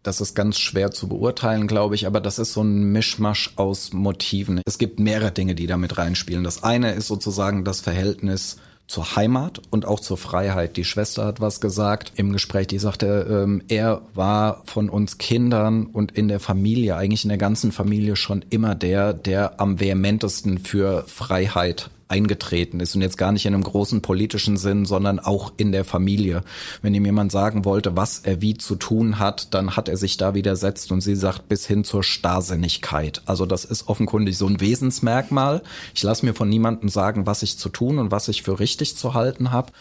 Das 0.03 0.21
ist 0.21 0.35
ganz 0.35 0.57
schwer 0.57 0.91
zu 0.91 1.09
beurteilen, 1.09 1.67
glaube 1.67 1.95
ich, 1.95 2.07
aber 2.07 2.21
das 2.21 2.39
ist 2.39 2.53
so 2.53 2.61
ein 2.61 2.91
Mischmasch 2.93 3.51
aus 3.57 3.91
Motiven. 3.91 4.61
Es 4.65 4.77
gibt 4.77 4.99
mehrere 4.99 5.31
Dinge, 5.31 5.53
die 5.53 5.67
damit 5.67 5.97
reinspielen. 5.97 6.45
Das 6.45 6.63
eine 6.63 6.93
ist 6.93 7.07
sozusagen 7.07 7.65
das 7.65 7.81
Verhältnis 7.81 8.57
zur 8.87 9.15
Heimat 9.15 9.61
und 9.69 9.85
auch 9.85 9.99
zur 9.99 10.17
Freiheit. 10.17 10.77
Die 10.77 10.85
Schwester 10.85 11.25
hat 11.25 11.41
was 11.41 11.59
gesagt 11.59 12.13
im 12.15 12.31
Gespräch, 12.31 12.67
die 12.67 12.79
sagte, 12.79 13.27
ähm, 13.29 13.61
er 13.67 14.01
war 14.13 14.63
von 14.65 14.89
uns 14.89 15.17
Kindern 15.17 15.85
und 15.87 16.13
in 16.13 16.29
der 16.29 16.39
Familie, 16.39 16.95
eigentlich 16.95 17.25
in 17.25 17.29
der 17.29 17.37
ganzen 17.37 17.71
Familie 17.71 18.15
schon 18.15 18.45
immer 18.49 18.75
der, 18.75 19.13
der 19.13 19.59
am 19.59 19.79
vehementesten 19.79 20.57
für 20.57 21.03
Freiheit 21.07 21.89
eingetreten 22.07 22.79
ist 22.79 22.95
und 22.95 23.01
jetzt 23.01 23.17
gar 23.17 23.31
nicht 23.31 23.45
in 23.45 23.53
einem 23.53 23.63
großen 23.63 24.01
politischen 24.01 24.57
Sinn, 24.57 24.85
sondern 24.85 25.19
auch 25.19 25.53
in 25.57 25.71
der 25.71 25.83
Familie. 25.83 26.41
Wenn 26.81 26.93
ihm 26.93 27.05
jemand 27.05 27.31
sagen 27.31 27.65
wollte, 27.65 27.95
was 27.95 28.19
er 28.19 28.41
wie 28.41 28.57
zu 28.57 28.75
tun 28.75 29.19
hat, 29.19 29.53
dann 29.53 29.75
hat 29.75 29.89
er 29.89 29.97
sich 29.97 30.17
da 30.17 30.33
widersetzt 30.33 30.91
und 30.91 31.01
sie 31.01 31.15
sagt 31.15 31.49
bis 31.49 31.65
hin 31.65 31.83
zur 31.83 32.03
Starrsinnigkeit. 32.03 33.21
Also 33.25 33.45
das 33.45 33.65
ist 33.65 33.87
offenkundig 33.87 34.37
so 34.37 34.47
ein 34.47 34.61
Wesensmerkmal. 34.61 35.61
Ich 35.93 36.03
lasse 36.03 36.25
mir 36.25 36.33
von 36.33 36.49
niemandem 36.49 36.89
sagen, 36.89 37.25
was 37.25 37.43
ich 37.43 37.57
zu 37.57 37.69
tun 37.69 37.99
und 37.99 38.11
was 38.11 38.27
ich 38.27 38.43
für 38.43 38.59
richtig 38.59 38.95
zu 38.95 39.13
halten 39.13 39.51
habe. 39.51 39.71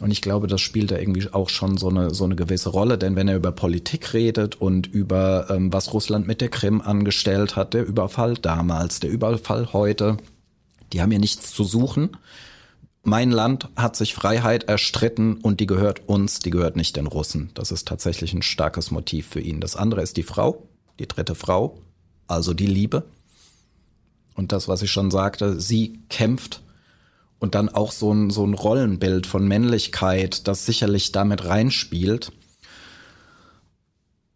Und 0.00 0.10
ich 0.10 0.22
glaube, 0.22 0.48
das 0.48 0.60
spielt 0.60 0.90
da 0.90 0.98
irgendwie 0.98 1.32
auch 1.32 1.48
schon 1.48 1.76
so 1.76 1.88
eine, 1.88 2.12
so 2.12 2.24
eine 2.24 2.34
gewisse 2.34 2.70
Rolle, 2.70 2.98
denn 2.98 3.14
wenn 3.14 3.28
er 3.28 3.36
über 3.36 3.52
Politik 3.52 4.12
redet 4.12 4.60
und 4.60 4.88
über 4.88 5.46
ähm, 5.50 5.72
was 5.72 5.92
Russland 5.92 6.26
mit 6.26 6.40
der 6.40 6.48
Krim 6.48 6.80
angestellt 6.80 7.54
hat, 7.54 7.74
der 7.74 7.86
Überfall 7.86 8.34
damals, 8.34 8.98
der 8.98 9.10
Überfall 9.10 9.72
heute, 9.72 10.16
die 10.94 11.02
haben 11.02 11.10
hier 11.10 11.20
nichts 11.20 11.52
zu 11.52 11.64
suchen. 11.64 12.16
mein 13.02 13.30
Land 13.30 13.68
hat 13.76 13.96
sich 13.96 14.14
Freiheit 14.14 14.64
erstritten 14.64 15.34
und 15.34 15.60
die 15.60 15.66
gehört 15.66 16.08
uns, 16.08 16.38
die 16.38 16.48
gehört 16.48 16.74
nicht 16.74 16.96
den 16.96 17.06
Russen. 17.06 17.50
Das 17.52 17.70
ist 17.70 17.86
tatsächlich 17.86 18.32
ein 18.32 18.40
starkes 18.40 18.90
Motiv 18.90 19.26
für 19.26 19.40
ihn. 19.40 19.60
Das 19.60 19.76
andere 19.76 20.00
ist 20.00 20.16
die 20.16 20.22
Frau, 20.22 20.66
die 20.98 21.06
dritte 21.06 21.34
Frau, 21.34 21.82
also 22.28 22.54
die 22.54 22.66
Liebe. 22.66 23.04
Und 24.34 24.52
das, 24.52 24.68
was 24.68 24.80
ich 24.80 24.90
schon 24.90 25.10
sagte, 25.10 25.60
sie 25.60 26.00
kämpft 26.08 26.62
und 27.38 27.54
dann 27.54 27.68
auch 27.68 27.92
so 27.92 28.10
ein, 28.10 28.30
so 28.30 28.46
ein 28.46 28.54
Rollenbild 28.54 29.26
von 29.26 29.46
Männlichkeit, 29.46 30.48
das 30.48 30.64
sicherlich 30.64 31.12
damit 31.12 31.44
reinspielt. 31.44 32.32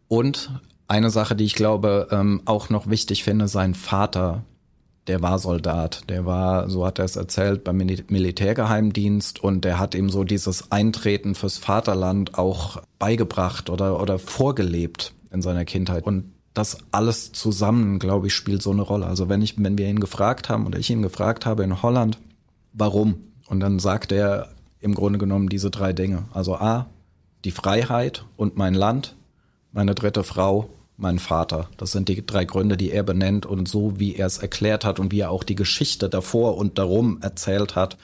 Und 0.07 0.51
eine 0.87 1.09
Sache, 1.09 1.35
die 1.35 1.45
ich 1.45 1.55
glaube 1.55 2.09
ähm, 2.11 2.43
auch 2.45 2.69
noch 2.69 2.87
wichtig 2.87 3.23
finde, 3.23 3.47
sein 3.47 3.73
Vater, 3.73 4.43
der 5.09 5.23
war 5.23 5.39
Soldat, 5.39 6.03
der 6.07 6.27
war, 6.27 6.69
so 6.69 6.85
hat 6.85 6.99
er 6.99 7.05
es 7.05 7.15
erzählt, 7.15 7.63
beim 7.63 7.77
Militärgeheimdienst 7.77 9.43
und 9.43 9.65
der 9.65 9.79
hat 9.79 9.95
ihm 9.95 10.09
so 10.09 10.23
dieses 10.23 10.71
Eintreten 10.71 11.33
fürs 11.33 11.57
Vaterland 11.57 12.37
auch 12.37 12.83
beigebracht 12.99 13.71
oder, 13.71 13.99
oder 13.99 14.19
vorgelebt 14.19 15.13
in 15.31 15.41
seiner 15.41 15.65
Kindheit. 15.65 16.05
Und 16.05 16.31
das 16.53 16.77
alles 16.91 17.31
zusammen, 17.31 17.97
glaube 17.97 18.27
ich, 18.27 18.35
spielt 18.35 18.61
so 18.61 18.69
eine 18.69 18.83
Rolle. 18.83 19.07
Also 19.07 19.29
wenn 19.29 19.41
ich, 19.41 19.61
wenn 19.61 19.79
wir 19.79 19.89
ihn 19.89 19.99
gefragt 19.99 20.47
haben 20.47 20.67
oder 20.67 20.77
ich 20.77 20.91
ihn 20.91 21.01
gefragt 21.01 21.47
habe 21.47 21.63
in 21.63 21.81
Holland, 21.81 22.19
warum? 22.73 23.17
Und 23.47 23.61
dann 23.61 23.79
sagt 23.79 24.11
er 24.11 24.49
im 24.79 24.93
Grunde 24.93 25.17
genommen 25.17 25.49
diese 25.49 25.71
drei 25.71 25.91
Dinge. 25.91 26.25
Also 26.33 26.55
A, 26.55 26.85
die 27.45 27.51
Freiheit 27.51 28.25
und 28.37 28.57
mein 28.57 28.75
Land, 28.75 29.15
meine 29.71 29.95
dritte 29.95 30.23
Frau, 30.23 30.69
mein 30.99 31.19
Vater. 31.19 31.69
Das 31.77 31.91
sind 31.91 32.09
die 32.09 32.25
drei 32.25 32.45
Gründe, 32.45 32.77
die 32.77 32.91
er 32.91 33.03
benennt 33.03 33.45
und 33.45 33.67
so 33.67 33.99
wie 33.99 34.15
er 34.15 34.27
es 34.27 34.37
erklärt 34.37 34.85
hat 34.85 34.99
und 34.99 35.11
wie 35.11 35.21
er 35.21 35.31
auch 35.31 35.43
die 35.43 35.55
Geschichte 35.55 36.09
davor 36.09 36.57
und 36.57 36.77
darum 36.77 37.19
erzählt 37.21 37.75
hat, 37.75 37.97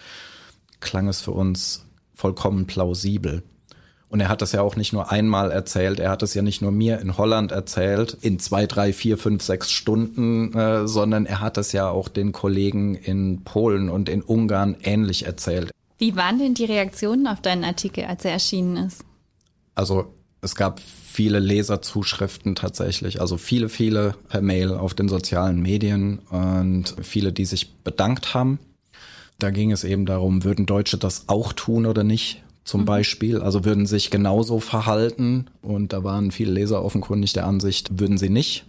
klang 0.79 1.07
es 1.07 1.21
für 1.21 1.31
uns 1.31 1.85
vollkommen 2.13 2.65
plausibel. 2.67 3.43
Und 4.07 4.21
er 4.21 4.29
hat 4.29 4.41
es 4.41 4.53
ja 4.53 4.61
auch 4.61 4.75
nicht 4.75 4.93
nur 4.93 5.11
einmal 5.11 5.51
erzählt, 5.51 5.99
er 5.99 6.11
hat 6.11 6.23
es 6.23 6.33
ja 6.33 6.41
nicht 6.41 6.61
nur 6.61 6.71
mir 6.71 6.99
in 6.99 7.17
Holland 7.17 7.51
erzählt, 7.51 8.15
in 8.21 8.39
zwei, 8.39 8.65
drei, 8.65 8.93
vier, 8.93 9.17
fünf, 9.17 9.43
sechs 9.43 9.71
Stunden, 9.71 10.53
äh, 10.53 10.87
sondern 10.87 11.25
er 11.25 11.41
hat 11.41 11.57
es 11.57 11.71
ja 11.71 11.89
auch 11.89 12.07
den 12.07 12.31
Kollegen 12.31 12.95
in 12.95 13.43
Polen 13.43 13.89
und 13.89 14.07
in 14.07 14.21
Ungarn 14.21 14.77
ähnlich 14.83 15.25
erzählt. 15.25 15.71
Wie 15.97 16.15
waren 16.15 16.39
denn 16.39 16.53
die 16.53 16.65
Reaktionen 16.65 17.27
auf 17.27 17.41
deinen 17.41 17.63
Artikel, 17.63 18.05
als 18.05 18.23
er 18.23 18.31
erschienen 18.31 18.77
ist? 18.77 19.03
Also 19.73 20.13
es 20.45 20.55
gab 20.55 20.79
viele 20.79 21.39
Leserzuschriften 21.39 22.55
tatsächlich, 22.55 23.19
also 23.19 23.37
viele, 23.37 23.69
viele 23.69 24.15
per 24.29 24.41
Mail 24.41 24.71
auf 24.71 24.93
den 24.93 25.09
sozialen 25.09 25.61
Medien 25.61 26.19
und 26.29 26.95
viele, 27.01 27.33
die 27.33 27.45
sich 27.45 27.73
bedankt 27.83 28.33
haben. 28.33 28.59
Da 29.39 29.49
ging 29.49 29.71
es 29.71 29.83
eben 29.83 30.05
darum, 30.05 30.43
würden 30.43 30.65
Deutsche 30.65 30.97
das 30.97 31.25
auch 31.27 31.51
tun 31.51 31.85
oder 31.85 32.03
nicht? 32.03 32.41
zum 32.65 32.81
mhm. 32.81 32.85
Beispiel, 32.85 33.41
also 33.41 33.63
würden 33.63 33.85
sich 33.85 34.09
genauso 34.09 34.59
verhalten 34.59 35.45
und 35.61 35.93
da 35.93 36.03
waren 36.03 36.31
viele 36.31 36.51
Leser 36.51 36.83
offenkundig 36.83 37.31
der 37.31 37.45
Ansicht, 37.45 37.99
würden 37.99 38.17
sie 38.17 38.29
nicht. 38.29 38.65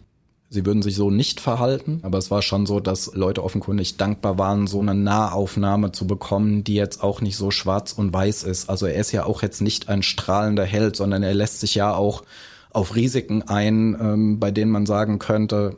Sie 0.48 0.64
würden 0.64 0.82
sich 0.82 0.94
so 0.94 1.11
nicht 1.11 1.40
verhalten, 1.40 2.00
aber 2.02 2.18
es 2.18 2.30
war 2.30 2.40
schon 2.40 2.66
so, 2.66 2.78
dass 2.78 3.12
Leute 3.14 3.42
offenkundig 3.42 3.96
dankbar 3.96 4.38
waren, 4.38 4.68
so 4.68 4.80
eine 4.80 4.94
Nahaufnahme 4.94 5.90
zu 5.90 6.06
bekommen, 6.06 6.62
die 6.62 6.74
jetzt 6.74 7.02
auch 7.02 7.20
nicht 7.20 7.37
so 7.37 7.50
schwarz 7.50 7.92
und 7.92 8.12
weiß 8.12 8.44
ist. 8.44 8.70
Also 8.70 8.87
er 8.87 8.94
ist 8.94 9.11
ja 9.11 9.24
auch 9.24 9.42
jetzt 9.42 9.61
nicht 9.61 9.88
ein 9.88 10.04
strahlender 10.04 10.64
Held, 10.64 10.94
sondern 10.94 11.24
er 11.24 11.35
lässt 11.35 11.61
sich 11.61 11.74
ja 11.74 11.94
auch 11.94 12.22
auf 12.70 12.94
Risiken 12.94 13.42
ein, 13.42 13.96
ähm, 14.00 14.38
bei 14.38 14.52
denen 14.52 14.70
man 14.70 14.87
sagen 14.87 15.18
könnte, 15.18 15.76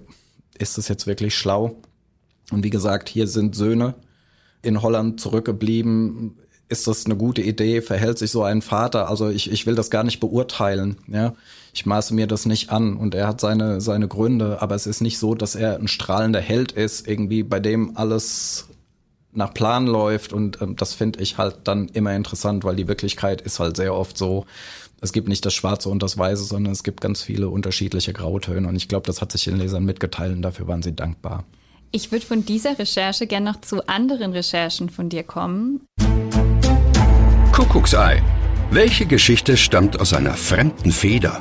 ist 0.58 0.76
es 0.76 0.88
jetzt 0.88 1.06
wirklich 1.06 1.34
schlau? 1.34 1.76
Und 2.50 2.64
wie 2.64 2.70
gesagt, 2.70 3.08
hier 3.08 3.26
sind 3.26 3.54
Söhne 3.54 3.94
in 4.62 4.82
Holland 4.82 5.20
zurückgeblieben, 5.20 6.38
ist 6.68 6.86
das 6.86 7.06
eine 7.06 7.16
gute 7.16 7.42
Idee? 7.42 7.80
Verhält 7.80 8.18
sich 8.18 8.30
so 8.30 8.42
ein 8.42 8.62
Vater? 8.62 9.08
Also 9.08 9.28
ich, 9.28 9.50
ich 9.50 9.66
will 9.66 9.74
das 9.74 9.90
gar 9.90 10.04
nicht 10.04 10.20
beurteilen. 10.20 10.96
Ja, 11.06 11.34
ich 11.72 11.86
maße 11.86 12.14
mir 12.14 12.26
das 12.26 12.46
nicht 12.46 12.70
an 12.70 12.96
und 12.96 13.14
er 13.14 13.26
hat 13.26 13.40
seine 13.40 13.80
seine 13.80 14.08
Gründe, 14.08 14.60
aber 14.60 14.74
es 14.74 14.86
ist 14.86 15.00
nicht 15.00 15.18
so, 15.18 15.34
dass 15.34 15.54
er 15.54 15.78
ein 15.78 15.88
strahlender 15.88 16.40
Held 16.40 16.72
ist, 16.72 17.08
irgendwie 17.08 17.42
bei 17.42 17.60
dem 17.60 17.96
alles 17.96 18.66
nach 19.32 19.54
Plan 19.54 19.86
läuft 19.86 20.32
und 20.32 20.60
ähm, 20.60 20.76
das 20.76 20.94
finde 20.94 21.20
ich 21.20 21.38
halt 21.38 21.56
dann 21.64 21.88
immer 21.88 22.14
interessant, 22.14 22.64
weil 22.64 22.76
die 22.76 22.88
Wirklichkeit 22.88 23.40
ist 23.40 23.60
halt 23.60 23.76
sehr 23.76 23.94
oft 23.94 24.18
so. 24.18 24.46
Es 25.00 25.12
gibt 25.12 25.28
nicht 25.28 25.46
das 25.46 25.54
Schwarze 25.54 25.90
und 25.90 26.02
das 26.02 26.18
Weiße, 26.18 26.42
sondern 26.42 26.72
es 26.72 26.82
gibt 26.82 27.00
ganz 27.00 27.22
viele 27.22 27.48
unterschiedliche 27.48 28.12
Grautöne 28.12 28.66
und 28.66 28.76
ich 28.76 28.88
glaube, 28.88 29.06
das 29.06 29.22
hat 29.22 29.30
sich 29.30 29.44
den 29.44 29.56
Lesern 29.56 29.84
mitgeteilt 29.84 30.34
und 30.34 30.42
dafür 30.42 30.66
waren 30.66 30.82
sie 30.82 30.94
dankbar. 30.94 31.44
Ich 31.92 32.12
würde 32.12 32.26
von 32.26 32.44
dieser 32.44 32.78
Recherche 32.78 33.26
gerne 33.26 33.52
noch 33.52 33.60
zu 33.60 33.86
anderen 33.86 34.32
Recherchen 34.32 34.90
von 34.90 35.08
dir 35.08 35.22
kommen. 35.22 35.80
Kuckucksei. 37.58 38.22
Welche 38.70 39.04
Geschichte 39.04 39.56
stammt 39.56 39.98
aus 39.98 40.14
einer 40.14 40.34
fremden 40.34 40.92
Feder? 40.92 41.40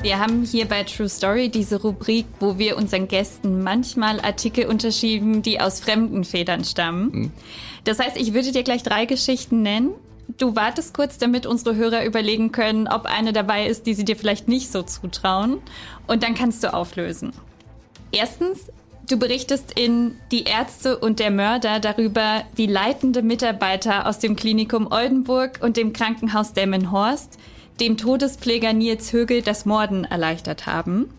Wir 0.00 0.18
haben 0.18 0.44
hier 0.44 0.64
bei 0.64 0.82
True 0.84 1.10
Story 1.10 1.50
diese 1.50 1.82
Rubrik, 1.82 2.24
wo 2.38 2.56
wir 2.56 2.78
unseren 2.78 3.06
Gästen 3.06 3.62
manchmal 3.62 4.18
Artikel 4.22 4.64
unterschieben, 4.64 5.42
die 5.42 5.60
aus 5.60 5.80
fremden 5.80 6.24
Federn 6.24 6.64
stammen. 6.64 7.12
Hm. 7.12 7.32
Das 7.84 7.98
heißt, 7.98 8.16
ich 8.16 8.32
würde 8.32 8.50
dir 8.50 8.62
gleich 8.62 8.82
drei 8.82 9.04
Geschichten 9.04 9.60
nennen. 9.60 9.90
Du 10.38 10.56
wartest 10.56 10.94
kurz, 10.94 11.18
damit 11.18 11.44
unsere 11.44 11.76
Hörer 11.76 12.06
überlegen 12.06 12.50
können, 12.50 12.88
ob 12.88 13.04
eine 13.04 13.34
dabei 13.34 13.66
ist, 13.66 13.84
die 13.84 13.92
sie 13.92 14.06
dir 14.06 14.16
vielleicht 14.16 14.48
nicht 14.48 14.72
so 14.72 14.82
zutrauen. 14.82 15.58
Und 16.06 16.22
dann 16.22 16.34
kannst 16.34 16.64
du 16.64 16.72
auflösen. 16.72 17.34
Erstens, 18.10 18.70
Du 19.08 19.18
berichtest 19.18 19.78
in 19.78 20.16
Die 20.30 20.44
Ärzte 20.44 20.98
und 20.98 21.18
der 21.18 21.30
Mörder 21.30 21.80
darüber, 21.80 22.44
wie 22.54 22.66
leitende 22.66 23.22
Mitarbeiter 23.22 24.06
aus 24.06 24.18
dem 24.18 24.36
Klinikum 24.36 24.86
Oldenburg 24.90 25.58
und 25.62 25.76
dem 25.76 25.92
Krankenhaus 25.92 26.52
Demmenhorst 26.52 27.38
dem 27.80 27.96
Todespfleger 27.96 28.72
Nils 28.72 29.12
Högel 29.12 29.42
das 29.42 29.64
Morden 29.64 30.04
erleichtert 30.04 30.66
haben. 30.66 31.10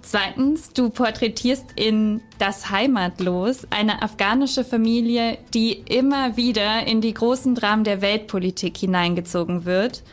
Zweitens, 0.00 0.72
du 0.72 0.88
porträtierst 0.88 1.64
in 1.74 2.22
Das 2.38 2.70
Heimatlos 2.70 3.66
eine 3.70 4.02
afghanische 4.02 4.64
Familie, 4.64 5.38
die 5.52 5.72
immer 5.72 6.36
wieder 6.36 6.86
in 6.86 7.00
die 7.00 7.12
großen 7.12 7.56
Dramen 7.56 7.82
der 7.82 8.00
Weltpolitik 8.00 8.76
hineingezogen 8.76 9.64
wird 9.64 10.04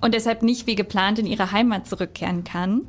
und 0.00 0.14
deshalb 0.14 0.44
nicht 0.44 0.68
wie 0.68 0.76
geplant 0.76 1.18
in 1.18 1.26
ihre 1.26 1.50
Heimat 1.50 1.88
zurückkehren 1.88 2.44
kann. 2.44 2.86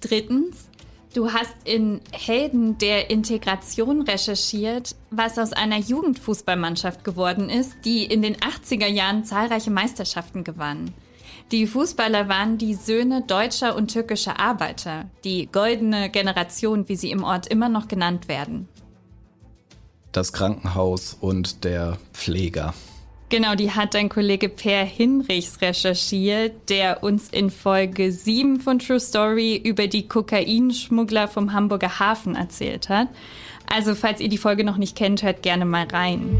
Drittens, 0.00 0.69
Du 1.12 1.32
hast 1.32 1.54
in 1.64 2.00
Helden 2.12 2.78
der 2.78 3.10
Integration 3.10 4.02
recherchiert, 4.02 4.94
was 5.10 5.38
aus 5.40 5.52
einer 5.52 5.78
Jugendfußballmannschaft 5.78 7.02
geworden 7.02 7.50
ist, 7.50 7.74
die 7.84 8.04
in 8.04 8.22
den 8.22 8.36
80er 8.36 8.86
Jahren 8.86 9.24
zahlreiche 9.24 9.72
Meisterschaften 9.72 10.44
gewann. 10.44 10.94
Die 11.50 11.66
Fußballer 11.66 12.28
waren 12.28 12.58
die 12.58 12.74
Söhne 12.74 13.22
deutscher 13.22 13.74
und 13.74 13.88
türkischer 13.92 14.38
Arbeiter, 14.38 15.06
die 15.24 15.48
goldene 15.50 16.10
Generation, 16.10 16.88
wie 16.88 16.94
sie 16.94 17.10
im 17.10 17.24
Ort 17.24 17.48
immer 17.48 17.68
noch 17.68 17.88
genannt 17.88 18.28
werden. 18.28 18.68
Das 20.12 20.32
Krankenhaus 20.32 21.16
und 21.20 21.64
der 21.64 21.98
Pfleger. 22.12 22.72
Genau, 23.30 23.54
die 23.54 23.70
hat 23.70 23.94
dein 23.94 24.08
Kollege 24.08 24.48
Per 24.48 24.84
Hinrichs 24.84 25.62
recherchiert, 25.62 26.68
der 26.68 27.04
uns 27.04 27.28
in 27.28 27.50
Folge 27.50 28.10
7 28.10 28.58
von 28.58 28.80
True 28.80 28.98
Story 28.98 29.54
über 29.54 29.86
die 29.86 30.08
Kokainschmuggler 30.08 31.28
vom 31.28 31.52
Hamburger 31.52 32.00
Hafen 32.00 32.34
erzählt 32.34 32.88
hat. 32.88 33.06
Also, 33.72 33.94
falls 33.94 34.20
ihr 34.20 34.28
die 34.28 34.36
Folge 34.36 34.64
noch 34.64 34.78
nicht 34.78 34.96
kennt, 34.96 35.22
hört 35.22 35.44
gerne 35.44 35.64
mal 35.64 35.86
rein. 35.86 36.36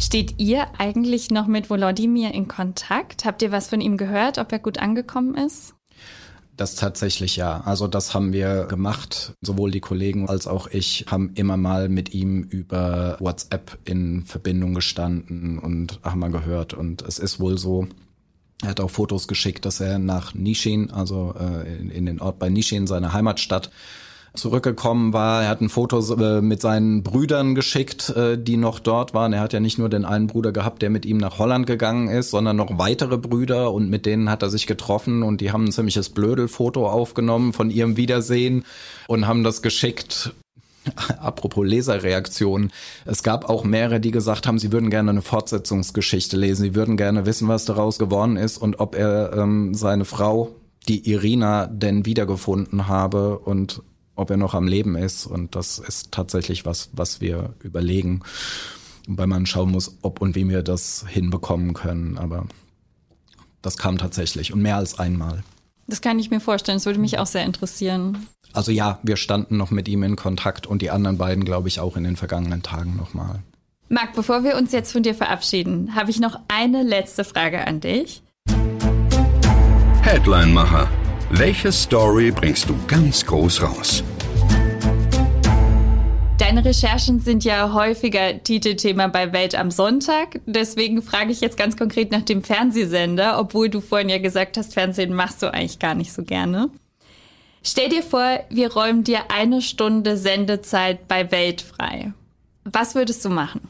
Steht 0.00 0.34
ihr 0.38 0.66
eigentlich 0.78 1.30
noch 1.30 1.46
mit 1.46 1.70
Volodymyr 1.70 2.34
in 2.34 2.48
Kontakt? 2.48 3.24
Habt 3.24 3.40
ihr 3.42 3.52
was 3.52 3.68
von 3.68 3.80
ihm 3.80 3.96
gehört, 3.96 4.38
ob 4.38 4.50
er 4.50 4.58
gut 4.58 4.78
angekommen 4.78 5.36
ist? 5.36 5.77
Das 6.58 6.74
tatsächlich 6.74 7.36
ja. 7.36 7.60
Also 7.60 7.86
das 7.86 8.14
haben 8.14 8.32
wir 8.32 8.64
gemacht. 8.64 9.32
Sowohl 9.40 9.70
die 9.70 9.78
Kollegen 9.78 10.28
als 10.28 10.48
auch 10.48 10.66
ich 10.66 11.06
haben 11.08 11.30
immer 11.36 11.56
mal 11.56 11.88
mit 11.88 12.12
ihm 12.12 12.42
über 12.42 13.16
WhatsApp 13.20 13.78
in 13.84 14.24
Verbindung 14.24 14.74
gestanden 14.74 15.60
und 15.60 16.00
haben 16.02 16.18
mal 16.18 16.32
gehört. 16.32 16.74
Und 16.74 17.02
es 17.02 17.20
ist 17.20 17.38
wohl 17.38 17.58
so, 17.58 17.86
er 18.60 18.70
hat 18.70 18.80
auch 18.80 18.90
Fotos 18.90 19.28
geschickt, 19.28 19.66
dass 19.66 19.78
er 19.78 20.00
nach 20.00 20.34
Nishin, 20.34 20.90
also 20.90 21.32
äh, 21.38 21.76
in, 21.78 21.90
in 21.90 22.06
den 22.06 22.20
Ort 22.20 22.40
bei 22.40 22.48
Nishin, 22.48 22.88
seine 22.88 23.12
Heimatstadt, 23.12 23.70
zurückgekommen 24.34 25.12
war. 25.12 25.42
Er 25.42 25.48
hat 25.48 25.60
ein 25.60 25.68
Foto 25.68 25.98
äh, 26.14 26.40
mit 26.40 26.60
seinen 26.60 27.02
Brüdern 27.02 27.54
geschickt, 27.54 28.10
äh, 28.10 28.38
die 28.38 28.56
noch 28.56 28.78
dort 28.78 29.14
waren. 29.14 29.32
Er 29.32 29.40
hat 29.40 29.52
ja 29.52 29.60
nicht 29.60 29.78
nur 29.78 29.88
den 29.88 30.04
einen 30.04 30.26
Bruder 30.26 30.52
gehabt, 30.52 30.82
der 30.82 30.90
mit 30.90 31.06
ihm 31.06 31.18
nach 31.18 31.38
Holland 31.38 31.66
gegangen 31.66 32.08
ist, 32.08 32.30
sondern 32.30 32.56
noch 32.56 32.78
weitere 32.78 33.18
Brüder 33.18 33.72
und 33.72 33.90
mit 33.90 34.06
denen 34.06 34.30
hat 34.30 34.42
er 34.42 34.50
sich 34.50 34.66
getroffen 34.66 35.22
und 35.22 35.40
die 35.40 35.52
haben 35.52 35.64
ein 35.64 35.72
ziemliches 35.72 36.10
Blödelfoto 36.10 36.88
aufgenommen 36.88 37.52
von 37.52 37.70
ihrem 37.70 37.96
Wiedersehen 37.96 38.64
und 39.06 39.26
haben 39.26 39.44
das 39.44 39.62
geschickt. 39.62 40.32
Apropos 41.20 41.66
Leserreaktionen. 41.66 42.70
Es 43.04 43.22
gab 43.22 43.48
auch 43.48 43.64
mehrere, 43.64 44.00
die 44.00 44.10
gesagt 44.10 44.46
haben, 44.46 44.58
sie 44.58 44.72
würden 44.72 44.90
gerne 44.90 45.10
eine 45.10 45.22
Fortsetzungsgeschichte 45.22 46.36
lesen. 46.36 46.62
Sie 46.62 46.74
würden 46.74 46.96
gerne 46.96 47.26
wissen, 47.26 47.48
was 47.48 47.64
daraus 47.64 47.98
geworden 47.98 48.36
ist 48.36 48.58
und 48.58 48.80
ob 48.80 48.94
er 48.94 49.32
ähm, 49.36 49.74
seine 49.74 50.04
Frau, 50.04 50.50
die 50.88 51.10
Irina, 51.10 51.66
denn 51.66 52.06
wiedergefunden 52.06 52.88
habe 52.88 53.38
und 53.38 53.82
ob 54.18 54.30
er 54.30 54.36
noch 54.36 54.54
am 54.54 54.66
Leben 54.66 54.96
ist. 54.96 55.26
Und 55.26 55.54
das 55.54 55.78
ist 55.78 56.12
tatsächlich 56.12 56.66
was, 56.66 56.90
was 56.92 57.20
wir 57.20 57.54
überlegen, 57.62 58.22
weil 59.06 59.26
man 59.26 59.46
schauen 59.46 59.70
muss, 59.70 59.96
ob 60.02 60.20
und 60.20 60.34
wie 60.34 60.48
wir 60.48 60.62
das 60.62 61.04
hinbekommen 61.08 61.72
können. 61.72 62.18
Aber 62.18 62.46
das 63.62 63.76
kam 63.76 63.98
tatsächlich 63.98 64.52
und 64.52 64.60
mehr 64.60 64.76
als 64.76 64.98
einmal. 64.98 65.42
Das 65.86 66.00
kann 66.00 66.18
ich 66.18 66.30
mir 66.30 66.40
vorstellen. 66.40 66.76
Das 66.76 66.86
würde 66.86 66.98
mich 66.98 67.18
auch 67.18 67.26
sehr 67.26 67.44
interessieren. 67.44 68.26
Also 68.52 68.72
ja, 68.72 68.98
wir 69.02 69.16
standen 69.16 69.56
noch 69.56 69.70
mit 69.70 69.88
ihm 69.88 70.02
in 70.02 70.16
Kontakt 70.16 70.66
und 70.66 70.82
die 70.82 70.90
anderen 70.90 71.16
beiden, 71.16 71.44
glaube 71.44 71.68
ich, 71.68 71.80
auch 71.80 71.96
in 71.96 72.04
den 72.04 72.16
vergangenen 72.16 72.62
Tagen 72.62 72.96
nochmal. 72.96 73.40
Marc, 73.88 74.12
bevor 74.14 74.44
wir 74.44 74.56
uns 74.56 74.72
jetzt 74.72 74.92
von 74.92 75.02
dir 75.02 75.14
verabschieden, 75.14 75.94
habe 75.94 76.10
ich 76.10 76.20
noch 76.20 76.38
eine 76.48 76.82
letzte 76.82 77.24
Frage 77.24 77.66
an 77.66 77.80
dich. 77.80 78.22
Headline-Macher. 80.02 80.88
Welche 81.30 81.70
Story 81.72 82.30
bringst 82.30 82.70
du 82.70 82.74
ganz 82.86 83.24
groß 83.24 83.62
raus? 83.62 84.02
Deine 86.38 86.64
Recherchen 86.64 87.20
sind 87.20 87.44
ja 87.44 87.74
häufiger 87.74 88.42
Titelthema 88.42 89.08
bei 89.08 89.30
Welt 89.34 89.54
am 89.54 89.70
Sonntag. 89.70 90.40
Deswegen 90.46 91.02
frage 91.02 91.30
ich 91.30 91.42
jetzt 91.42 91.58
ganz 91.58 91.76
konkret 91.76 92.12
nach 92.12 92.22
dem 92.22 92.42
Fernsehsender, 92.42 93.38
obwohl 93.38 93.68
du 93.68 93.82
vorhin 93.82 94.08
ja 94.08 94.16
gesagt 94.16 94.56
hast, 94.56 94.72
Fernsehen 94.72 95.12
machst 95.12 95.42
du 95.42 95.52
eigentlich 95.52 95.78
gar 95.78 95.94
nicht 95.94 96.14
so 96.14 96.22
gerne. 96.22 96.70
Stell 97.62 97.90
dir 97.90 98.02
vor, 98.02 98.40
wir 98.48 98.72
räumen 98.72 99.04
dir 99.04 99.30
eine 99.30 99.60
Stunde 99.60 100.16
Sendezeit 100.16 101.08
bei 101.08 101.30
Welt 101.30 101.60
frei. 101.60 102.14
Was 102.64 102.94
würdest 102.94 103.22
du 103.26 103.28
machen? 103.28 103.60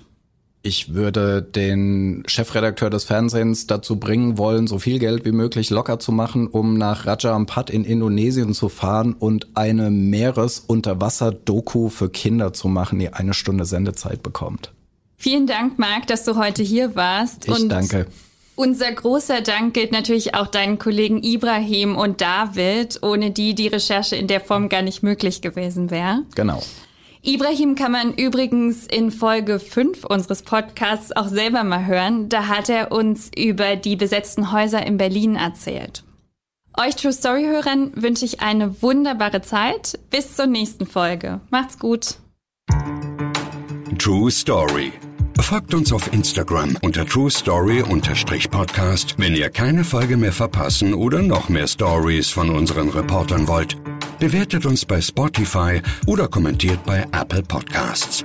Ich 0.63 0.93
würde 0.93 1.41
den 1.41 2.25
Chefredakteur 2.27 2.91
des 2.91 3.05
Fernsehens 3.05 3.67
dazu 3.69 3.99
bringen 4.01 4.39
wollen, 4.39 4.67
so 4.67 4.79
viel 4.79 4.99
Geld 4.99 5.25
wie 5.25 5.33
möglich 5.33 5.71
locker 5.71 6.01
zu 6.01 6.11
machen, 6.11 6.49
um 6.49 6.77
nach 6.77 7.07
Raja 7.07 7.33
Ampat 7.33 7.71
in 7.71 7.85
Indonesien 7.85 8.53
zu 8.55 8.69
fahren 8.69 9.15
und 9.19 9.47
eine 9.55 9.91
Meeresunterwasser-Doku 9.91 11.89
für 11.91 12.11
Kinder 12.11 12.53
zu 12.53 12.69
machen, 12.69 12.99
die 12.99 13.13
eine 13.13 13.35
Stunde 13.35 13.65
Sendezeit 13.65 14.23
bekommt. 14.23 14.73
Vielen 15.17 15.47
Dank, 15.47 15.79
Marc, 15.79 16.07
dass 16.09 16.25
du 16.25 16.37
heute 16.37 16.63
hier 16.63 16.97
warst. 16.97 17.47
Ich 17.47 17.55
und 17.55 17.69
danke. 17.69 18.07
Unser 18.57 18.91
großer 18.91 19.41
Dank 19.41 19.75
gilt 19.75 19.93
natürlich 19.93 20.35
auch 20.35 20.49
deinen 20.49 20.81
Kollegen 20.81 21.23
Ibrahim 21.23 21.97
und 21.97 22.21
David, 22.21 22.99
ohne 23.03 23.31
die 23.31 23.55
die 23.55 23.69
Recherche 23.69 24.17
in 24.17 24.27
der 24.27 24.41
Form 24.41 24.69
gar 24.69 24.83
nicht 24.83 25.05
möglich 25.05 25.43
gewesen 25.43 25.93
wäre. 25.93 26.25
Genau. 26.35 26.61
Ibrahim 27.29 27.75
kann 27.75 27.93
man 27.93 28.15
übrigens 28.15 28.87
in 28.87 29.11
Folge 29.11 29.59
5 29.59 30.07
unseres 30.07 30.41
Podcasts 30.41 31.15
auch 31.15 31.29
selber 31.29 31.63
mal 31.63 31.85
hören. 31.85 32.31
Da 32.31 32.49
hat 32.49 32.71
er 32.71 32.91
uns 32.91 33.31
über 33.37 33.77
die 33.77 33.97
besetzten 33.97 34.51
Häuser 34.51 34.87
in 34.87 34.97
Berlin 34.97 35.37
erzählt. 35.37 36.05
Euch 36.79 36.97
True 36.97 37.13
Story 37.13 37.45
Hörern 37.45 37.93
wünsche 37.97 38.25
ich 38.25 38.41
eine 38.41 38.81
wunderbare 38.81 39.43
Zeit. 39.43 39.99
Bis 40.09 40.37
zur 40.37 40.47
nächsten 40.47 40.87
Folge. 40.87 41.41
Macht's 41.51 41.79
gut. 41.79 42.15
True 43.99 44.31
Story. 44.31 44.91
Folgt 45.39 45.75
uns 45.75 45.93
auf 45.93 46.11
Instagram 46.15 46.79
unter 46.81 47.05
True 47.05 47.31
Story-Podcast, 47.31 49.17
wenn 49.19 49.37
ihr 49.37 49.51
keine 49.51 49.85
Folge 49.85 50.17
mehr 50.17 50.33
verpassen 50.33 50.95
oder 50.95 51.21
noch 51.21 51.51
mehr 51.51 51.67
Stories 51.67 52.31
von 52.31 52.49
unseren 52.49 52.89
Reportern 52.89 53.49
wollt. 53.49 53.77
Bewertet 54.19 54.67
uns 54.67 54.85
bei 54.85 55.01
Spotify 55.01 55.81
oder 56.07 56.27
kommentiert 56.27 56.85
bei 56.85 57.07
Apple 57.13 57.43
Podcasts. 57.43 58.25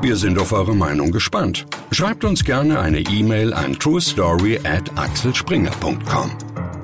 Wir 0.00 0.16
sind 0.16 0.36
auf 0.36 0.50
eure 0.52 0.74
Meinung 0.74 1.12
gespannt. 1.12 1.64
Schreibt 1.92 2.24
uns 2.24 2.42
gerne 2.42 2.80
eine 2.80 2.98
E-Mail 2.98 3.52
an 3.52 3.78
truestory 3.78 4.58
at 4.64 4.90
axelspringer.com. 4.98 6.81